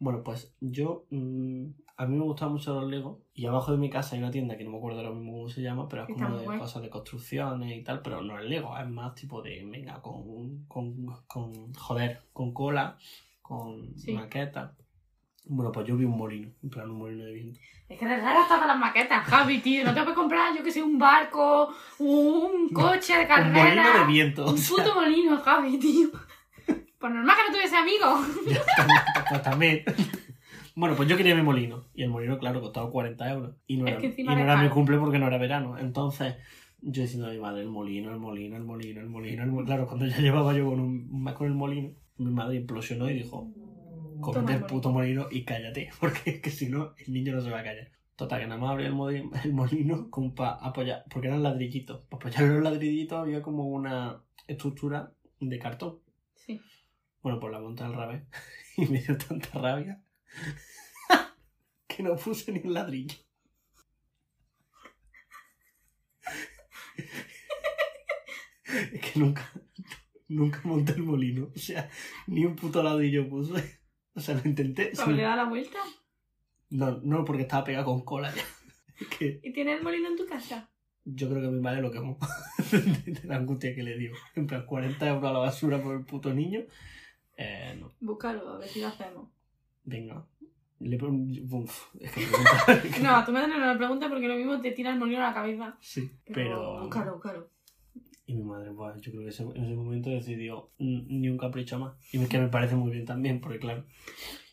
Bueno, 0.00 0.24
pues 0.24 0.52
yo, 0.60 1.06
mm, 1.10 1.66
a 1.96 2.06
mí 2.06 2.16
me 2.16 2.24
gustaban 2.24 2.54
mucho 2.54 2.74
los 2.80 2.90
Legos 2.90 3.18
y 3.34 3.46
abajo 3.46 3.70
de 3.70 3.78
mi 3.78 3.88
casa 3.88 4.16
hay 4.16 4.20
una 4.22 4.32
tienda 4.32 4.56
que 4.58 4.64
no 4.64 4.70
me 4.72 4.78
acuerdo 4.78 4.98
ahora 4.98 5.12
mismo 5.12 5.30
cómo 5.30 5.48
se 5.48 5.62
llama, 5.62 5.88
pero 5.88 6.02
es 6.02 6.08
como 6.12 6.36
de 6.38 6.44
guay. 6.44 6.58
cosas 6.58 6.82
de 6.82 6.90
construcciones 6.90 7.76
y 7.78 7.84
tal, 7.84 8.02
pero 8.02 8.20
no 8.20 8.36
es 8.36 8.44
Lego, 8.46 8.76
es 8.76 8.88
más 8.88 9.14
tipo 9.14 9.42
de, 9.42 9.64
venga, 9.64 10.02
con, 10.02 10.64
con, 10.66 11.06
con 11.28 11.72
joder, 11.74 12.18
con 12.32 12.52
cola, 12.52 12.98
con 13.42 13.96
Sí. 13.96 14.12
maqueta. 14.12 14.74
Bueno, 15.44 15.72
pues 15.72 15.86
yo 15.86 15.96
vi 15.96 16.04
un 16.04 16.16
molino, 16.16 16.50
en 16.62 16.70
plan 16.70 16.90
un 16.90 16.98
molino 16.98 17.24
de 17.24 17.32
viento. 17.32 17.58
Es 17.88 17.98
que 17.98 18.04
eres 18.04 18.22
raro 18.22 18.40
todas 18.48 18.66
las 18.66 18.78
maquetas, 18.78 19.24
Javi, 19.26 19.58
tío. 19.58 19.84
No 19.84 19.92
te 19.92 20.00
puedes 20.00 20.16
comprar, 20.16 20.56
yo 20.56 20.62
que 20.62 20.70
sé, 20.70 20.82
un 20.82 20.98
barco, 20.98 21.68
un 21.98 22.68
coche 22.70 23.14
de 23.18 23.22
Un 23.42 23.52
molino 23.52 23.52
de 23.52 23.76
carrera. 23.76 24.04
viento. 24.06 24.50
Un 24.50 24.56
sea, 24.56 24.76
puto 24.76 24.94
molino, 24.94 25.36
Javi, 25.38 25.78
tío. 25.78 26.08
Pues 26.98 27.12
normal 27.12 27.36
que 27.36 27.50
no 27.50 27.56
tuviese 27.56 27.76
amigos. 27.76 28.20
pues 29.28 29.42
también. 29.42 29.82
Bueno, 30.74 30.94
pues 30.96 31.08
yo 31.08 31.16
quería 31.16 31.34
mi 31.34 31.42
molino. 31.42 31.84
Y 31.94 32.02
el 32.02 32.10
molino, 32.10 32.38
claro, 32.38 32.60
costaba 32.60 32.90
40 32.90 33.30
euros. 33.32 33.56
Y 33.66 33.76
no 33.76 33.86
Es 33.86 33.92
era, 33.92 34.00
que 34.00 34.06
y 34.06 34.10
encima 34.10 34.32
no 34.32 34.38
de 34.38 34.44
era 34.44 34.56
mi 34.56 34.68
cumple 34.70 34.98
porque 34.98 35.18
no 35.18 35.26
era 35.26 35.36
verano. 35.36 35.76
Entonces, 35.78 36.36
yo 36.80 37.02
diciendo 37.02 37.28
a 37.28 37.30
mi 37.32 37.38
madre, 37.40 37.62
el 37.62 37.68
molino, 37.68 38.10
el 38.12 38.18
molino, 38.18 38.56
el 38.56 38.64
molino, 38.64 39.00
el 39.00 39.08
molino, 39.08 39.42
el 39.42 39.50
molino. 39.50 39.66
Claro, 39.66 39.86
cuando 39.86 40.06
ya 40.06 40.18
llevaba 40.18 40.54
yo 40.54 40.66
con 40.66 40.80
un 40.80 41.24
con 41.34 41.46
el 41.46 41.54
molino, 41.54 41.90
mi 42.16 42.30
madre 42.30 42.56
implosionó 42.56 43.10
y 43.10 43.14
dijo, 43.14 43.50
cómete 44.22 44.52
el 44.54 44.64
puto 44.66 44.90
molino 44.90 45.26
y 45.30 45.44
cállate. 45.44 45.90
Porque 46.00 46.30
es 46.30 46.40
que 46.40 46.50
si 46.50 46.68
no, 46.70 46.94
el 46.96 47.12
niño 47.12 47.34
no 47.34 47.40
se 47.42 47.50
va 47.50 47.60
a 47.60 47.64
callar. 47.64 47.90
Total, 48.16 48.40
que 48.40 48.46
nada 48.46 48.60
más 48.60 48.70
abría 48.70 48.86
el, 48.88 48.94
modi- 48.94 49.30
el 49.44 49.52
molino 49.52 50.08
como 50.10 50.34
para 50.34 50.52
apoyar, 50.52 51.04
porque 51.10 51.28
eran 51.28 51.42
ladrillitos. 51.42 52.02
Para 52.08 52.16
apoyar 52.30 52.42
los 52.44 52.62
ladrillitos 52.62 53.18
había 53.18 53.42
como 53.42 53.66
una 53.68 54.22
estructura 54.46 55.12
de 55.40 55.58
cartón. 55.58 55.98
Sí. 56.34 56.60
Bueno, 57.22 57.40
pues 57.40 57.52
la 57.52 57.60
monté 57.60 57.84
al 57.84 57.94
revés 57.94 58.22
y 58.76 58.86
me 58.86 59.00
dio 59.00 59.16
tanta 59.18 59.58
rabia 59.58 60.02
que 61.86 62.02
no 62.02 62.16
puse 62.16 62.52
ni 62.52 62.60
un 62.60 62.74
ladrillo. 62.74 63.16
Es 68.92 69.00
que 69.00 69.18
nunca, 69.18 69.50
nunca 70.28 70.60
monté 70.64 70.92
el 70.92 71.02
molino. 71.02 71.50
O 71.54 71.58
sea, 71.58 71.88
ni 72.26 72.44
un 72.44 72.56
puto 72.56 72.82
ladrillo 72.82 73.28
puse. 73.28 73.80
O 74.14 74.20
sea, 74.20 74.34
lo 74.34 74.42
intenté. 74.44 74.92
¿Cómo 74.96 75.12
le 75.12 75.22
da 75.22 75.36
la 75.36 75.44
vuelta? 75.44 75.78
No, 76.70 77.00
no, 77.02 77.24
porque 77.24 77.42
estaba 77.42 77.64
pegado 77.64 77.84
con 77.86 78.02
cola 78.02 78.32
ya. 78.34 78.42
¿Y 79.42 79.52
tienes 79.52 79.78
el 79.78 79.82
molino 79.84 80.08
en 80.08 80.16
tu 80.16 80.26
casa? 80.26 80.68
yo 81.04 81.28
creo 81.28 81.42
que 81.42 81.48
mi 81.48 81.60
madre 81.60 81.82
lo 81.82 81.90
quemó. 81.90 82.16
de 82.70 83.20
la 83.24 83.36
angustia 83.36 83.74
que 83.74 83.82
le 83.82 83.98
dio. 83.98 84.12
En 84.36 84.46
plan, 84.46 84.64
40 84.64 85.08
euros 85.08 85.24
a 85.28 85.32
la 85.32 85.38
basura 85.40 85.82
por 85.82 85.96
el 85.96 86.04
puto 86.04 86.32
niño. 86.32 86.60
Eh, 87.36 87.76
no. 87.80 87.92
Búscalo, 88.00 88.48
a 88.50 88.58
ver 88.58 88.68
si 88.68 88.80
lo 88.80 88.86
hacemos. 88.86 89.28
Venga. 89.84 90.24
Le 90.78 90.96
Uf, 90.96 91.88
es 92.00 92.12
que 92.12 92.20
pregunta- 92.26 93.00
No, 93.02 93.16
a 93.16 93.24
tu 93.24 93.32
madre 93.32 93.48
no 93.48 93.72
le 93.72 93.76
preguntes 93.78 94.08
porque 94.08 94.28
lo 94.28 94.36
mismo 94.36 94.60
te 94.60 94.70
tira 94.72 94.92
el 94.92 94.98
molino 94.98 95.18
a 95.24 95.28
la 95.28 95.34
cabeza. 95.34 95.76
Sí, 95.80 96.08
Pero, 96.24 96.34
pero. 96.34 96.80
búscalo, 96.82 97.12
búscalo. 97.14 97.48
Y 98.26 98.34
mi 98.34 98.44
madre, 98.44 98.70
pues 98.72 99.00
yo 99.00 99.10
creo 99.12 99.24
que 99.24 99.30
ese- 99.30 99.42
en 99.42 99.64
ese 99.64 99.74
momento 99.74 100.10
decidió 100.10 100.70
"Mm, 100.78 101.20
ni 101.20 101.28
un 101.28 101.38
capricho 101.38 101.78
más. 101.78 101.94
Y 102.12 102.18
es 102.22 102.28
que 102.28 102.38
me 102.38 102.48
parece 102.48 102.76
muy 102.76 102.90
bien 102.92 103.04
también, 103.04 103.40
porque 103.40 103.58
claro. 103.58 103.84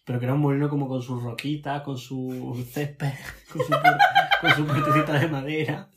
Pero 0.05 0.19
que 0.19 0.25
era 0.25 0.33
un 0.33 0.41
molino 0.41 0.69
como 0.69 0.87
con 0.87 1.01
sus 1.03 1.21
roquitas, 1.21 1.83
con 1.83 1.97
su 1.97 2.65
césped, 2.71 3.13
con 3.53 3.61
su, 3.61 3.71
con 4.41 4.51
su 4.55 4.65
puertecita 4.65 5.19
de 5.19 5.27
madera. 5.27 5.91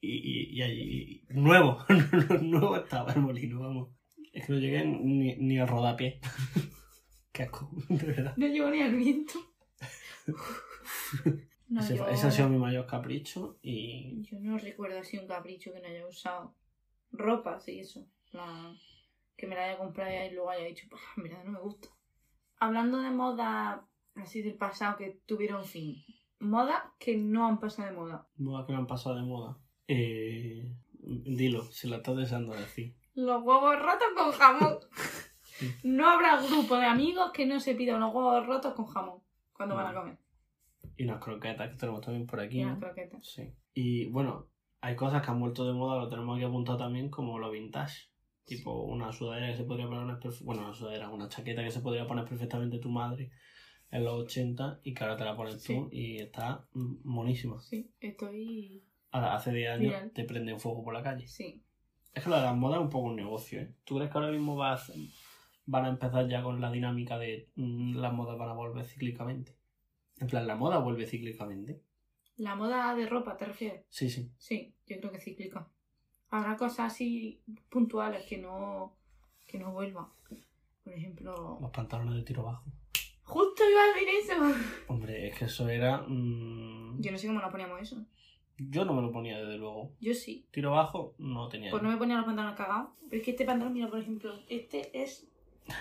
Y, 0.00 0.12
y, 0.12 0.56
y 0.58 0.62
allí. 0.62 1.24
Nuevo, 1.30 1.78
nuevo 2.40 2.76
estaba 2.76 3.12
el 3.12 3.20
molino, 3.20 3.58
vamos. 3.60 3.88
Es 4.32 4.46
que 4.46 4.52
no 4.52 4.58
llegué 4.60 4.84
ni, 4.84 5.34
ni 5.36 5.58
a 5.58 5.66
rodapié. 5.66 6.20
Qué 7.32 7.42
asco, 7.42 7.70
de 7.88 8.06
verdad. 8.06 8.34
No 8.36 8.46
llegó 8.46 8.70
ni 8.70 8.80
al 8.80 8.94
viento. 8.94 9.34
No, 11.68 11.80
ese, 11.80 11.96
yo, 11.96 12.08
ese 12.08 12.26
ha 12.26 12.30
sido 12.30 12.48
mi 12.48 12.58
mayor 12.58 12.86
capricho 12.86 13.58
y 13.62 14.22
yo 14.22 14.38
no 14.40 14.56
recuerdo 14.56 14.98
así 15.00 15.18
un 15.18 15.26
capricho 15.26 15.72
que 15.72 15.80
no 15.80 15.88
haya 15.88 16.06
usado. 16.06 16.54
Ropa, 17.12 17.58
sí, 17.60 17.80
eso. 17.80 18.06
La- 18.32 18.74
Que 19.36 19.46
me 19.46 19.54
la 19.54 19.64
haya 19.66 19.78
comprado 19.78 20.10
y 20.26 20.30
luego 20.34 20.50
haya 20.50 20.64
dicho, 20.66 20.86
pues 20.90 21.00
mira, 21.16 21.42
no 21.44 21.52
me 21.52 21.60
gusta. 21.60 21.88
Hablando 22.58 22.98
de 23.00 23.10
moda 23.10 23.86
así 24.16 24.42
del 24.42 24.56
pasado 24.56 24.96
que 24.96 25.20
tuvieron 25.26 25.64
fin. 25.64 26.04
Moda 26.40 26.92
que 26.98 27.16
no 27.16 27.46
han 27.46 27.60
pasado 27.60 27.88
de 27.88 27.94
moda. 27.94 28.28
modas 28.36 28.66
que 28.66 28.72
me 28.72 28.78
han 28.78 28.86
pasado 28.88 29.14
de 29.16 29.22
moda. 29.22 29.58
Eh, 29.86 30.74
dilo, 30.92 31.62
si 31.70 31.88
la 31.88 31.96
estás 31.98 32.16
deseando 32.16 32.52
decir. 32.54 32.96
Los 33.14 33.42
huevos 33.42 33.78
rotos 33.80 34.08
con 34.16 34.32
jamón. 34.32 34.78
No 35.82 36.08
habrá 36.08 36.40
grupo 36.40 36.76
de 36.76 36.84
amigos 36.86 37.32
que 37.32 37.44
no 37.44 37.58
se 37.58 37.74
pidan 37.74 37.98
los 38.00 38.14
huevos 38.14 38.46
rotos 38.46 38.74
con 38.74 38.86
jamón 38.86 39.20
cuando 39.52 39.74
van 39.74 39.88
a 39.88 39.94
comer. 39.98 40.18
Y 40.96 41.02
unas 41.02 41.20
croquetas 41.20 41.70
que 41.70 41.76
tenemos 41.76 42.00
también 42.00 42.26
por 42.28 42.38
aquí. 42.38 42.60
Y 42.60 42.62
¿no? 42.64 42.70
las 42.70 42.78
croquetas. 42.78 43.26
Sí. 43.26 43.52
Y 43.74 44.06
bueno, 44.06 44.46
hay 44.80 44.96
cosas 44.96 45.22
que 45.22 45.30
han 45.30 45.40
vuelto 45.40 45.66
de 45.66 45.72
moda, 45.72 45.96
lo 45.98 46.08
tenemos 46.08 46.36
aquí 46.36 46.44
apuntado 46.44 46.78
también, 46.78 47.10
como 47.10 47.38
lo 47.38 47.50
vintage. 47.50 48.08
Tipo 48.44 48.84
una 48.84 49.12
sudadera 49.12 49.48
que 49.48 49.56
se 49.58 49.64
podría 49.64 49.86
poner, 49.88 50.16
perfe- 50.18 50.42
bueno, 50.44 50.62
una 50.62 50.74
sudadera, 50.74 51.10
una 51.10 51.28
chaqueta 51.28 51.62
que 51.62 51.70
se 51.70 51.80
podría 51.80 52.06
poner 52.06 52.24
perfectamente 52.24 52.78
tu 52.78 52.88
madre 52.88 53.30
en 53.90 54.04
los 54.04 54.14
80 54.24 54.80
y 54.82 54.94
que 54.94 55.04
ahora 55.04 55.16
te 55.16 55.24
la 55.24 55.36
pones 55.36 55.62
tú 55.62 55.88
y 55.92 56.16
está 56.18 56.66
monísima. 57.04 57.60
Sí, 57.60 57.90
estoy. 58.00 58.82
Ahora, 59.10 59.34
hace 59.34 59.52
10 59.52 59.70
años 59.70 59.92
Viral. 59.92 60.10
te 60.12 60.24
prenden 60.24 60.58
fuego 60.60 60.82
por 60.82 60.94
la 60.94 61.02
calle. 61.02 61.26
Sí. 61.28 61.62
Es 62.14 62.24
que 62.24 62.30
lo 62.30 62.36
de 62.36 62.42
las 62.42 62.56
modas 62.56 62.78
es 62.78 62.84
un 62.84 62.90
poco 62.90 63.06
un 63.08 63.16
negocio, 63.16 63.60
¿eh? 63.60 63.74
¿Tú 63.84 63.96
crees 63.96 64.10
que 64.10 64.18
ahora 64.18 64.30
mismo 64.30 64.56
va 64.56 64.70
a 64.70 64.74
hacer- 64.74 64.96
van 65.66 65.84
a 65.84 65.88
empezar 65.90 66.26
ya 66.28 66.42
con 66.42 66.60
la 66.60 66.70
dinámica 66.72 67.18
de 67.18 67.50
mm, 67.56 67.96
las 67.96 68.12
modas 68.14 68.38
van 68.38 68.48
a 68.48 68.54
volver 68.54 68.86
cíclicamente? 68.86 69.56
En 70.18 70.26
plan, 70.26 70.46
¿la 70.46 70.56
moda 70.56 70.78
vuelve 70.78 71.06
cíclicamente? 71.06 71.82
La 72.38 72.54
moda 72.54 72.94
de 72.94 73.06
ropa, 73.06 73.36
¿te 73.36 73.44
refieres? 73.44 73.84
Sí, 73.90 74.08
sí. 74.10 74.30
Sí, 74.38 74.72
yo 74.86 74.98
creo 74.98 75.12
que 75.12 75.20
cíclica. 75.20 75.68
Habrá 76.30 76.56
cosas 76.56 76.92
así 76.92 77.40
puntuales 77.68 78.24
que 78.26 78.38
no, 78.38 78.94
que 79.46 79.58
no 79.58 79.72
vuelvan. 79.72 80.06
Por 80.84 80.92
ejemplo, 80.94 81.58
Los 81.60 81.70
pantalones 81.70 82.14
de 82.14 82.22
tiro 82.22 82.42
bajo. 82.44 82.64
justo 83.24 83.62
iba 83.68 83.82
a 83.82 83.86
decir 83.94 84.08
eso. 84.22 84.64
Hombre, 84.88 85.28
es 85.28 85.38
que 85.38 85.44
eso 85.46 85.68
era... 85.68 85.98
mm, 86.06 87.00
Yo 87.00 87.12
no 87.12 87.18
sé 87.18 87.26
cómo 87.26 87.40
nos 87.40 87.50
poníamos 87.50 87.80
eso. 87.82 87.96
Yo 88.56 88.84
no 88.84 88.92
me 88.94 89.02
lo 89.02 89.12
ponía 89.12 89.38
desde 89.38 89.56
luego. 89.58 89.92
Yo 90.00 90.14
sí. 90.14 90.46
Tiro 90.50 90.70
bajo 90.72 91.14
no 91.18 91.48
tenía. 91.48 91.70
Pues 91.70 91.82
no 91.82 91.90
me 91.90 91.96
ponía 91.96 92.16
los 92.16 92.24
pantalones 92.26 92.56
cagados. 92.56 92.90
Pero 93.08 93.20
es 93.20 93.24
que 93.24 93.30
este 93.32 93.44
pantalón, 93.44 93.72
mira, 93.74 93.88
por 93.88 94.00
ejemplo, 94.00 94.34
este 94.48 94.90
es 95.02 95.28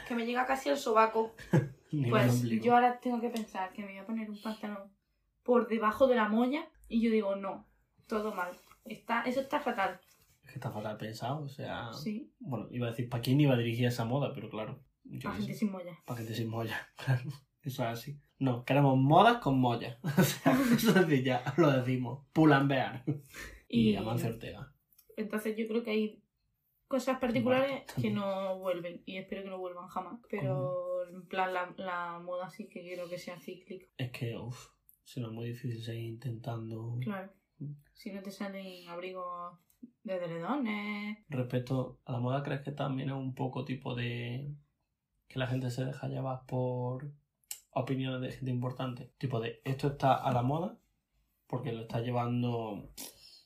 que 0.08 0.16
me 0.16 0.26
llega 0.26 0.46
casi 0.46 0.70
al 0.70 0.78
sobaco. 0.78 1.34
Pues 2.10 2.42
yo 2.44 2.76
ahora 2.76 3.00
tengo 3.00 3.22
que 3.22 3.30
pensar 3.30 3.72
que 3.72 3.82
me 3.82 3.88
voy 3.92 3.98
a 4.00 4.06
poner 4.06 4.30
un 4.30 4.40
pantalón 4.42 4.92
por 5.48 5.70
debajo 5.70 6.08
de 6.08 6.18
la 6.18 6.28
molla 6.28 6.68
y 6.90 7.02
yo 7.02 7.10
digo, 7.10 7.38
no, 7.38 7.66
todo 8.06 8.36
mal. 8.36 8.52
Está, 8.84 9.24
eso 9.24 9.40
está 9.40 9.62
fatal. 9.62 10.00
Es 10.44 10.52
que 10.52 10.56
está 10.56 10.72
fatal 10.72 10.98
pensado, 10.98 11.44
o 11.44 11.48
sea... 11.48 11.94
Sí, 11.94 12.34
Bueno, 12.40 12.68
iba 12.70 12.88
a 12.88 12.90
decir, 12.90 13.08
¿para 13.08 13.24
quién 13.24 13.40
iba 13.40 13.54
a 13.54 13.58
dirigir 13.58 13.86
esa 13.88 14.04
moda? 14.04 14.34
Pero 14.34 14.50
claro, 14.50 14.84
qué 15.10 15.30
gente 15.30 15.54
sin 15.54 15.72
molla. 15.72 15.98
Para 16.06 16.18
gente 16.20 16.36
sin 16.36 16.50
molla, 16.50 16.78
claro. 16.98 17.30
Eso 17.62 17.84
es 17.84 17.90
así. 17.90 18.20
No, 18.40 18.66
queremos 18.66 18.98
modas 18.98 19.38
con 19.38 19.58
molla. 19.58 20.00
O 20.18 20.22
sea, 20.22 20.52
eso 20.76 21.00
es 21.00 21.24
ya 21.24 21.42
lo 21.56 21.72
decimos. 21.72 22.26
Pull&Bear. 22.34 23.04
Y, 23.70 23.92
Y 23.92 23.96
Amancio 23.96 24.30
Ortega. 24.30 24.74
entonces 25.16 25.56
yo 25.58 25.66
creo 25.68 25.84
que 25.84 25.92
hay 25.92 26.24
cosas 26.90 27.20
particulares 27.20 27.84
que 28.02 28.12
no 28.12 28.60
vuelven 28.60 29.02
y 29.06 29.18
espero 29.18 29.44
que 29.44 29.50
no 29.50 29.60
vuelvan 29.60 29.88
jamás. 29.88 30.20
Pero 30.30 31.08
en 31.10 31.26
plan 31.26 31.54
la, 31.54 31.74
la 31.78 32.20
moda 32.20 32.50
sí 32.50 32.68
que 32.68 32.82
quiero 32.82 33.08
que 33.08 33.18
sea 33.18 33.40
cíclica. 33.40 33.86
Es 33.98 34.12
que, 34.12 34.38
uff, 34.38 34.77
será 35.08 35.30
muy 35.30 35.48
difícil 35.48 35.82
seguir 35.82 36.04
intentando... 36.04 36.98
Claro. 37.02 37.32
Si 37.94 38.12
no 38.12 38.22
te 38.22 38.30
salen 38.30 38.88
abrigos 38.90 39.58
de 40.04 40.16
edredones. 40.16 41.18
Respecto 41.30 42.02
a 42.06 42.12
la 42.12 42.20
moda, 42.20 42.44
¿crees 42.44 42.62
que 42.62 42.72
también 42.74 43.10
es 43.10 43.16
un 43.16 43.34
poco 43.34 43.64
tipo 43.64 43.96
de 43.96 44.54
que 45.30 45.40
la 45.40 45.48
gente 45.48 45.72
se 45.72 45.86
deja 45.86 46.10
llevar 46.10 46.46
por 46.46 47.10
opiniones 47.72 48.20
de 48.22 48.32
gente 48.36 48.52
importante? 48.52 49.14
Tipo 49.18 49.40
de 49.40 49.62
esto 49.64 49.88
está 49.88 50.14
a 50.14 50.32
la 50.34 50.42
moda 50.44 50.78
porque 51.48 51.72
lo 51.72 51.84
está 51.84 52.02
llevando, 52.02 52.92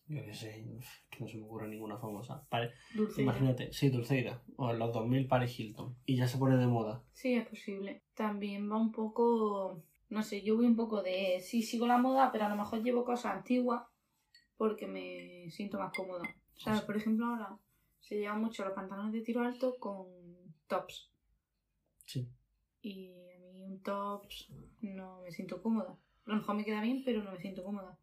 yo 0.07 0.25
qué 0.25 0.33
sé, 0.33 0.65
que 1.11 1.19
no 1.19 1.27
se 1.27 1.37
me 1.37 1.43
ocurre 1.43 1.67
ninguna 1.67 1.99
famosa. 1.99 2.43
Pare- 2.49 2.71
Dulce. 2.95 3.21
Imagínate, 3.21 3.71
sí, 3.71 3.89
Dulceida, 3.89 4.41
o 4.57 4.71
en 4.71 4.79
los 4.79 4.91
2000 4.91 5.27
Paris 5.27 5.59
Hilton, 5.59 5.95
y 6.07 6.15
ya 6.17 6.27
se 6.27 6.39
pone 6.39 6.57
de 6.57 6.65
moda. 6.65 7.03
Sí, 7.13 7.35
es 7.35 7.47
posible. 7.47 8.01
También 8.15 8.69
va 8.69 8.77
un 8.77 8.91
poco, 8.91 9.83
no 10.11 10.23
sé, 10.23 10.41
yo 10.41 10.57
voy 10.57 10.65
un 10.65 10.75
poco 10.75 11.01
de, 11.01 11.39
sí, 11.41 11.63
sigo 11.63 11.87
la 11.87 11.97
moda, 11.97 12.33
pero 12.33 12.45
a 12.45 12.49
lo 12.49 12.57
mejor 12.57 12.83
llevo 12.83 13.05
cosas 13.05 13.33
antiguas 13.37 13.83
porque 14.57 14.85
me 14.85 15.49
siento 15.49 15.79
más 15.79 15.93
cómoda. 15.95 16.23
¿Sabes? 16.57 16.81
Por 16.81 16.97
ejemplo, 16.97 17.25
ahora 17.25 17.57
se 18.01 18.17
llevan 18.17 18.41
mucho 18.41 18.65
los 18.65 18.73
pantalones 18.73 19.13
de 19.13 19.21
tiro 19.21 19.41
alto 19.41 19.77
con 19.79 20.07
tops. 20.67 21.09
Sí. 22.05 22.27
Y 22.81 23.09
a 23.33 23.39
mí 23.39 23.63
un 23.63 23.81
tops 23.81 24.49
no 24.81 25.21
me 25.21 25.31
siento 25.31 25.61
cómoda. 25.61 25.97
A 26.25 26.29
lo 26.29 26.35
mejor 26.35 26.55
me 26.55 26.65
queda 26.65 26.81
bien, 26.81 27.03
pero 27.05 27.23
no 27.23 27.31
me 27.31 27.39
siento 27.39 27.63
cómoda. 27.63 27.97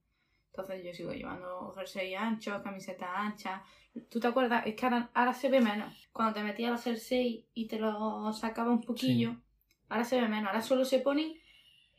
Entonces 0.50 0.82
yo 0.82 0.94
sigo 0.94 1.12
llevando 1.12 1.72
jersey 1.76 2.14
anchos, 2.14 2.62
camisetas 2.62 3.10
anchas. 3.12 3.60
¿Tú 4.08 4.18
te 4.18 4.28
acuerdas? 4.28 4.66
Es 4.66 4.74
que 4.76 4.86
ahora, 4.86 5.10
ahora 5.12 5.34
se 5.34 5.50
ve 5.50 5.60
menos. 5.60 6.08
Cuando 6.10 6.32
te 6.32 6.42
metías 6.42 6.86
el 6.86 6.94
jersey 6.94 7.46
y 7.52 7.68
te 7.68 7.78
lo 7.78 8.32
sacaba 8.32 8.72
un 8.72 8.80
poquillo, 8.80 9.36
ahora 9.90 10.04
se 10.04 10.18
ve 10.18 10.26
menos. 10.26 10.48
Ahora 10.48 10.62
solo 10.62 10.86
se 10.86 11.00
ponen 11.00 11.34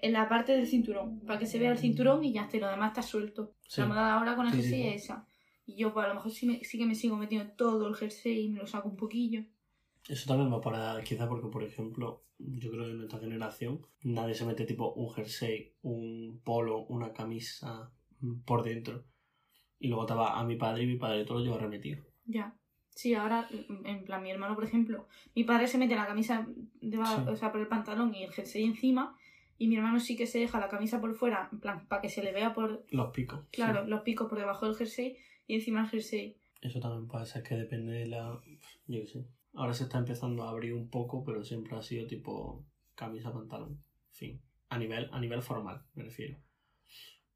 en 0.01 0.13
la 0.13 0.27
parte 0.29 0.53
del 0.53 0.65
cinturón, 0.67 1.19
para 1.21 1.37
que 1.39 1.45
se 1.45 1.59
vea 1.59 1.71
el 1.71 1.77
cinturón 1.77 2.23
y 2.23 2.33
ya 2.33 2.43
está, 2.43 2.57
y 2.57 2.59
lo 2.61 2.69
demás 2.69 2.89
está 2.89 3.01
suelto. 3.01 3.53
Sí. 3.67 3.81
La 3.81 3.87
moda 3.87 4.13
ahora 4.17 4.35
con 4.35 4.45
el 4.47 4.53
Sí, 4.53 4.61
jersey 4.61 4.81
sí. 4.81 4.87
es 4.87 5.03
esa. 5.03 5.25
Y 5.65 5.75
yo 5.75 5.93
pues 5.93 6.05
a 6.05 6.09
lo 6.09 6.15
mejor 6.15 6.31
sí, 6.31 6.47
me- 6.47 6.63
sí 6.63 6.77
que 6.77 6.85
me 6.85 6.95
sigo 6.95 7.15
metiendo 7.17 7.51
todo 7.53 7.87
el 7.87 7.95
jersey 7.95 8.45
y 8.45 8.49
me 8.49 8.59
lo 8.59 8.67
saco 8.67 8.89
un 8.89 8.95
poquillo. 8.95 9.43
Eso 10.07 10.27
también 10.27 10.51
va 10.51 10.61
para, 10.61 11.03
quizá 11.03 11.27
porque, 11.27 11.49
por 11.49 11.63
ejemplo, 11.63 12.23
yo 12.39 12.71
creo 12.71 12.85
que 12.85 12.91
en 12.91 12.97
nuestra 12.97 13.19
generación 13.19 13.85
nadie 14.03 14.33
se 14.33 14.45
mete 14.45 14.65
tipo 14.65 14.93
un 14.93 15.09
jersey, 15.11 15.73
un 15.83 16.39
polo, 16.43 16.79
una 16.85 17.13
camisa 17.13 17.91
por 18.45 18.63
dentro. 18.63 19.03
Y 19.79 19.89
luego 19.89 20.07
va 20.15 20.39
a 20.39 20.43
mi 20.45 20.55
padre 20.55 20.83
y 20.83 20.87
mi 20.87 20.95
padre 20.97 21.25
todo 21.25 21.39
lo 21.39 21.43
lleva 21.45 21.57
remetido. 21.57 22.03
Ya. 22.25 22.55
Sí, 22.89 23.13
ahora, 23.13 23.47
en 23.85 24.03
plan, 24.03 24.21
mi 24.23 24.31
hermano, 24.31 24.55
por 24.55 24.63
ejemplo, 24.65 25.07
mi 25.35 25.43
padre 25.45 25.67
se 25.67 25.77
mete 25.77 25.95
la 25.95 26.07
camisa 26.07 26.47
Sí. 26.81 26.89
o 27.27 27.35
sea, 27.35 27.51
por 27.51 27.61
el 27.61 27.67
pantalón 27.67 28.13
y 28.15 28.23
el 28.23 28.31
jersey 28.31 28.63
encima, 28.65 29.15
y 29.59 29.67
mi 29.67 29.75
hermano 29.75 29.99
sí 29.99 30.15
que 30.17 30.25
se 30.25 30.39
deja 30.39 30.59
la 30.59 30.69
camisa 30.69 30.99
por 30.99 31.13
fuera, 31.13 31.49
en 31.51 31.59
plan, 31.59 31.87
para 31.87 32.01
que 32.01 32.09
se 32.09 32.23
le 32.23 32.31
vea 32.33 32.53
por, 32.53 32.83
Los 32.89 33.11
picos. 33.11 33.45
claro, 33.51 33.83
sí. 33.83 33.89
los 33.91 34.01
picos 34.01 34.27
por 34.27 34.39
debajo 34.39 34.65
del 34.65 34.75
jersey 34.75 35.17
y 35.45 35.53
encima 35.55 35.81
el 35.83 35.89
jersey. 35.89 36.37
Eso 36.61 36.79
también 36.79 37.07
puede 37.07 37.25
ser 37.27 37.43
que 37.43 37.55
depende 37.55 37.93
de 37.93 38.07
la... 38.07 38.39
Yo 38.87 39.01
qué 39.01 39.07
sé. 39.07 39.25
Ahora 39.53 39.73
se 39.73 39.83
está 39.83 39.97
empezando 39.99 40.43
a 40.43 40.49
abrir 40.49 40.73
un 40.73 40.89
poco, 40.89 41.23
pero 41.23 41.43
siempre 41.43 41.75
ha 41.77 41.81
sido 41.81 42.07
tipo 42.07 42.65
camisa, 42.95 43.31
pantalón. 43.31 43.83
Fin. 44.11 44.41
A 44.69 44.77
nivel, 44.77 45.09
a 45.11 45.19
nivel 45.19 45.41
formal, 45.41 45.83
me 45.93 46.03
refiero. 46.03 46.37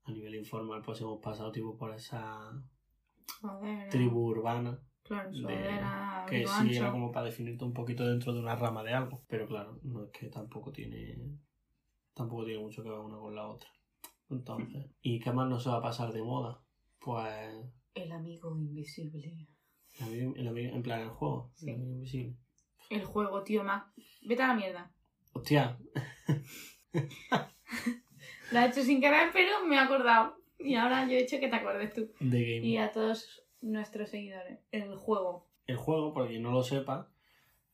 A 0.05 0.11
nivel 0.11 0.35
informal, 0.35 0.81
pues 0.85 0.99
hemos 1.01 1.21
pasado 1.21 1.51
tipo 1.51 1.77
por 1.77 1.93
esa 1.95 2.51
Sudadera, 3.39 3.89
tribu 3.89 4.19
urbana 4.27 4.79
Claro, 5.03 5.29
de- 5.31 5.37
sudadera, 5.37 6.25
que 6.29 6.45
sí 6.45 6.53
ancho. 6.53 6.79
era 6.79 6.91
como 6.91 7.11
para 7.11 7.25
definirte 7.25 7.63
un 7.65 7.73
poquito 7.73 8.05
dentro 8.07 8.33
de 8.33 8.39
una 8.39 8.55
rama 8.55 8.83
de 8.83 8.93
algo. 8.93 9.23
Pero 9.27 9.47
claro, 9.47 9.79
no 9.83 10.03
es 10.05 10.11
que 10.11 10.27
tampoco 10.27 10.71
tiene. 10.71 11.17
Tampoco 12.13 12.45
tiene 12.45 12.61
mucho 12.61 12.83
que 12.83 12.89
ver 12.89 12.99
una 12.99 13.17
con 13.17 13.35
la 13.35 13.47
otra. 13.47 13.69
Entonces. 14.29 14.85
¿Y 15.01 15.19
qué 15.19 15.31
más 15.31 15.47
no 15.49 15.59
se 15.59 15.69
va 15.69 15.77
a 15.77 15.81
pasar 15.81 16.11
de 16.13 16.21
moda? 16.21 16.61
Pues. 16.99 17.65
El 17.95 18.11
amigo 18.11 18.55
invisible. 18.55 19.47
el 19.99 20.05
amigo- 20.05 20.33
el 20.35 20.47
amigo- 20.47 20.75
en 20.75 20.83
plan 20.83 21.01
el 21.01 21.09
juego. 21.09 21.51
Sí. 21.55 21.69
el 21.69 21.75
amigo 21.75 21.91
invisible. 21.93 22.35
El 22.89 23.03
juego, 23.05 23.43
tío, 23.43 23.63
más. 23.63 23.83
Vete 24.23 24.43
a 24.43 24.47
la 24.47 24.55
mierda. 24.55 24.91
Hostia, 25.33 25.77
Lo 28.51 28.59
he 28.59 28.67
hecho 28.67 28.83
sin 28.83 29.01
querer, 29.01 29.29
pero 29.33 29.65
me 29.65 29.75
he 29.75 29.79
acordado. 29.79 30.35
Y 30.59 30.75
ahora 30.75 31.05
yo 31.05 31.13
he 31.13 31.23
hecho 31.23 31.39
que 31.39 31.47
te 31.47 31.55
acuerdes 31.55 31.93
tú. 31.93 32.11
de 32.19 32.41
game. 32.55 32.67
Y 32.67 32.77
a 32.77 32.91
todos 32.91 33.43
nuestros 33.61 34.09
seguidores. 34.09 34.59
El 34.71 34.95
juego. 34.95 35.47
El 35.65 35.77
juego, 35.77 36.13
por 36.13 36.27
quien 36.27 36.43
no 36.43 36.51
lo 36.51 36.63
sepa, 36.63 37.09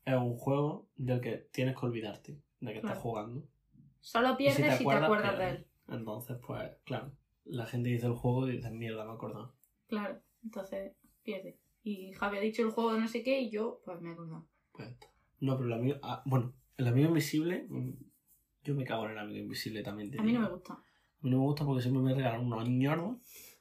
es 0.05 0.15
un 0.15 0.35
juego 0.37 0.87
del 0.95 1.19
que 1.21 1.37
tienes 1.51 1.75
que 1.77 1.85
olvidarte 1.85 2.31
de 2.61 2.73
que 2.73 2.79
Claro. 2.81 2.87
estás 2.87 2.99
jugando. 2.99 3.43
Solo 3.99 4.29
si 4.31 4.35
pierdes 4.37 4.77
si 4.77 4.85
te 4.85 4.91
acuerdas, 4.93 5.37
de 5.37 5.49
él. 5.49 5.67
Entonces, 5.87 6.37
pues, 6.45 6.71
claro. 6.85 7.11
La 7.45 7.65
gente 7.65 7.89
dice 7.89 8.05
el 8.05 8.13
juego 8.13 8.47
y 8.47 8.57
dice, 8.57 8.69
mierda, 8.69 9.05
me 9.05 9.13
acordado. 9.13 9.55
Claro, 9.87 10.19
entonces 10.43 10.93
pierde. 11.23 11.57
Y 11.83 12.13
Javi 12.13 12.37
ha 12.37 12.41
dicho 12.41 12.61
el 12.61 12.69
juego 12.71 12.93
de 12.93 12.99
no 12.99 13.07
sé 13.07 13.23
qué 13.23 13.41
y 13.41 13.49
yo, 13.49 13.81
pues 13.83 13.99
me 14.01 14.09
he 14.09 14.13
acordado. 14.13 14.45
Pues. 14.71 14.89
No, 15.39 15.55
pero 15.57 15.67
el 15.67 15.73
amigo. 15.73 15.97
ah, 16.03 16.21
bueno, 16.25 16.53
el 16.77 16.87
amigo 16.87 17.07
invisible. 17.07 17.65
mm, 17.69 17.91
Yo 18.63 18.75
me 18.75 18.83
cago 18.85 19.05
en 19.05 19.11
el 19.11 19.17
amigo 19.17 19.39
invisible 19.39 19.81
también. 19.81 20.17
A 20.19 20.23
mí 20.23 20.33
no 20.33 20.41
me 20.41 20.49
gusta. 20.49 20.73
A 20.73 20.83
mí 21.21 21.29
no 21.31 21.37
me 21.39 21.43
gusta 21.45 21.65
porque 21.65 21.81
siempre 21.81 22.03
me 22.03 22.13
regalan 22.13 22.45
unos 22.45 22.67
ñordos. 22.69 23.17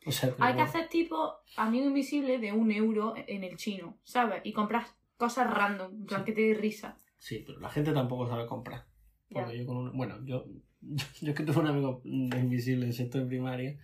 O 0.06 0.12
sea, 0.12 0.30
pero 0.32 0.44
Hay 0.44 0.54
que 0.54 0.60
hacer 0.62 0.88
tipo 0.88 1.34
amigo 1.56 1.86
invisible 1.86 2.38
de 2.38 2.52
un 2.52 2.70
euro 2.70 3.14
en 3.16 3.42
el 3.44 3.56
chino, 3.56 3.98
¿sabes? 4.04 4.42
Y 4.44 4.52
compras 4.52 4.94
cosas 5.16 5.50
random, 5.52 5.92
en 5.92 6.06
plan 6.06 6.20
Sí. 6.20 6.26
que 6.26 6.32
te 6.32 6.40
dé 6.42 6.54
risa. 6.54 6.98
Sí, 7.16 7.42
pero 7.46 7.58
la 7.60 7.68
gente 7.70 7.92
tampoco 7.92 8.26
sabe 8.28 8.46
comprar. 8.46 8.86
Porque 9.30 9.58
yo 9.58 9.66
con 9.66 9.76
un. 9.76 9.96
Bueno, 9.96 10.24
yo. 10.24 10.46
Yo 11.20 11.30
es 11.30 11.34
que 11.34 11.42
tuve 11.42 11.58
un 11.58 11.66
amigo 11.66 12.00
invisible 12.04 12.86
en 12.86 12.92
sexto 12.92 13.18
de 13.18 13.26
primaria. 13.26 13.76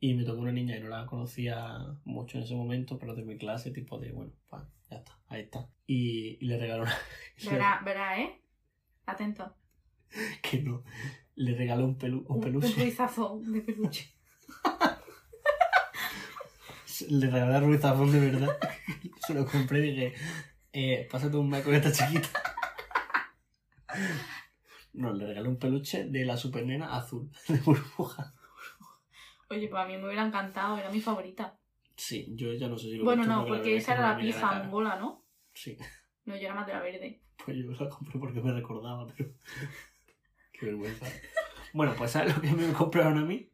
Y 0.00 0.14
me 0.14 0.24
tocó 0.24 0.40
una 0.40 0.50
niña 0.50 0.76
y 0.76 0.80
no 0.80 0.88
la 0.88 1.04
conocía 1.06 1.78
mucho 2.04 2.38
en 2.38 2.44
ese 2.44 2.54
momento, 2.56 2.98
pero 2.98 3.14
de 3.14 3.22
mi 3.24 3.36
clase, 3.36 3.70
tipo 3.70 3.98
de, 3.98 4.10
bueno, 4.10 4.32
pues 4.48 4.62
ya 4.90 4.96
está, 4.96 5.16
ahí 5.28 5.42
está. 5.42 5.68
Y, 5.86 6.38
y 6.40 6.46
le 6.46 6.58
regaló 6.58 6.82
una. 6.84 6.94
Verá, 7.50 7.82
verá, 7.84 8.20
¿eh? 8.20 8.40
Atento. 9.06 9.54
que 10.42 10.62
no. 10.62 10.82
Le 11.34 11.54
regaló 11.54 11.84
un, 11.84 11.98
pelu, 11.98 12.20
un 12.20 12.24
Un, 12.28 12.34
un 12.36 12.40
peluche. 12.40 12.74
ruizazo 12.82 13.40
de 13.44 13.60
peluche. 13.60 14.12
Le 17.08 17.30
regalé 17.30 17.54
a 17.54 17.60
Ruiz 17.60 17.80
Zafón 17.80 18.12
de 18.12 18.20
verdad. 18.20 18.56
Se 19.26 19.34
lo 19.34 19.44
compré 19.46 19.78
y 19.80 19.90
dije, 19.90 20.12
eh, 20.72 21.08
pásate 21.10 21.36
un 21.36 21.48
mes 21.48 21.62
con 21.62 21.74
esta 21.74 21.92
chiquita. 21.92 22.28
No, 24.94 25.12
le 25.12 25.26
regalé 25.26 25.48
un 25.48 25.58
peluche 25.58 26.04
de 26.04 26.24
la 26.24 26.36
supernena 26.36 26.94
azul, 26.96 27.30
de 27.48 27.58
burbuja. 27.58 28.34
Oye, 29.50 29.68
pues 29.68 29.82
a 29.82 29.86
mí 29.86 29.96
me 29.96 30.06
hubiera 30.06 30.26
encantado, 30.26 30.78
era 30.78 30.90
mi 30.90 31.00
favorita. 31.00 31.58
Sí, 31.96 32.26
yo 32.34 32.52
ya 32.54 32.68
no 32.68 32.76
sé 32.78 32.88
si 32.88 32.96
lo 32.96 33.04
Bueno, 33.04 33.24
no, 33.24 33.46
porque 33.46 33.76
esa 33.76 33.92
era 33.94 34.02
la 34.02 34.14
me 34.14 34.22
viene 34.22 34.30
a 34.30 34.40
pija 34.40 34.50
cara. 34.50 34.64
angola, 34.64 34.96
¿no? 34.96 35.24
Sí, 35.54 35.76
No, 36.24 36.34
yo 36.36 36.42
era 36.42 36.54
más 36.54 36.66
de 36.66 36.72
la 36.72 36.80
verde. 36.80 37.20
pues 37.44 37.56
yo 37.58 37.70
la 37.72 37.88
compré 37.88 38.18
porque 38.18 38.40
me 38.40 38.52
recordaba, 38.52 39.06
pero... 39.16 39.30
Qué 40.52 40.66
vergüenza. 40.66 41.06
Bueno, 41.74 41.94
pues 41.96 42.10
¿sabes 42.12 42.34
lo 42.34 42.40
que 42.42 42.50
me 42.52 42.72
compraron 42.72 43.18
a 43.18 43.24
mí? 43.24 43.50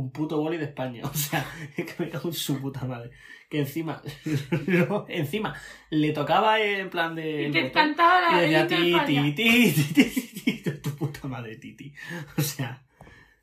Un 0.00 0.10
puto 0.10 0.38
boli 0.38 0.56
de 0.56 0.64
España. 0.64 1.02
O 1.12 1.14
sea, 1.14 1.44
es 1.76 1.84
que 1.84 2.02
me 2.02 2.10
cago 2.10 2.28
en 2.28 2.34
su 2.34 2.60
puta 2.60 2.84
madre. 2.86 3.10
Que 3.50 3.58
encima, 3.60 4.02
no, 4.66 5.04
encima, 5.08 5.54
le 5.90 6.12
tocaba 6.12 6.60
en 6.60 6.88
plan 6.88 7.14
de... 7.14 7.48
Y 7.48 7.50
te 7.50 7.64
botón, 7.64 7.66
encantaba 7.66 8.20
la 8.20 8.46
Y 8.46 8.50
decía 8.50 8.62
España. 8.62 9.22
titi, 9.24 9.72
titi, 9.72 10.04
titi, 10.04 10.40
titi, 10.44 10.70
tu 10.80 10.90
puta 10.96 11.28
madre, 11.28 11.56
titi. 11.56 11.92
O 12.38 12.42
sea, 12.42 12.82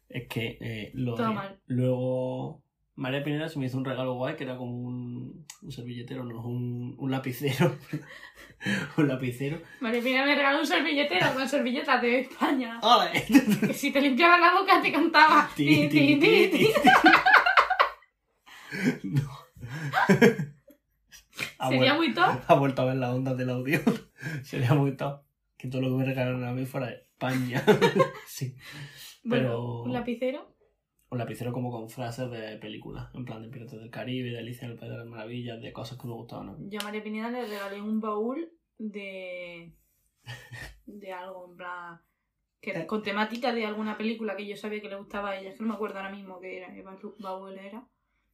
es 0.10 0.28
que 0.28 0.58
eh, 0.62 0.92
lo 0.94 1.16
Todo 1.16 1.34
mal. 1.34 1.60
Luego, 1.68 2.64
María 2.98 3.24
Pineda 3.24 3.48
se 3.48 3.60
me 3.60 3.68
hizo 3.68 3.78
un 3.78 3.86
regalo 3.86 4.16
guay 4.16 4.36
que 4.36 4.44
era 4.44 4.58
como 4.58 4.72
un, 4.76 5.46
un 5.62 5.72
servilletero, 5.72 6.24
no, 6.24 6.42
un, 6.46 6.96
un 6.98 7.12
lapicero. 7.12 7.78
un 8.98 9.08
lapicero. 9.08 9.62
María 9.80 10.02
Pina 10.02 10.26
me 10.26 10.36
regaló 10.36 10.60
un 10.60 10.66
servilletero 10.68 11.32
con 11.34 11.48
servilletas 11.48 12.02
de 12.02 12.22
España. 12.22 12.80
¡Ole! 12.82 13.24
Que 13.68 13.74
si 13.74 13.92
te 13.92 14.02
limpiaba 14.02 14.40
la 14.40 14.52
boca 14.60 14.82
te 14.82 14.92
cantaba. 14.92 15.48
Ti, 15.56 15.88
Ti, 15.90 16.20
ti. 16.20 16.68
No. 19.04 19.30
Sería 21.70 21.94
muy 21.94 22.14
top. 22.14 22.40
ha 22.48 22.54
vuelto 22.56 22.82
a 22.82 22.86
ver 22.86 22.96
las 22.98 23.12
ondas 23.14 23.38
del 23.38 23.50
audio. 23.50 23.80
Sería 24.44 24.74
muy 24.74 24.96
top. 24.98 25.22
Que 25.58 25.68
todo 25.70 25.82
lo 25.82 25.90
que 25.90 25.96
me 25.96 26.06
regalaron 26.06 26.44
a 26.44 26.52
mí 26.52 26.66
fuera 26.66 26.88
de 26.88 26.96
España. 26.96 27.64
sí. 28.28 28.56
Bueno, 29.24 29.44
Pero- 29.48 29.84
un 29.84 29.94
lapicero. 29.94 30.56
Un 31.10 31.18
lapicero 31.20 31.54
como 31.54 31.72
con 31.72 31.90
frases 31.90 32.30
de 32.30 32.58
películas, 32.58 33.10
en 33.16 33.24
plan 33.24 33.42
de 33.42 33.48
Piratas 33.50 33.80
del 33.80 33.90
Caribe, 33.90 34.32
de 34.32 34.40
Alicia 34.40 34.66
en 34.66 34.72
el 34.74 34.78
País 34.78 34.92
de 34.92 34.98
las 34.98 35.08
Maravillas, 35.08 35.62
de 35.62 35.72
cosas 35.72 35.98
que 35.98 36.08
me 36.08 36.14
gustaban 36.14 36.60
mí. 36.60 36.68
Yo 36.70 36.80
a 36.82 36.84
María 36.84 37.02
Pineda 37.04 37.30
le 37.32 37.46
regalé 37.46 37.82
un 37.82 38.02
baúl 38.02 38.50
de. 38.78 39.72
de 40.86 41.12
algo, 41.14 41.50
en 41.52 41.58
plan. 41.58 42.02
Que 42.60 42.72
Eh. 42.72 42.86
con 42.88 43.04
temática 43.04 43.54
de 43.54 43.66
alguna 43.66 43.98
película 43.98 44.36
que 44.36 44.46
yo 44.48 44.58
sabía 44.58 44.82
que 44.82 44.90
le 44.90 44.98
gustaba 44.98 45.30
a 45.30 45.40
ella. 45.40 45.50
Es 45.52 45.56
que 45.58 45.64
no 45.64 45.70
me 45.70 45.76
acuerdo 45.76 45.98
ahora 45.98 46.12
mismo 46.12 46.40
qué 46.42 46.58
era, 46.58 46.74
qué 46.74 46.84
baúl 47.20 47.58
era. 47.58 47.88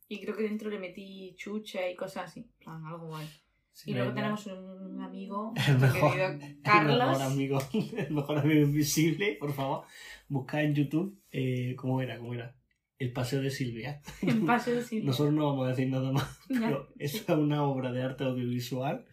Y 0.07 0.21
creo 0.21 0.35
que 0.35 0.43
dentro 0.43 0.69
le 0.69 0.79
metí 0.79 1.35
chucha 1.35 1.87
y 1.89 1.95
cosas 1.95 2.25
así. 2.31 2.39
En 2.39 2.57
plan, 2.59 2.85
algo 2.85 3.07
guay. 3.07 3.27
Sí, 3.71 3.91
y 3.91 3.93
luego 3.95 4.13
tenemos 4.13 4.45
un 4.47 5.01
amigo, 5.01 5.51
el 5.67 5.79
mejor, 5.79 6.11
querido 6.11 6.27
el 6.27 6.37
mejor 6.37 6.61
Carlos. 6.63 7.21
amigo, 7.21 7.59
el 7.97 8.11
mejor 8.13 8.37
amigo 8.39 8.61
invisible, 8.61 9.35
por 9.39 9.51
favor. 9.51 9.85
Buscad 10.27 10.63
en 10.63 10.75
YouTube, 10.75 11.19
eh, 11.31 11.75
¿cómo 11.75 11.99
era? 12.01 12.17
¿Cómo 12.19 12.33
era? 12.35 12.55
El 12.99 13.11
Paseo 13.11 13.41
de 13.41 13.49
Silvia. 13.49 14.01
En 14.21 14.45
Paseo 14.45 14.75
de 14.75 14.83
Silvia. 14.83 15.07
Nosotros 15.07 15.33
no 15.33 15.45
vamos 15.47 15.65
a 15.65 15.69
decir 15.69 15.89
nada 15.89 16.11
más, 16.11 16.39
pero 16.47 16.89
es 16.99 17.27
una 17.29 17.63
obra 17.63 17.91
de 17.91 18.01
arte 18.03 18.23
audiovisual, 18.23 19.05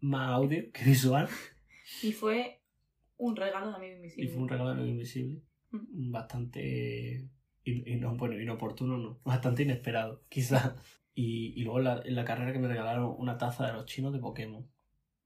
más 0.00 0.30
audio 0.30 0.70
que 0.72 0.84
visual, 0.84 1.28
Y 2.02 2.12
fue 2.12 2.62
un 3.16 3.36
regalo 3.36 3.68
de 3.70 3.74
Amigo 3.76 3.92
y 3.92 3.96
Invisible. 3.96 4.28
fue 4.30 4.42
un 4.42 4.48
regalo 4.48 4.70
de 4.70 4.76
lo 4.76 4.86
invisible 4.86 5.42
Mm. 5.72 6.10
bastante 6.10 7.28
in- 7.64 7.86
ino- 7.86 8.16
bueno, 8.16 8.40
inoportuno, 8.40 8.98
no, 8.98 9.20
bastante 9.24 9.62
inesperado, 9.62 10.24
quizás. 10.28 10.74
Y, 11.14 11.52
y 11.60 11.62
luego 11.64 11.78
la, 11.80 12.02
en 12.04 12.14
la 12.16 12.24
carrera 12.24 12.52
que 12.52 12.58
me 12.58 12.66
regalaron 12.68 13.14
una 13.18 13.36
taza 13.38 13.66
de 13.66 13.72
los 13.74 13.86
chinos 13.86 14.12
de 14.12 14.18
Pokémon, 14.20 14.66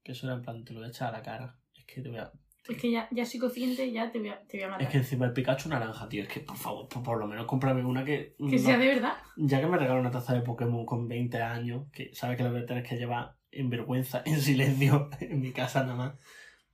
que 0.03 0.11
eso 0.11 0.27
era 0.27 0.35
en 0.35 0.41
plan, 0.43 0.63
te 0.63 0.73
lo 0.73 0.79
voy 0.81 0.87
a 0.87 0.89
echar 0.91 1.09
a 1.09 1.17
la 1.17 1.23
cara. 1.23 1.59
Es 1.73 1.85
que 1.85 2.01
te 2.01 2.09
voy 2.09 2.19
a... 2.19 2.31
Es 2.67 2.77
que 2.77 2.91
ya, 2.91 3.07
ya 3.11 3.25
soy 3.25 3.39
consciente, 3.39 3.91
ya 3.91 4.11
te 4.11 4.19
voy 4.19 4.29
a, 4.29 4.41
te 4.47 4.57
voy 4.57 4.63
a 4.63 4.69
matar. 4.69 4.83
Es 4.85 4.91
que 4.91 4.97
encima 4.97 5.25
el 5.25 5.33
Pikachu 5.33 5.69
naranja, 5.69 6.09
tío. 6.09 6.23
Es 6.23 6.29
que, 6.29 6.39
por 6.39 6.57
favor, 6.57 6.87
por, 6.89 7.03
por 7.03 7.19
lo 7.19 7.27
menos 7.27 7.45
cómprame 7.45 7.83
una 7.85 8.03
que... 8.03 8.35
Que 8.37 8.43
no- 8.55 8.57
sea 8.57 8.77
de 8.77 8.87
verdad. 8.87 9.13
Ya 9.37 9.59
que 9.61 9.67
me 9.67 9.77
regalan 9.77 10.01
una 10.01 10.11
taza 10.11 10.33
de 10.33 10.41
Pokémon 10.41 10.85
con 10.85 11.07
20 11.07 11.41
años, 11.41 11.87
que 11.91 12.13
sabes 12.13 12.37
que 12.37 12.43
la 12.43 12.51
voy 12.51 12.61
a 12.61 12.65
tener 12.65 12.83
que 12.83 12.95
llevar 12.97 13.35
en 13.51 13.69
vergüenza, 13.69 14.21
en 14.25 14.39
silencio, 14.41 15.09
en 15.19 15.41
mi 15.41 15.51
casa 15.51 15.83
nada 15.83 15.95
más, 15.95 16.13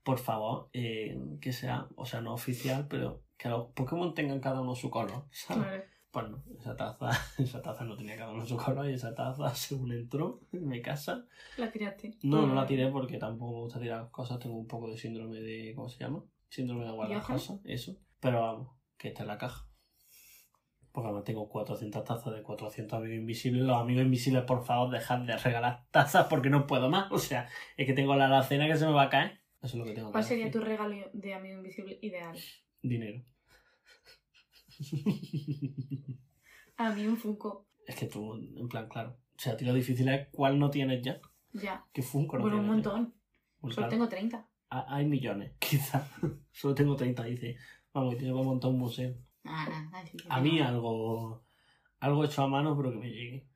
por 0.03 0.17
favor, 0.19 0.69
eh, 0.73 1.17
que 1.41 1.51
sea, 1.53 1.87
o 1.95 2.05
sea, 2.05 2.21
no 2.21 2.33
oficial, 2.33 2.87
pero 2.89 3.21
que 3.37 3.49
los 3.49 3.67
Pokémon 3.73 4.13
tengan 4.13 4.39
cada 4.39 4.61
uno 4.61 4.75
su 4.75 4.89
color, 4.89 5.25
¿sabes? 5.31 5.63
Vale. 5.65 5.83
Pues 6.11 6.29
no, 6.29 6.43
esa 6.59 6.75
taza, 6.75 7.09
esa 7.41 7.61
taza 7.61 7.85
no 7.85 7.95
tenía 7.95 8.17
cada 8.17 8.31
uno 8.33 8.45
su 8.45 8.57
color 8.57 8.89
y 8.89 8.93
esa 8.93 9.15
taza, 9.15 9.49
según 9.55 9.91
entró 9.93 10.41
en 10.51 10.67
mi 10.67 10.81
casa, 10.81 11.25
La 11.57 11.71
tiraste. 11.71 12.17
no, 12.23 12.45
no 12.45 12.53
la 12.53 12.61
Pues, 12.61 12.67
tiré 12.67 12.89
porque 12.91 13.17
tampoco 13.17 13.53
me 13.53 13.59
gusta 13.61 13.79
tirar 13.79 14.11
cosas, 14.11 14.37
tengo 14.39 14.57
un 14.57 14.67
poco 14.67 14.89
de 14.89 14.97
síndrome 14.97 15.39
de, 15.39 15.73
¿cómo 15.73 15.87
se 15.87 15.99
llama? 15.99 16.23
Síndrome 16.49 16.83
de 16.85 16.91
guardar 16.91 17.23
cosas, 17.23 17.61
eso. 17.63 17.95
Pero 18.19 18.41
vamos, 18.41 18.67
que 18.97 19.07
está 19.09 19.21
en 19.23 19.29
la 19.29 19.37
caja. 19.37 19.67
Porque 20.91 21.07
además 21.07 21.23
tengo 21.23 21.47
400 21.47 22.03
tazas 22.03 22.33
de 22.33 22.43
400 22.43 22.97
amigos 22.97 23.15
invisibles. 23.17 23.63
Los 23.63 23.77
amigos 23.77 24.03
invisibles, 24.03 24.43
por 24.43 24.65
favor, 24.65 24.91
dejad 24.91 25.19
de 25.19 25.37
regalar 25.37 25.85
tazas 25.89 26.27
porque 26.27 26.49
no 26.49 26.67
puedo 26.67 26.89
más. 26.89 27.09
O 27.13 27.17
sea, 27.17 27.47
es 27.77 27.87
que 27.87 27.93
tengo 27.93 28.13
la 28.17 28.25
alacena 28.25 28.67
que 28.67 28.75
se 28.75 28.85
me 28.85 28.91
va 28.91 29.03
a 29.03 29.09
caer. 29.09 29.39
Eso 29.61 29.67
es 29.67 29.75
lo 29.75 29.85
que 29.85 29.93
tengo 29.93 30.09
que 30.09 30.11
¿Cuál 30.11 30.23
sería 30.25 30.51
tu 30.51 30.59
regalo 30.59 31.09
de 31.13 31.33
Amigo 31.33 31.55
Invisible 31.59 31.97
ideal? 32.01 32.37
Dinero. 32.81 33.23
A 36.77 36.91
mí 36.93 37.05
un 37.07 37.17
Funko. 37.17 37.67
es 37.85 37.95
que 37.95 38.07
tú, 38.07 38.33
en 38.35 38.67
plan, 38.67 38.87
claro. 38.89 39.17
O 39.35 39.39
sea, 39.39 39.53
a 39.53 39.57
ti 39.57 39.65
lo 39.65 39.73
difícil 39.73 40.07
es 40.09 40.27
cuál 40.31 40.57
no 40.59 40.69
tienes 40.69 41.01
ya. 41.03 41.19
Ya. 41.53 41.85
¿Qué 41.93 42.01
Funko 42.01 42.37
no 42.37 42.43
bueno, 42.43 42.57
un 42.57 42.63
tienes 42.65 42.85
montón. 42.85 43.13
Pues 43.59 43.75
Solo 43.75 43.87
claro. 43.87 43.91
tengo 43.91 44.09
30. 44.09 44.47
Ah, 44.69 44.85
Hay 44.89 45.05
millones, 45.05 45.53
quizá. 45.59 46.07
Solo 46.51 46.75
tengo 46.75 46.95
30, 46.95 47.23
dice. 47.25 47.57
Vamos, 47.93 48.15
y 48.15 48.17
tiene 48.17 48.33
para 48.33 48.45
montar 48.45 48.71
un 48.71 48.79
museo. 48.79 49.15
Ah, 49.43 49.67
ah, 49.93 50.03
A 50.29 50.39
mí 50.41 50.59
algo, 50.59 51.43
algo 51.99 52.23
hecho 52.25 52.43
a 52.43 52.47
mano, 52.47 52.75
pero 52.77 52.91
que 52.91 52.97
me 52.97 53.09
llegue. 53.09 53.47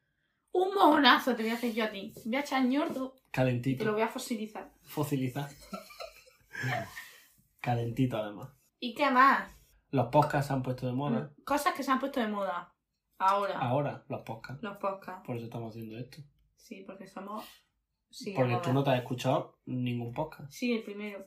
Un 0.51 0.73
mojonazo 0.73 1.35
te 1.35 1.43
voy 1.43 1.51
a 1.51 1.55
hacer 1.55 1.73
yo 1.73 1.85
a 1.85 1.91
ti. 1.91 2.13
Voy 2.25 2.35
a 2.35 2.39
echar 2.41 2.63
ñordo 2.65 3.13
y 3.15 3.19
te 3.25 3.31
Calentito. 3.31 3.85
lo 3.85 3.93
voy 3.93 4.01
a 4.01 4.07
fosilizar. 4.07 4.71
Fosilizar. 4.83 5.49
Calentito, 7.61 8.17
además. 8.17 8.49
¿Y 8.79 8.93
qué 8.93 9.09
más? 9.09 9.49
Los 9.95 10.07
podcasts 10.07 10.47
se 10.47 10.53
han 10.53 10.61
puesto 10.63 10.85
de 10.87 10.93
moda. 10.93 11.31
Cosas 11.45 11.73
que 11.73 11.81
se 11.83 11.91
han 11.91 11.99
puesto 11.99 12.19
de 12.19 12.27
moda. 12.27 12.73
Ahora. 13.17 13.57
Ahora, 13.59 14.03
los 14.09 14.21
podcasts. 14.23 14.61
Los 14.61 14.77
podcasts. 14.77 15.25
Por 15.25 15.37
eso 15.37 15.45
estamos 15.45 15.69
haciendo 15.69 15.97
esto. 15.97 16.17
Sí, 16.57 16.83
porque 16.85 17.07
somos. 17.07 17.45
Sí, 18.09 18.33
Porque 18.35 18.57
tú 18.63 18.71
no 18.73 18.83
te 18.83 18.89
has 18.91 18.97
escuchado 18.99 19.59
ningún 19.65 20.13
podcast. 20.13 20.51
Sí, 20.51 20.73
el 20.73 20.83
primero. 20.83 21.25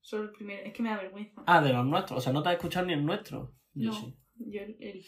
Solo 0.00 0.24
el 0.24 0.30
primero. 0.32 0.62
Es 0.66 0.72
que 0.72 0.82
me 0.82 0.90
da 0.90 0.96
vergüenza. 0.98 1.42
Ah, 1.46 1.60
de 1.60 1.72
los 1.72 1.84
nuestros. 1.86 2.18
O 2.18 2.20
sea, 2.20 2.32
no 2.32 2.42
te 2.42 2.48
has 2.50 2.54
escuchado 2.56 2.86
ni 2.86 2.92
el 2.92 3.04
nuestro. 3.04 3.54
Yo 3.74 3.90
No. 3.90 3.92
sí. 3.92 4.16
Yo 4.38 4.60
el, 4.62 4.76
el, 4.80 5.04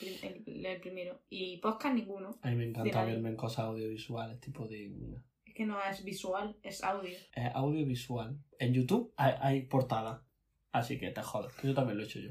el- 0.47 0.67
el 0.67 0.81
primero. 0.81 1.21
Y 1.29 1.59
podcast 1.59 1.95
ninguno. 1.95 2.39
A 2.43 2.51
mí 2.51 2.57
me 2.57 2.65
encanta 2.65 3.05
verme 3.05 3.29
en 3.31 3.37
cosas 3.37 3.67
audiovisuales, 3.67 4.41
tipo 4.41 4.67
de... 4.67 5.21
Es 5.45 5.55
que 5.55 5.67
no 5.67 5.77
es 5.83 6.03
visual, 6.05 6.57
es 6.63 6.83
audio. 6.85 7.17
Es 7.35 7.55
audiovisual. 7.55 8.39
En 8.59 8.73
YouTube 8.73 9.13
hay, 9.17 9.35
hay 9.41 9.63
portada. 9.67 10.25
Así 10.79 10.99
que 10.99 11.11
te 11.11 11.23
jodas. 11.23 11.53
Que 11.55 11.69
yo 11.69 11.75
también 11.75 11.97
lo 11.99 12.03
he 12.05 12.07
hecho 12.07 12.21
yo. 12.21 12.31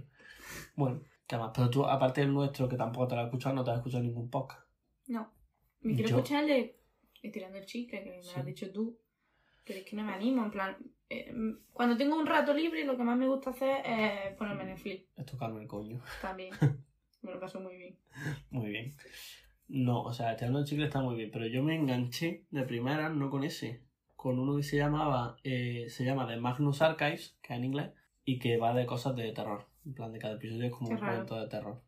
Bueno, 0.75 1.01
¿qué 1.27 1.37
más? 1.37 1.51
Pero 1.55 1.69
tú, 1.69 1.85
aparte 1.85 2.21
del 2.21 2.33
nuestro, 2.33 2.67
que 2.69 2.75
tampoco 2.77 3.07
te 3.07 3.15
lo 3.15 3.21
has 3.21 3.27
escuchado, 3.27 3.55
no 3.55 3.63
te 3.63 3.71
has 3.71 3.77
escuchado 3.77 4.03
ningún 4.03 4.29
podcast. 4.29 4.67
No. 5.07 5.31
Me 5.81 5.93
quiero 5.93 6.09
Yo- 6.09 6.17
escuchar 6.17 6.43
el 6.43 6.49
de 6.49 6.73
Estirando 7.21 7.57
el 7.57 7.65
chicle, 7.65 8.03
que 8.03 8.09
me 8.11 8.21
Sí. 8.21 8.29
lo 8.33 8.39
has 8.39 8.45
dicho 8.45 8.71
tú. 8.71 8.97
Pero 9.65 9.79
es 9.79 9.85
que 9.85 9.95
no 9.95 10.03
me 10.03 10.13
animo, 10.13 10.43
en 10.45 10.51
plan. 10.51 10.77
eh, 11.09 11.33
cuando 11.71 11.95
tengo 11.97 12.17
un 12.19 12.25
rato 12.25 12.53
libre, 12.53 12.83
lo 12.85 12.97
que 12.97 13.03
más 13.03 13.17
me 13.17 13.27
gusta 13.27 13.51
hacer 13.51 13.81
es 13.85 14.35
ponerme 14.35 14.65
Netflix 14.65 15.05
Es 15.15 15.25
tocarme 15.25 15.61
el 15.61 15.67
coño. 15.67 16.01
también. 16.21 16.53
me 17.21 17.31
lo 17.31 17.39
paso 17.39 17.59
muy 17.61 17.75
bien. 17.77 17.97
Muy 18.49 18.69
bien. 18.71 18.95
No, 19.69 20.03
o 20.03 20.13
sea, 20.13 20.33
Echando 20.33 20.59
el 20.59 20.65
chicle 20.65 20.85
está 20.85 21.01
muy 21.01 21.15
bien, 21.15 21.29
pero 21.31 21.45
yo 21.47 21.63
me 21.63 21.75
enganché 21.75 22.45
de 22.51 22.63
primera, 22.63 23.09
no 23.09 23.29
con 23.29 23.43
ese, 23.43 23.83
con 24.15 24.37
uno 24.39 24.55
que 24.57 24.63
se 24.63 24.77
llamaba, 24.77 25.37
eh, 25.43 25.87
se 25.89 26.03
llama 26.05 26.27
The 26.27 26.37
Magnus 26.37 26.81
Archives, 26.81 27.37
que 27.41 27.53
es 27.53 27.57
en 27.59 27.65
inglés, 27.65 27.91
y 28.27 28.39
que 28.39 28.57
va 28.57 28.73
de 28.73 28.85
cosas 28.85 29.15
de 29.15 29.31
terror. 29.31 29.65
En 29.85 29.93
plan, 29.93 30.11
de 30.11 30.19
cada 30.19 30.35
episodio 30.35 30.65
es 30.65 30.71
como 30.73 30.89
Qué 30.89 30.95
un 30.95 30.99
raro. 31.01 31.15
cuento 31.15 31.39
de 31.39 31.47
terror. 31.47 31.81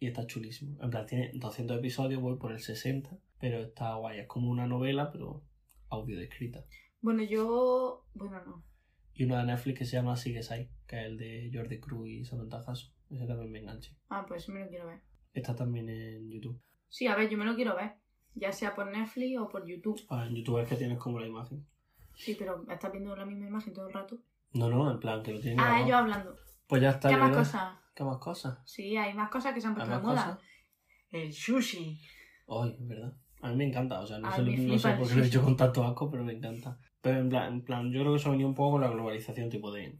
Y 0.00 0.06
está 0.06 0.26
chulísimo. 0.26 0.82
En 0.82 0.88
plan, 0.88 1.04
tiene 1.04 1.30
200 1.34 1.78
episodios, 1.78 2.20
voy 2.22 2.38
por 2.38 2.50
el 2.50 2.60
60, 2.60 3.10
pero 3.38 3.60
está 3.60 3.94
guay. 3.96 4.20
Es 4.20 4.26
como 4.26 4.50
una 4.50 4.66
novela, 4.66 5.12
pero 5.12 5.42
audio 5.90 6.18
descrita. 6.18 6.64
Bueno, 7.02 7.22
yo. 7.22 8.06
Bueno, 8.14 8.42
no. 8.42 8.64
Y 9.14 9.24
uno 9.24 9.36
de 9.36 9.44
Netflix 9.44 9.78
que 9.80 9.84
se 9.84 9.96
llama 9.96 10.16
Sigues 10.16 10.50
ahí, 10.50 10.70
que 10.86 10.98
es 10.98 11.06
el 11.08 11.18
de 11.18 11.50
Jordi 11.52 11.78
Cruz 11.78 12.08
y 12.08 12.24
Samantha 12.24 12.62
Jasso. 12.62 12.90
Ese 13.10 13.26
también 13.26 13.52
me 13.52 13.58
enganché. 13.58 13.94
Ah, 14.08 14.24
pues 14.26 14.48
me 14.48 14.60
lo 14.60 14.68
quiero 14.70 14.86
ver. 14.86 15.00
Está 15.34 15.54
también 15.54 15.90
en 15.90 16.30
YouTube. 16.30 16.58
Sí, 16.88 17.06
a 17.06 17.14
ver, 17.16 17.28
yo 17.28 17.36
me 17.36 17.44
lo 17.44 17.54
quiero 17.54 17.76
ver. 17.76 17.92
Ya 18.34 18.50
sea 18.50 18.74
por 18.74 18.90
Netflix 18.90 19.38
o 19.38 19.46
por 19.50 19.66
YouTube. 19.66 20.00
Ah, 20.08 20.24
en 20.26 20.36
YouTube 20.36 20.60
es 20.62 20.68
que 20.70 20.76
tienes 20.76 20.98
como 20.98 21.20
la 21.20 21.26
imagen. 21.26 21.66
Sí, 22.16 22.34
pero 22.38 22.64
estás 22.70 22.90
viendo 22.90 23.14
la 23.14 23.26
misma 23.26 23.46
imagen 23.46 23.74
todo 23.74 23.88
el 23.88 23.92
rato. 23.92 24.18
No, 24.54 24.68
no, 24.68 24.90
en 24.90 25.00
plan 25.00 25.22
que 25.22 25.32
lo 25.32 25.40
tienen 25.40 25.60
Ah, 25.60 25.64
grabado. 25.64 25.84
ellos 25.86 25.96
hablando. 25.96 26.36
Pues 26.66 26.82
ya 26.82 26.90
está. 26.90 27.08
¿Qué 27.08 27.14
yo 27.14 27.20
más 27.20 27.30
creo. 27.30 27.38
cosas? 27.40 27.78
¿Qué 27.94 28.04
más 28.04 28.18
cosas? 28.18 28.58
Sí, 28.64 28.96
hay 28.96 29.14
más 29.14 29.30
cosas 29.30 29.54
que 29.54 29.60
se 29.60 29.66
han 29.66 29.72
¿Hay 29.72 29.76
puesto 29.76 29.90
de 29.90 29.96
más 29.96 30.04
moda. 30.06 30.24
cosas? 30.36 30.48
El 31.10 31.32
sushi. 31.32 32.00
Ay, 32.48 32.76
es 32.80 32.88
verdad. 32.88 33.12
A 33.42 33.48
mí 33.50 33.56
me 33.56 33.64
encanta, 33.66 34.00
o 34.00 34.06
sea, 34.06 34.18
no 34.18 34.28
A 34.28 34.36
sé, 34.36 34.42
mí 34.42 34.56
no 34.56 34.74
sé 34.74 34.78
flipa 34.78 34.90
el 34.92 34.98
por 34.98 35.08
qué 35.08 35.14
lo 35.16 35.24
he 35.24 35.26
hecho 35.26 35.42
con 35.42 35.56
tanto 35.56 35.84
asco, 35.84 36.10
pero 36.10 36.22
me 36.24 36.32
encanta. 36.32 36.78
Pero 37.00 37.18
en 37.18 37.28
plan, 37.28 37.52
en 37.54 37.64
plan, 37.64 37.90
yo 37.92 38.00
creo 38.00 38.12
que 38.12 38.18
eso 38.20 38.28
ha 38.28 38.32
venido 38.32 38.48
un 38.48 38.54
poco 38.54 38.72
con 38.72 38.80
la 38.82 38.88
globalización, 38.90 39.50
tipo 39.50 39.72
de 39.72 39.98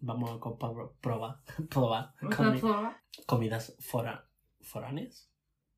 vamos 0.00 0.30
a 0.30 0.34
compa- 0.40 0.90
probar, 1.00 1.36
probar 1.70 2.12
comi- 2.20 2.60
comidas 3.26 3.76
fora, 3.78 4.26
foráneas, 4.60 5.30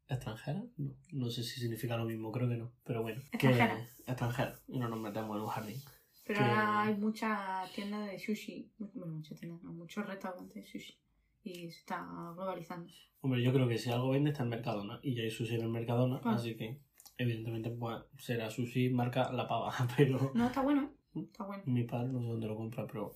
extranjeras, 0.09 0.65
no, 0.79 0.93
no 1.13 1.31
sé 1.31 1.43
si 1.43 1.61
significa 1.61 1.97
lo 1.99 2.07
mismo, 2.07 2.33
creo 2.33 2.49
que 2.49 2.57
no, 2.57 2.73
pero 2.85 3.03
bueno, 3.03 3.21
que 3.39 3.49
Extranjeras. 3.49 4.01
extranjeras 4.07 4.63
y 4.67 4.79
no 4.79 4.89
nos 4.89 4.99
metemos 4.99 5.37
en 5.37 5.43
un 5.43 5.49
jardín. 5.49 5.83
Pero 6.27 6.39
Que- 6.39 6.45
ahora 6.45 6.83
hay 6.83 6.97
muchas 6.97 7.71
tiendas 7.73 8.11
de 8.11 8.19
sushi. 8.19 8.71
Bueno, 8.79 9.15
muchas 9.15 9.39
tiendas, 9.39 9.63
no, 9.63 9.73
muchos 9.73 10.07
restaurantes 10.07 10.55
de 10.55 10.65
sushi. 10.65 10.97
Y 11.45 11.55
se 11.71 11.79
está 11.81 12.03
globalizando. 12.35 12.93
Hombre, 13.21 13.43
yo 13.43 13.53
creo 13.53 13.69
que 13.69 13.77
si 13.79 13.91
algo 13.91 14.11
vende 14.11 14.31
está 14.31 14.43
en 14.43 14.49
Mercadona 14.51 14.99
y 15.03 15.15
ya 15.15 15.23
hay 15.23 15.31
sushi 15.31 15.57
en 15.57 15.63
el 15.63 15.69
Mercadona, 15.69 16.21
Ah. 16.25 16.35
así 16.35 16.57
que 16.57 16.79
evidentemente 17.19 17.71
pues 17.71 18.03
será 18.19 18.51
sushi 18.51 18.89
marca 18.91 19.31
La 19.33 19.47
Pava, 19.47 19.71
pero 19.99 20.33
No, 20.35 20.47
está 20.47 20.63
bueno, 20.63 20.91
¿eh? 21.15 21.21
Está 21.21 21.45
bueno. 21.45 21.63
mi 21.67 21.85
padre 21.85 22.09
no 22.09 22.21
sé 22.23 22.27
dónde 22.29 22.47
lo 22.47 22.57
compra, 22.57 22.87
pero 22.87 23.15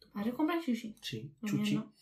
¿Tu 0.00 0.08
padre 0.10 0.32
compra 0.32 0.60
sushi? 0.60 0.96
sí, 1.00 1.32
Lo 1.42 1.48
mío 1.52 1.58
chuchi. 1.64 1.74
no. 1.76 1.92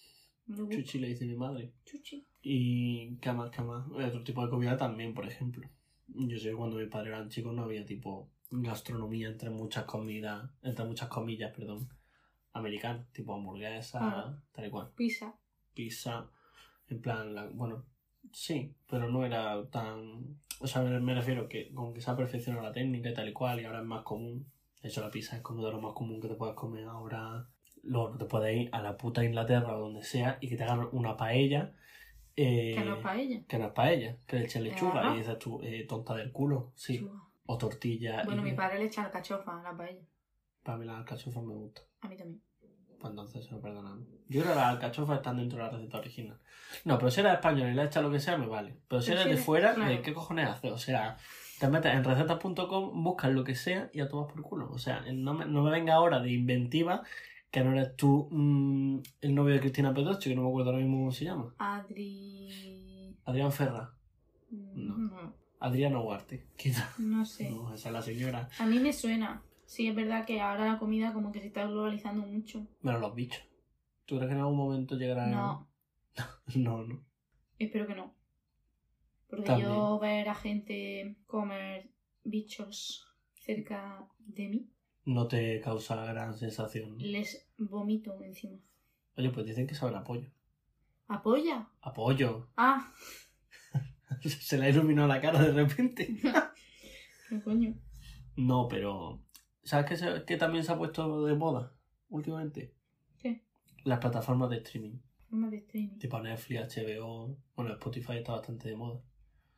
Chuchi 0.70 0.98
le 0.98 1.08
dice 1.08 1.26
mi 1.26 1.36
madre. 1.36 1.72
Chuchi. 1.84 2.26
Y 2.42 3.16
qué 3.16 3.32
más. 3.32 3.50
Otro 3.58 4.24
tipo 4.24 4.42
de 4.42 4.48
comida 4.48 4.78
también, 4.78 5.12
por 5.12 5.26
ejemplo. 5.26 5.68
Yo 6.08 6.38
sé 6.38 6.48
que 6.50 6.56
cuando 6.56 6.76
mis 6.78 6.88
padres 6.88 7.08
eran 7.12 7.28
chicos 7.28 7.54
no 7.54 7.64
había 7.64 7.84
tipo 7.84 8.30
gastronomía 8.50 9.28
entre 9.28 9.50
muchas 9.50 9.84
comidas, 9.84 10.50
entre 10.62 10.84
muchas 10.84 11.08
comillas, 11.08 11.52
perdón, 11.54 11.88
americanas, 12.52 13.06
tipo 13.12 13.34
hamburguesa, 13.34 13.98
Ah. 14.02 14.38
tal 14.52 14.66
y 14.66 14.70
cual. 14.70 14.90
Pizza. 14.96 15.34
Pizza, 15.74 16.26
en 16.88 17.00
plan, 17.00 17.34
la- 17.34 17.46
bueno, 17.48 17.84
sí, 18.32 18.74
pero 18.88 19.08
no 19.10 19.24
era 19.24 19.68
tan... 19.70 20.38
O 20.60 20.66
sea, 20.66 20.82
me, 20.82 21.14
refiero 21.14 21.48
que 21.48 21.72
como 21.72 21.92
que 21.94 22.00
se 22.00 22.10
ha 22.10 22.16
perfeccionado 22.16 22.64
la 22.64 22.72
técnica 22.72 23.10
y 23.10 23.14
tal 23.14 23.28
y 23.28 23.32
cual, 23.32 23.60
y 23.60 23.64
ahora 23.64 23.78
es 23.80 23.86
más 23.86 24.02
común. 24.02 24.50
De 24.82 24.88
hecho, 24.88 25.00
la 25.02 25.10
pizza 25.10 25.36
es 25.36 25.42
como 25.42 25.64
de 25.64 25.70
lo 25.70 25.80
más 25.80 25.92
común 25.92 26.20
que 26.20 26.26
te 26.28 26.34
puedes 26.34 26.56
comer 26.56 26.84
ahora. 26.86 27.46
Luego 27.84 28.16
te 28.18 28.24
puedes 28.24 28.56
ir 28.56 28.68
a 28.72 28.82
la 28.82 28.96
puta 28.96 29.24
Inglaterra 29.24 29.76
o 29.76 29.80
donde 29.80 30.02
sea 30.02 30.38
y 30.40 30.48
que 30.48 30.56
te 30.56 30.64
hagan 30.64 30.88
una 30.92 31.16
paella. 31.16 31.74
eh, 32.40 32.74
Que 32.76 32.84
no 32.84 32.96
es 32.96 33.02
paella. 33.02 33.44
que 33.48 33.58
no 33.58 33.66
es 33.66 33.72
paella, 33.72 34.16
que 34.26 34.36
le 34.36 34.44
echen 34.44 34.62
lechuga 34.64 35.12
y 35.14 35.18
dices 35.18 35.38
tú, 35.40 35.60
eh, 35.62 35.84
tonta 35.88 36.14
del 36.14 36.30
culo, 36.32 36.72
sí. 36.76 36.98
Chua. 36.98 37.27
O 37.50 37.56
tortilla. 37.56 38.22
Bueno, 38.24 38.42
y 38.46 38.50
mi 38.50 38.56
padre 38.56 38.78
le 38.78 38.84
echa 38.86 39.04
alcachofa 39.04 39.58
a 39.60 39.62
la 39.62 39.76
paella. 39.76 40.02
Para 40.62 40.76
mí 40.78 40.84
las 40.84 40.96
alcachofas 40.98 41.42
me 41.42 41.54
gustan. 41.54 41.84
A 42.02 42.08
mí 42.08 42.16
también. 42.16 42.42
Pues 43.00 43.10
entonces 43.10 43.44
se 43.46 43.52
lo 43.52 43.60
perdonamos. 43.60 44.06
Yo 44.28 44.42
creo 44.42 44.52
que 44.52 44.58
las 44.58 44.68
alcachofas 44.68 45.16
están 45.18 45.36
dentro 45.38 45.56
de 45.58 45.64
la 45.64 45.70
receta 45.70 45.98
original. 45.98 46.38
No, 46.84 46.98
pero 46.98 47.10
si 47.10 47.20
eres 47.20 47.32
español 47.34 47.70
y 47.70 47.74
le 47.74 47.84
echas 47.84 48.02
lo 48.02 48.10
que 48.10 48.18
sea, 48.20 48.36
me 48.36 48.46
vale. 48.46 48.76
Pero 48.88 49.00
si 49.00 49.12
eres 49.12 49.22
si 49.22 49.28
de 49.28 49.34
eres- 49.36 49.44
fuera, 49.46 49.74
claro. 49.74 50.02
¿qué 50.02 50.12
cojones 50.12 50.48
haces? 50.48 50.72
O 50.72 50.78
sea, 50.78 51.16
te 51.58 51.68
metes 51.68 51.94
en 51.94 52.04
recetas.com, 52.04 53.02
buscas 53.04 53.30
lo 53.32 53.44
que 53.44 53.54
sea 53.54 53.88
y 53.94 54.00
a 54.00 54.08
tomas 54.08 54.30
por 54.32 54.42
culo. 54.42 54.68
O 54.70 54.78
sea, 54.78 55.02
no 55.12 55.32
me, 55.32 55.46
no 55.46 55.62
me 55.62 55.70
venga 55.70 55.94
ahora 55.94 56.20
de 56.20 56.30
inventiva 56.32 57.02
que 57.50 57.64
no 57.64 57.70
eres 57.72 57.96
tú 57.96 58.28
mm, 58.30 58.98
el 59.22 59.34
novio 59.34 59.54
de 59.54 59.60
Cristina 59.60 59.94
Pedroche, 59.94 60.28
que 60.28 60.36
no 60.36 60.42
me 60.42 60.48
acuerdo 60.48 60.70
ahora 60.70 60.82
mismo 60.82 60.98
cómo 60.98 61.12
se 61.12 61.24
llama. 61.24 61.54
Adri. 61.58 63.16
Adrián 63.24 63.52
Ferra. 63.52 63.94
No. 64.50 64.96
No. 64.98 65.34
No. 65.60 65.66
Adriano 65.66 66.02
Huarte. 66.02 66.46
Sé. 67.24 67.50
No, 67.50 67.74
esa 67.74 67.88
es 67.88 67.92
la 67.92 68.02
señora. 68.02 68.48
A 68.58 68.66
mí 68.66 68.78
me 68.78 68.92
suena. 68.92 69.42
Sí, 69.66 69.86
es 69.88 69.94
verdad 69.94 70.24
que 70.24 70.40
ahora 70.40 70.64
la 70.66 70.78
comida 70.78 71.12
como 71.12 71.30
que 71.32 71.40
se 71.40 71.48
está 71.48 71.66
globalizando 71.66 72.26
mucho. 72.26 72.66
Bueno, 72.82 72.98
los 73.00 73.14
bichos. 73.14 73.42
¿Tú 74.06 74.16
crees 74.16 74.28
que 74.28 74.34
en 74.34 74.40
algún 74.40 74.56
momento 74.56 74.96
llegarán? 74.96 75.30
No, 75.30 75.68
No, 76.56 76.82
no. 76.84 77.04
espero 77.58 77.86
que 77.86 77.94
no. 77.94 78.14
Porque 79.28 79.44
También. 79.44 79.68
yo 79.68 79.98
ver 79.98 80.28
a 80.30 80.34
gente 80.34 81.18
comer 81.26 81.90
bichos 82.24 83.06
cerca 83.34 84.08
de 84.20 84.48
mí, 84.48 84.70
No 85.04 85.26
te 85.28 85.60
causa 85.60 86.02
gran 86.06 86.34
sensación. 86.34 86.96
¿no? 86.96 87.04
les 87.04 87.46
vomito 87.58 88.22
encima. 88.22 88.58
Oye, 89.18 89.30
pues 89.30 89.44
dicen 89.44 89.66
que 89.66 89.74
saben 89.74 89.96
apoyo. 89.96 90.30
¿Apoya? 91.08 91.68
Apoyo. 91.82 92.48
Ah, 92.56 92.90
Se 94.22 94.58
le 94.58 94.66
ha 94.66 94.68
iluminado 94.70 95.08
la 95.08 95.20
cara 95.20 95.42
de 95.42 95.52
repente. 95.52 96.16
¿qué 97.28 97.40
coño? 97.42 97.74
No, 98.36 98.68
pero. 98.68 99.22
¿Sabes 99.64 99.86
qué, 99.86 99.96
se- 99.96 100.24
qué 100.26 100.36
también 100.36 100.64
se 100.64 100.72
ha 100.72 100.78
puesto 100.78 101.24
de 101.26 101.34
moda 101.34 101.72
últimamente? 102.08 102.72
¿Qué? 103.18 103.42
Las 103.84 103.98
plataformas 103.98 104.50
de 104.50 104.56
streaming. 104.58 104.98
Forma 105.28 105.50
de 105.50 105.58
streaming. 105.58 105.98
Tipo 105.98 106.20
Netflix, 106.20 106.76
HBO. 106.76 107.36
Bueno, 107.54 107.72
Spotify 107.72 108.14
está 108.18 108.32
bastante 108.32 108.68
de 108.68 108.76
moda. 108.76 109.00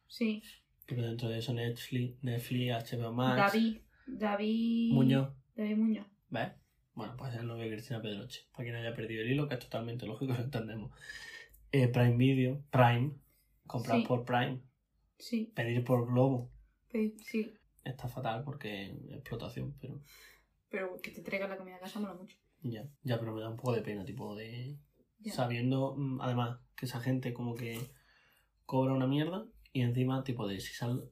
Sí. 0.08 0.42
Pero 0.86 1.02
dentro 1.02 1.28
de 1.28 1.38
eso 1.38 1.52
Netflix, 1.54 2.20
Netflix, 2.24 2.92
HBO 2.92 3.12
Max. 3.12 3.52
David. 3.52 3.78
David. 4.06 4.92
Muñoz. 4.92 5.28
David 5.54 5.76
Muñoz. 5.76 6.06
¿Ves? 6.30 6.50
Bueno, 6.94 7.14
pues 7.16 7.32
es 7.34 7.40
el 7.40 7.46
novio 7.46 7.64
de 7.64 7.70
Cristina 7.70 8.02
Pedroche. 8.02 8.40
Para 8.50 8.64
quien 8.64 8.74
haya 8.74 8.92
perdido 8.94 9.22
el 9.22 9.30
hilo, 9.30 9.46
que 9.46 9.54
es 9.54 9.60
totalmente 9.60 10.06
lógico, 10.06 10.32
lo 10.32 10.40
entendemos. 10.40 10.90
Eh, 11.70 11.86
Prime 11.86 12.16
Video, 12.16 12.64
Prime. 12.70 13.12
Comprar 13.70 13.98
Sí. 14.00 14.06
por 14.06 14.24
Prime. 14.24 14.60
Sí. 15.18 15.52
Pedir 15.54 15.84
por 15.84 16.06
Globo. 16.06 16.50
Sí. 16.90 17.54
Está 17.84 18.08
fatal 18.08 18.42
porque 18.44 18.86
es 18.86 19.12
explotación, 19.14 19.74
pero 19.80 20.00
Pero 20.68 21.00
que 21.00 21.10
te 21.10 21.22
traiga 21.22 21.48
la 21.48 21.56
comida 21.56 21.76
a 21.76 21.80
casa 21.80 22.00
mola 22.00 22.14
mucho. 22.14 22.36
ya. 22.62 22.84
Ya, 23.02 23.18
pero 23.18 23.34
me 23.34 23.40
da 23.40 23.48
un 23.50 23.56
poco 23.56 23.72
de 23.72 23.82
pena, 23.82 24.04
tipo 24.04 24.34
de. 24.36 24.76
Ya. 25.20 25.32
Sabiendo, 25.32 25.94
mm, 25.96 26.20
además, 26.20 26.58
que 26.76 26.86
esa 26.86 27.00
gente 27.00 27.32
como 27.32 27.54
que 27.54 27.78
cobra 28.66 28.94
una 28.94 29.06
mierda 29.06 29.46
y 29.72 29.82
encima, 29.82 30.24
tipo 30.24 30.46
de 30.48 30.60
si 30.60 30.72
sale 30.74 31.02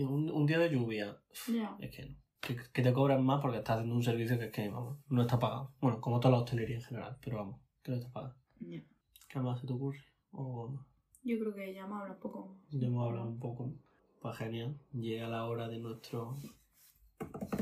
un, 0.00 0.30
un 0.30 0.46
día 0.46 0.58
de 0.58 0.70
lluvia, 0.70 1.18
Ya. 1.48 1.76
es 1.80 1.90
que 1.96 2.06
no. 2.06 2.16
Que, 2.40 2.56
que 2.56 2.82
te 2.82 2.92
cobran 2.92 3.24
más 3.24 3.40
porque 3.40 3.58
estás 3.58 3.76
haciendo 3.76 3.94
un 3.94 4.02
servicio 4.02 4.36
que 4.38 4.46
es 4.46 4.50
que, 4.52 4.68
vamos, 4.68 4.98
no 5.08 5.22
está 5.22 5.38
pagado. 5.38 5.72
Bueno, 5.80 6.00
como 6.00 6.18
toda 6.18 6.32
la 6.32 6.38
hostelería 6.42 6.76
en 6.76 6.82
general, 6.82 7.16
pero 7.22 7.36
vamos, 7.36 7.60
que 7.82 7.92
no 7.92 7.98
está 7.98 8.10
pagado. 8.10 8.34
Ya. 8.60 8.82
¿Qué 9.28 9.38
más 9.38 9.60
se 9.60 9.66
te 9.66 9.72
ocurre? 9.72 10.00
O 10.32 10.76
Yo 11.24 11.38
creo 11.38 11.54
que 11.54 11.72
ya 11.74 11.86
me 11.86 11.94
habla 11.96 12.14
un 12.14 12.18
poco. 12.20 12.56
ya 12.70 12.86
hemos 12.86 13.06
hablado 13.08 13.28
un 13.28 13.38
poco. 13.38 13.70
Pues 14.20 14.36
genial, 14.36 14.76
llega 14.92 15.28
la 15.28 15.46
hora 15.46 15.68
de 15.68 15.78
nuestro 15.78 16.36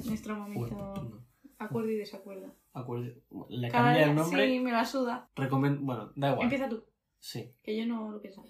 Nuestro 0.05 0.37
momento. 0.37 0.77
bueno, 0.77 1.25
Acuerdo 1.59 1.91
y 1.91 1.97
desacuerdo. 1.97 2.55
acuerdo. 2.73 3.13
Le 3.49 3.69
cambia 3.71 4.05
el 4.05 4.15
nombre. 4.15 4.47
Sí, 4.49 4.61
me 4.61 4.73
la 4.73 4.85
suda. 4.85 5.29
Recomen- 5.37 5.81
bueno, 5.81 6.13
da 6.17 6.31
igual. 6.31 6.45
Empieza 6.45 6.69
tú, 6.69 6.85
Sí. 7.19 7.53
que 7.63 7.77
yo 7.77 7.87
no 7.87 8.11
lo 8.11 8.21
pienso. 8.21 8.45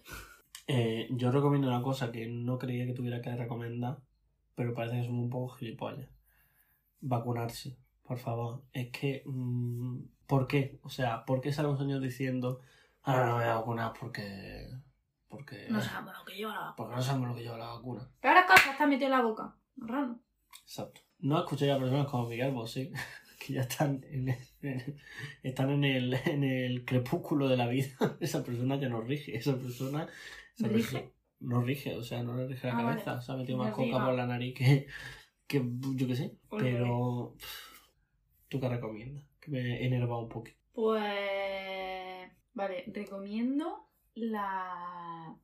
Eh, 0.69 1.09
yo 1.13 1.33
recomiendo 1.33 1.67
una 1.69 1.83
cosa 1.83 2.13
que 2.13 2.29
no 2.29 2.59
creía 2.59 2.87
que 2.87 2.93
tuviera 2.93 3.21
que 3.21 3.35
recomendar, 3.35 3.99
pero 4.55 4.75
parece 4.75 4.97
que 5.01 5.07
somos 5.07 5.25
un 5.25 5.31
poco 5.31 5.49
gilipollas. 5.55 6.09
Vacunarse, 7.01 7.77
por 8.05 8.19
favor. 8.19 8.63
Es 8.73 8.91
que... 8.91 9.23
mm, 9.27 9.99
¿Por 10.27 10.47
qué? 10.47 10.79
O 10.85 10.91
sea, 10.91 11.25
¿por 11.25 11.41
qué 11.41 11.53
salen 11.53 11.73
los 11.73 11.81
años 11.81 12.01
diciendo 12.01 12.61
ahora 13.03 13.27
no 13.27 13.33
me 13.39 13.43
voy 13.43 13.51
a 13.51 13.55
vacunar 13.57 13.93
porque... 13.99 14.69
Porque... 15.31 15.67
No 15.71 15.81
sabemos 15.81 16.13
lo 16.19 16.25
que 16.27 16.35
lleva 16.35 16.53
la 16.55 16.75
Porque 16.77 16.97
no 16.97 17.03
sabemos 17.03 17.29
lo 17.31 17.35
que 17.37 17.43
lleva 17.43 17.57
la 17.57 17.69
vacuna. 17.69 18.11
Peores 18.21 18.45
cosas 18.47 18.73
está 18.73 18.87
metido 18.87 19.07
en 19.07 19.13
la 19.13 19.23
boca. 19.23 19.57
Raro. 19.79 20.19
Exacto. 20.63 21.01
No 21.21 21.39
escuchéis 21.39 21.73
a 21.73 21.79
personas 21.79 22.07
como 22.09 22.29
Miguel 22.29 22.53
Bosé, 22.53 22.91
que 23.47 23.53
ya 23.55 23.61
están 23.63 24.05
en 24.11 24.29
el, 24.29 24.97
están 25.43 25.71
en 25.71 25.85
el, 25.85 26.15
en 26.27 26.45
el 26.45 26.85
crepúsculo 26.85 27.49
de 27.49 27.57
la 27.57 27.69
vida. 27.69 27.89
Esa 28.21 28.43
persona 28.45 28.77
ya 28.77 28.89
no 28.91 29.01
rige. 29.01 29.35
Esa 29.37 29.57
persona... 29.57 30.07
esa 30.57 30.69
¿Rige? 30.69 30.91
persona- 30.99 31.13
no 31.41 31.63
rige, 31.63 31.97
o 31.97 32.03
sea, 32.03 32.23
no 32.23 32.35
le 32.37 32.47
rige 32.47 32.67
la 32.67 32.75
Ah, 32.75 32.83
vale. 32.83 33.03
cabeza. 33.03 33.23
Se 33.23 33.33
ha 33.33 33.37
metido 33.37 33.57
más 33.57 33.71
coca 33.73 33.85
diga. 33.85 34.05
por 34.05 34.15
la 34.15 34.27
nariz 34.27 34.55
que, 34.55 34.87
que 35.47 35.65
yo 35.95 36.07
qué 36.07 36.15
sé. 36.17 36.37
Pero... 36.51 37.35
¿Tú 38.49 38.61
qué 38.61 38.69
recomiendas? 38.69 39.25
Que 39.41 39.51
me 39.53 39.61
he 39.81 39.87
enervado 39.87 40.21
un 40.23 40.29
poquito. 40.29 40.59
Pues. 40.75 42.31
Vale, 42.53 42.85
recomiendo 42.89 43.90
la. 44.15 45.37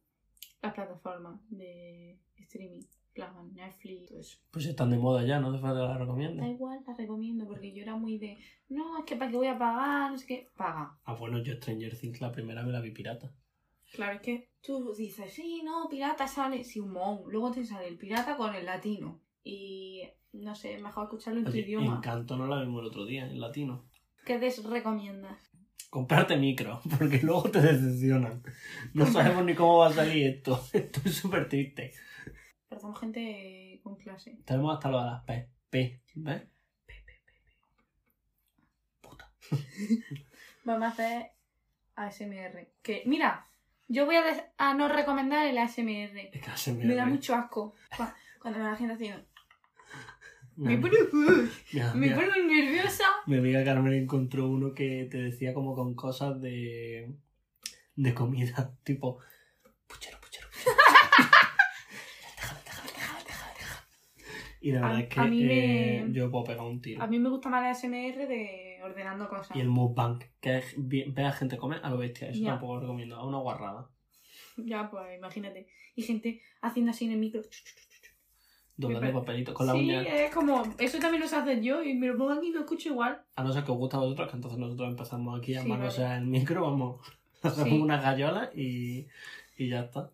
las 0.62 0.74
plataformas 0.74 1.40
de 1.50 2.18
streaming. 2.36 2.82
Plan, 3.12 3.32
Netflix, 3.54 4.10
todo 4.10 4.20
eso. 4.20 4.38
Pues 4.50 4.66
están 4.66 4.90
de 4.90 4.98
moda 4.98 5.24
ya, 5.24 5.40
no 5.40 5.48
hace 5.48 5.58
falta 5.58 5.80
que 5.80 5.86
la 5.86 5.92
Da 5.94 5.98
recomiendas. 5.98 6.46
igual, 6.50 6.84
las 6.86 6.98
recomiendo 6.98 7.46
porque 7.46 7.72
yo 7.72 7.80
era 7.82 7.96
muy 7.96 8.18
de. 8.18 8.36
No, 8.68 8.98
es 8.98 9.04
que 9.06 9.16
para 9.16 9.30
qué 9.30 9.38
voy 9.38 9.46
a 9.46 9.58
pagar, 9.58 10.10
no 10.10 10.18
sé 10.18 10.26
qué. 10.26 10.50
Paga. 10.54 10.98
Ah, 11.02 11.14
bueno, 11.14 11.38
yo 11.42 11.54
Stranger 11.54 11.96
Things 11.98 12.20
la 12.20 12.30
primera 12.30 12.62
me 12.62 12.72
la 12.72 12.80
vi 12.82 12.90
pirata. 12.90 13.32
Claro, 13.94 14.16
es 14.16 14.20
que 14.20 14.50
tú 14.60 14.92
dices, 14.92 15.32
sí, 15.32 15.62
no, 15.64 15.88
pirata 15.88 16.28
sale, 16.28 16.62
sí, 16.62 16.78
un 16.78 16.92
mon. 16.92 17.22
Luego 17.30 17.52
te 17.52 17.64
sale 17.64 17.88
el 17.88 17.96
pirata 17.96 18.36
con 18.36 18.54
el 18.54 18.66
latino. 18.66 19.22
Y 19.42 20.02
no 20.34 20.54
sé, 20.54 20.76
mejor 20.82 21.04
escucharlo 21.04 21.38
en 21.40 21.46
tu 21.46 21.56
idioma. 21.56 21.96
Encanto 21.96 22.36
no 22.36 22.46
la 22.46 22.60
vimos 22.60 22.82
el 22.82 22.88
otro 22.88 23.06
día, 23.06 23.24
en 23.24 23.40
latino. 23.40 23.88
¿Qué 24.26 24.38
te 24.38 24.50
recomiendas? 24.68 25.50
Comprarte 25.96 26.36
micro, 26.36 26.82
porque 26.98 27.20
luego 27.22 27.50
te 27.50 27.58
decepcionan. 27.58 28.42
No 28.92 29.06
sabemos 29.06 29.46
ni 29.46 29.54
cómo 29.54 29.78
va 29.78 29.88
a 29.88 29.92
salir 29.94 30.26
esto. 30.26 30.62
Estoy 30.74 31.10
súper 31.10 31.48
triste. 31.48 31.94
Parecemos 32.68 33.00
gente 33.00 33.80
con 33.82 33.96
clase. 33.96 34.36
Tenemos 34.44 34.74
hasta 34.74 34.90
lo 34.90 35.00
de 35.02 35.06
las 35.06 35.22
P. 35.24 35.48
P. 35.70 36.02
¿Ves? 36.16 36.42
Puta. 39.00 39.30
Vamos 40.64 40.82
a 40.82 40.88
hacer 40.88 41.30
ASMR. 41.94 42.68
Que, 42.82 43.02
mira, 43.06 43.46
yo 43.88 44.04
voy 44.04 44.16
a, 44.58 44.74
no 44.74 44.88
recomendar 44.88 45.46
el 45.46 45.56
ASMR. 45.56 46.28
Es 46.30 46.42
que 46.42 46.50
se 46.56 46.74
me, 46.74 46.84
Me 46.84 46.94
da 46.94 47.06
mucho 47.06 47.34
asco. 47.34 47.74
Cu- 47.96 48.04
Cuando 48.42 48.58
la 48.58 48.76
gente 48.76 48.92
haciendo. 48.92 49.24
Me 50.56 50.78
pone, 50.78 50.96
me 51.94 52.06
nerviosa. 52.08 53.04
mi 53.26 53.36
amiga 53.36 53.64
Carmen 53.64 53.92
encontró 53.92 54.48
uno 54.48 54.72
que 54.74 55.06
te 55.10 55.18
decía 55.18 55.52
como 55.52 55.74
con 55.74 55.94
cosas 55.94 56.40
de. 56.40 57.10
de 57.94 58.14
comida. 58.14 58.72
Tipo. 58.84 59.18
Puchero, 59.86 60.18
puchero, 60.20 60.48
puchero. 60.50 60.74
déjame, 62.36 62.60
déjame, 62.64 62.90
déjame, 62.94 63.24
déjame, 63.24 63.52
déjame. 63.58 63.86
Y 64.62 64.72
la 64.72 64.78
A- 64.78 64.82
verdad 64.88 65.00
es 65.02 65.08
que 65.08 65.20
a 65.20 65.24
mí 65.24 65.42
eh, 65.44 66.04
me- 66.06 66.12
yo 66.14 66.30
puedo 66.30 66.44
pegar 66.44 66.64
un 66.64 66.80
tiro. 66.80 67.02
A 67.02 67.06
mí 67.06 67.18
me 67.18 67.28
gusta 67.28 67.48
más 67.50 67.60
el 67.84 67.90
ASMR 67.92 68.26
de 68.26 68.78
ordenando 68.82 69.28
cosas. 69.28 69.54
Y 69.56 69.60
el 69.60 69.68
mukbang, 69.68 70.20
que 70.40 70.58
es 70.58 70.74
ver 70.76 71.24
a 71.26 71.32
gente 71.32 71.56
comer 71.58 71.80
a 71.82 71.90
lo 71.90 71.98
bestia. 71.98 72.30
Eso 72.30 72.42
tampoco 72.44 72.76
lo 72.76 72.80
recomiendo. 72.80 73.16
A 73.16 73.26
una 73.26 73.38
guarrada. 73.38 73.90
Ya, 74.56 74.90
pues 74.90 75.04
imagínate. 75.18 75.66
Y 75.94 76.02
gente 76.02 76.40
haciendo 76.62 76.90
así 76.92 77.04
en 77.04 77.12
el 77.12 77.18
micro. 77.18 77.42
Doblando 78.78 79.20
papelitos 79.20 79.54
con 79.54 79.66
la 79.66 79.72
sí, 79.72 79.78
uña. 79.80 80.02
es 80.02 80.34
como. 80.34 80.62
Eso 80.78 80.98
también 80.98 81.22
lo 81.22 81.28
sé 81.28 81.36
hacer 81.36 81.60
yo 81.62 81.82
y 81.82 81.94
me 81.94 82.08
lo 82.08 82.16
pongo 82.18 82.32
aquí 82.32 82.48
y 82.48 82.52
lo 82.52 82.60
escucho 82.60 82.90
igual. 82.90 83.22
A 83.34 83.42
no 83.42 83.52
ser 83.52 83.64
que 83.64 83.72
os 83.72 83.78
guste 83.78 83.96
a 83.96 84.00
vosotros, 84.00 84.28
que 84.30 84.36
entonces 84.36 84.58
nosotros 84.58 84.88
empezamos 84.90 85.38
aquí 85.38 85.54
a 85.54 85.62
Sí, 85.62 85.68
manosear 85.68 86.08
vale. 86.10 86.20
el 86.20 86.26
micro, 86.26 86.62
vamos, 86.62 87.00
hacemos 87.42 87.68
Sí. 87.70 87.80
una 87.80 88.00
gallola 88.00 88.50
y, 88.54 89.06
y 89.56 89.68
ya 89.70 89.80
está. 89.84 90.10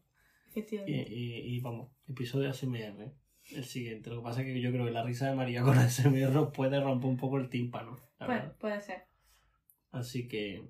Y, 0.55 0.59
Efectivamente. 0.61 1.13
y, 1.13 1.57
y 1.57 1.61
vamos, 1.61 1.89
episodio 2.09 2.51
ASMR, 2.51 3.11
el 3.51 3.65
siguiente. 3.65 4.11
Lo 4.11 4.17
que 4.19 4.23
pasa 4.23 4.41
es 4.43 4.47
que 4.47 4.61
yo 4.61 4.71
creo 4.71 4.85
que 4.85 4.93
la 4.93 5.03
risa 5.03 5.29
de 5.29 5.35
María 5.35 5.63
con 5.63 5.77
ASMR 5.79 6.53
puede 6.53 6.81
romper 6.81 7.11
un 7.11 7.17
poco 7.17 7.39
el 7.39 7.49
tímpano. 7.49 7.99
verdad. 8.21 8.55
puede 8.61 8.81
ser. 8.81 9.05
Así 9.91 10.29
que, 10.29 10.63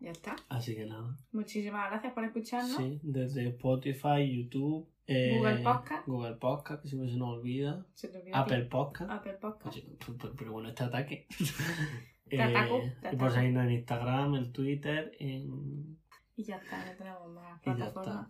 Ya 0.00 0.10
está. 0.10 0.36
así 0.48 0.74
que 0.74 0.86
nada. 0.86 1.16
Muchísimas 1.32 1.90
gracias 1.90 2.12
por 2.12 2.24
escucharnos. 2.24 2.76
Sí, 2.76 3.00
desde 3.02 3.48
Spotify, 3.48 4.30
YouTube, 4.44 4.88
eh, 5.06 5.36
Google 5.38 5.58
Podcast. 5.62 6.06
Google 6.06 6.34
Podcast, 6.36 6.82
que 6.82 6.88
siempre 6.88 7.10
se 7.10 7.16
nos 7.16 7.28
olvida. 7.38 7.86
Se 7.94 8.08
te 8.08 8.18
olvidó 8.18 8.36
a 8.36 8.44
ti. 8.44 8.52
Apple 8.54 8.66
Podcast. 8.66 9.10
Apple 9.10 9.32
Podcast. 9.34 9.76
Pero, 9.78 10.18
pero- 10.18 10.34
pero 10.36 10.52
bueno, 10.52 10.68
este 10.68 10.84
ataque. 10.84 11.26
Te 12.28 12.40
ataco, 12.42 12.78
Eh, 12.78 12.96
te 13.02 13.08
y 13.08 13.16
por 13.16 13.28
ataco. 13.28 13.30
seguirnos 13.30 13.64
en 13.66 13.70
Instagram, 13.72 14.34
en 14.34 14.52
Twitter, 14.52 15.12
en 15.20 15.98
Y 16.36 16.42
ya 16.44 16.56
está, 16.56 16.84
no 16.84 16.96
tenemos 16.96 17.28
más 17.30 17.60
Y 17.62 17.66
ya 17.66 17.74
plataformas. 17.76 18.28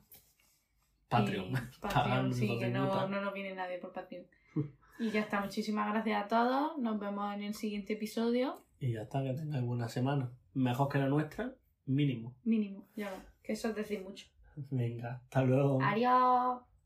Patreon. 1.08 1.46
Y 1.46 1.52
Patreon, 1.80 2.34
sí, 2.34 2.58
que 2.58 2.68
no, 2.70 3.08
no 3.08 3.20
nos 3.20 3.32
viene 3.32 3.54
nadie 3.54 3.78
por 3.78 3.92
Patreon. 3.92 4.26
Y 4.98 5.10
ya 5.10 5.20
está, 5.22 5.40
muchísimas 5.40 5.92
gracias 5.92 6.24
a 6.24 6.28
todos. 6.28 6.78
Nos 6.78 7.00
vemos 7.00 7.34
en 7.34 7.42
el 7.42 7.54
siguiente 7.54 7.94
episodio. 7.94 8.64
Y 8.78 8.92
ya 8.92 9.02
está, 9.02 9.22
que 9.22 9.32
tengáis 9.34 9.64
buena 9.64 9.88
semana. 9.88 10.30
Mejor 10.54 10.88
que 10.88 10.98
la 10.98 11.08
nuestra, 11.08 11.54
mínimo. 11.86 12.34
Mínimo, 12.44 12.86
ya. 12.96 13.10
Que 13.42 13.52
eso 13.52 13.68
es 13.68 13.74
decir 13.74 14.02
mucho. 14.02 14.26
Venga, 14.70 15.20
hasta 15.24 15.42
luego. 15.42 15.80
Adiós. 15.82 16.62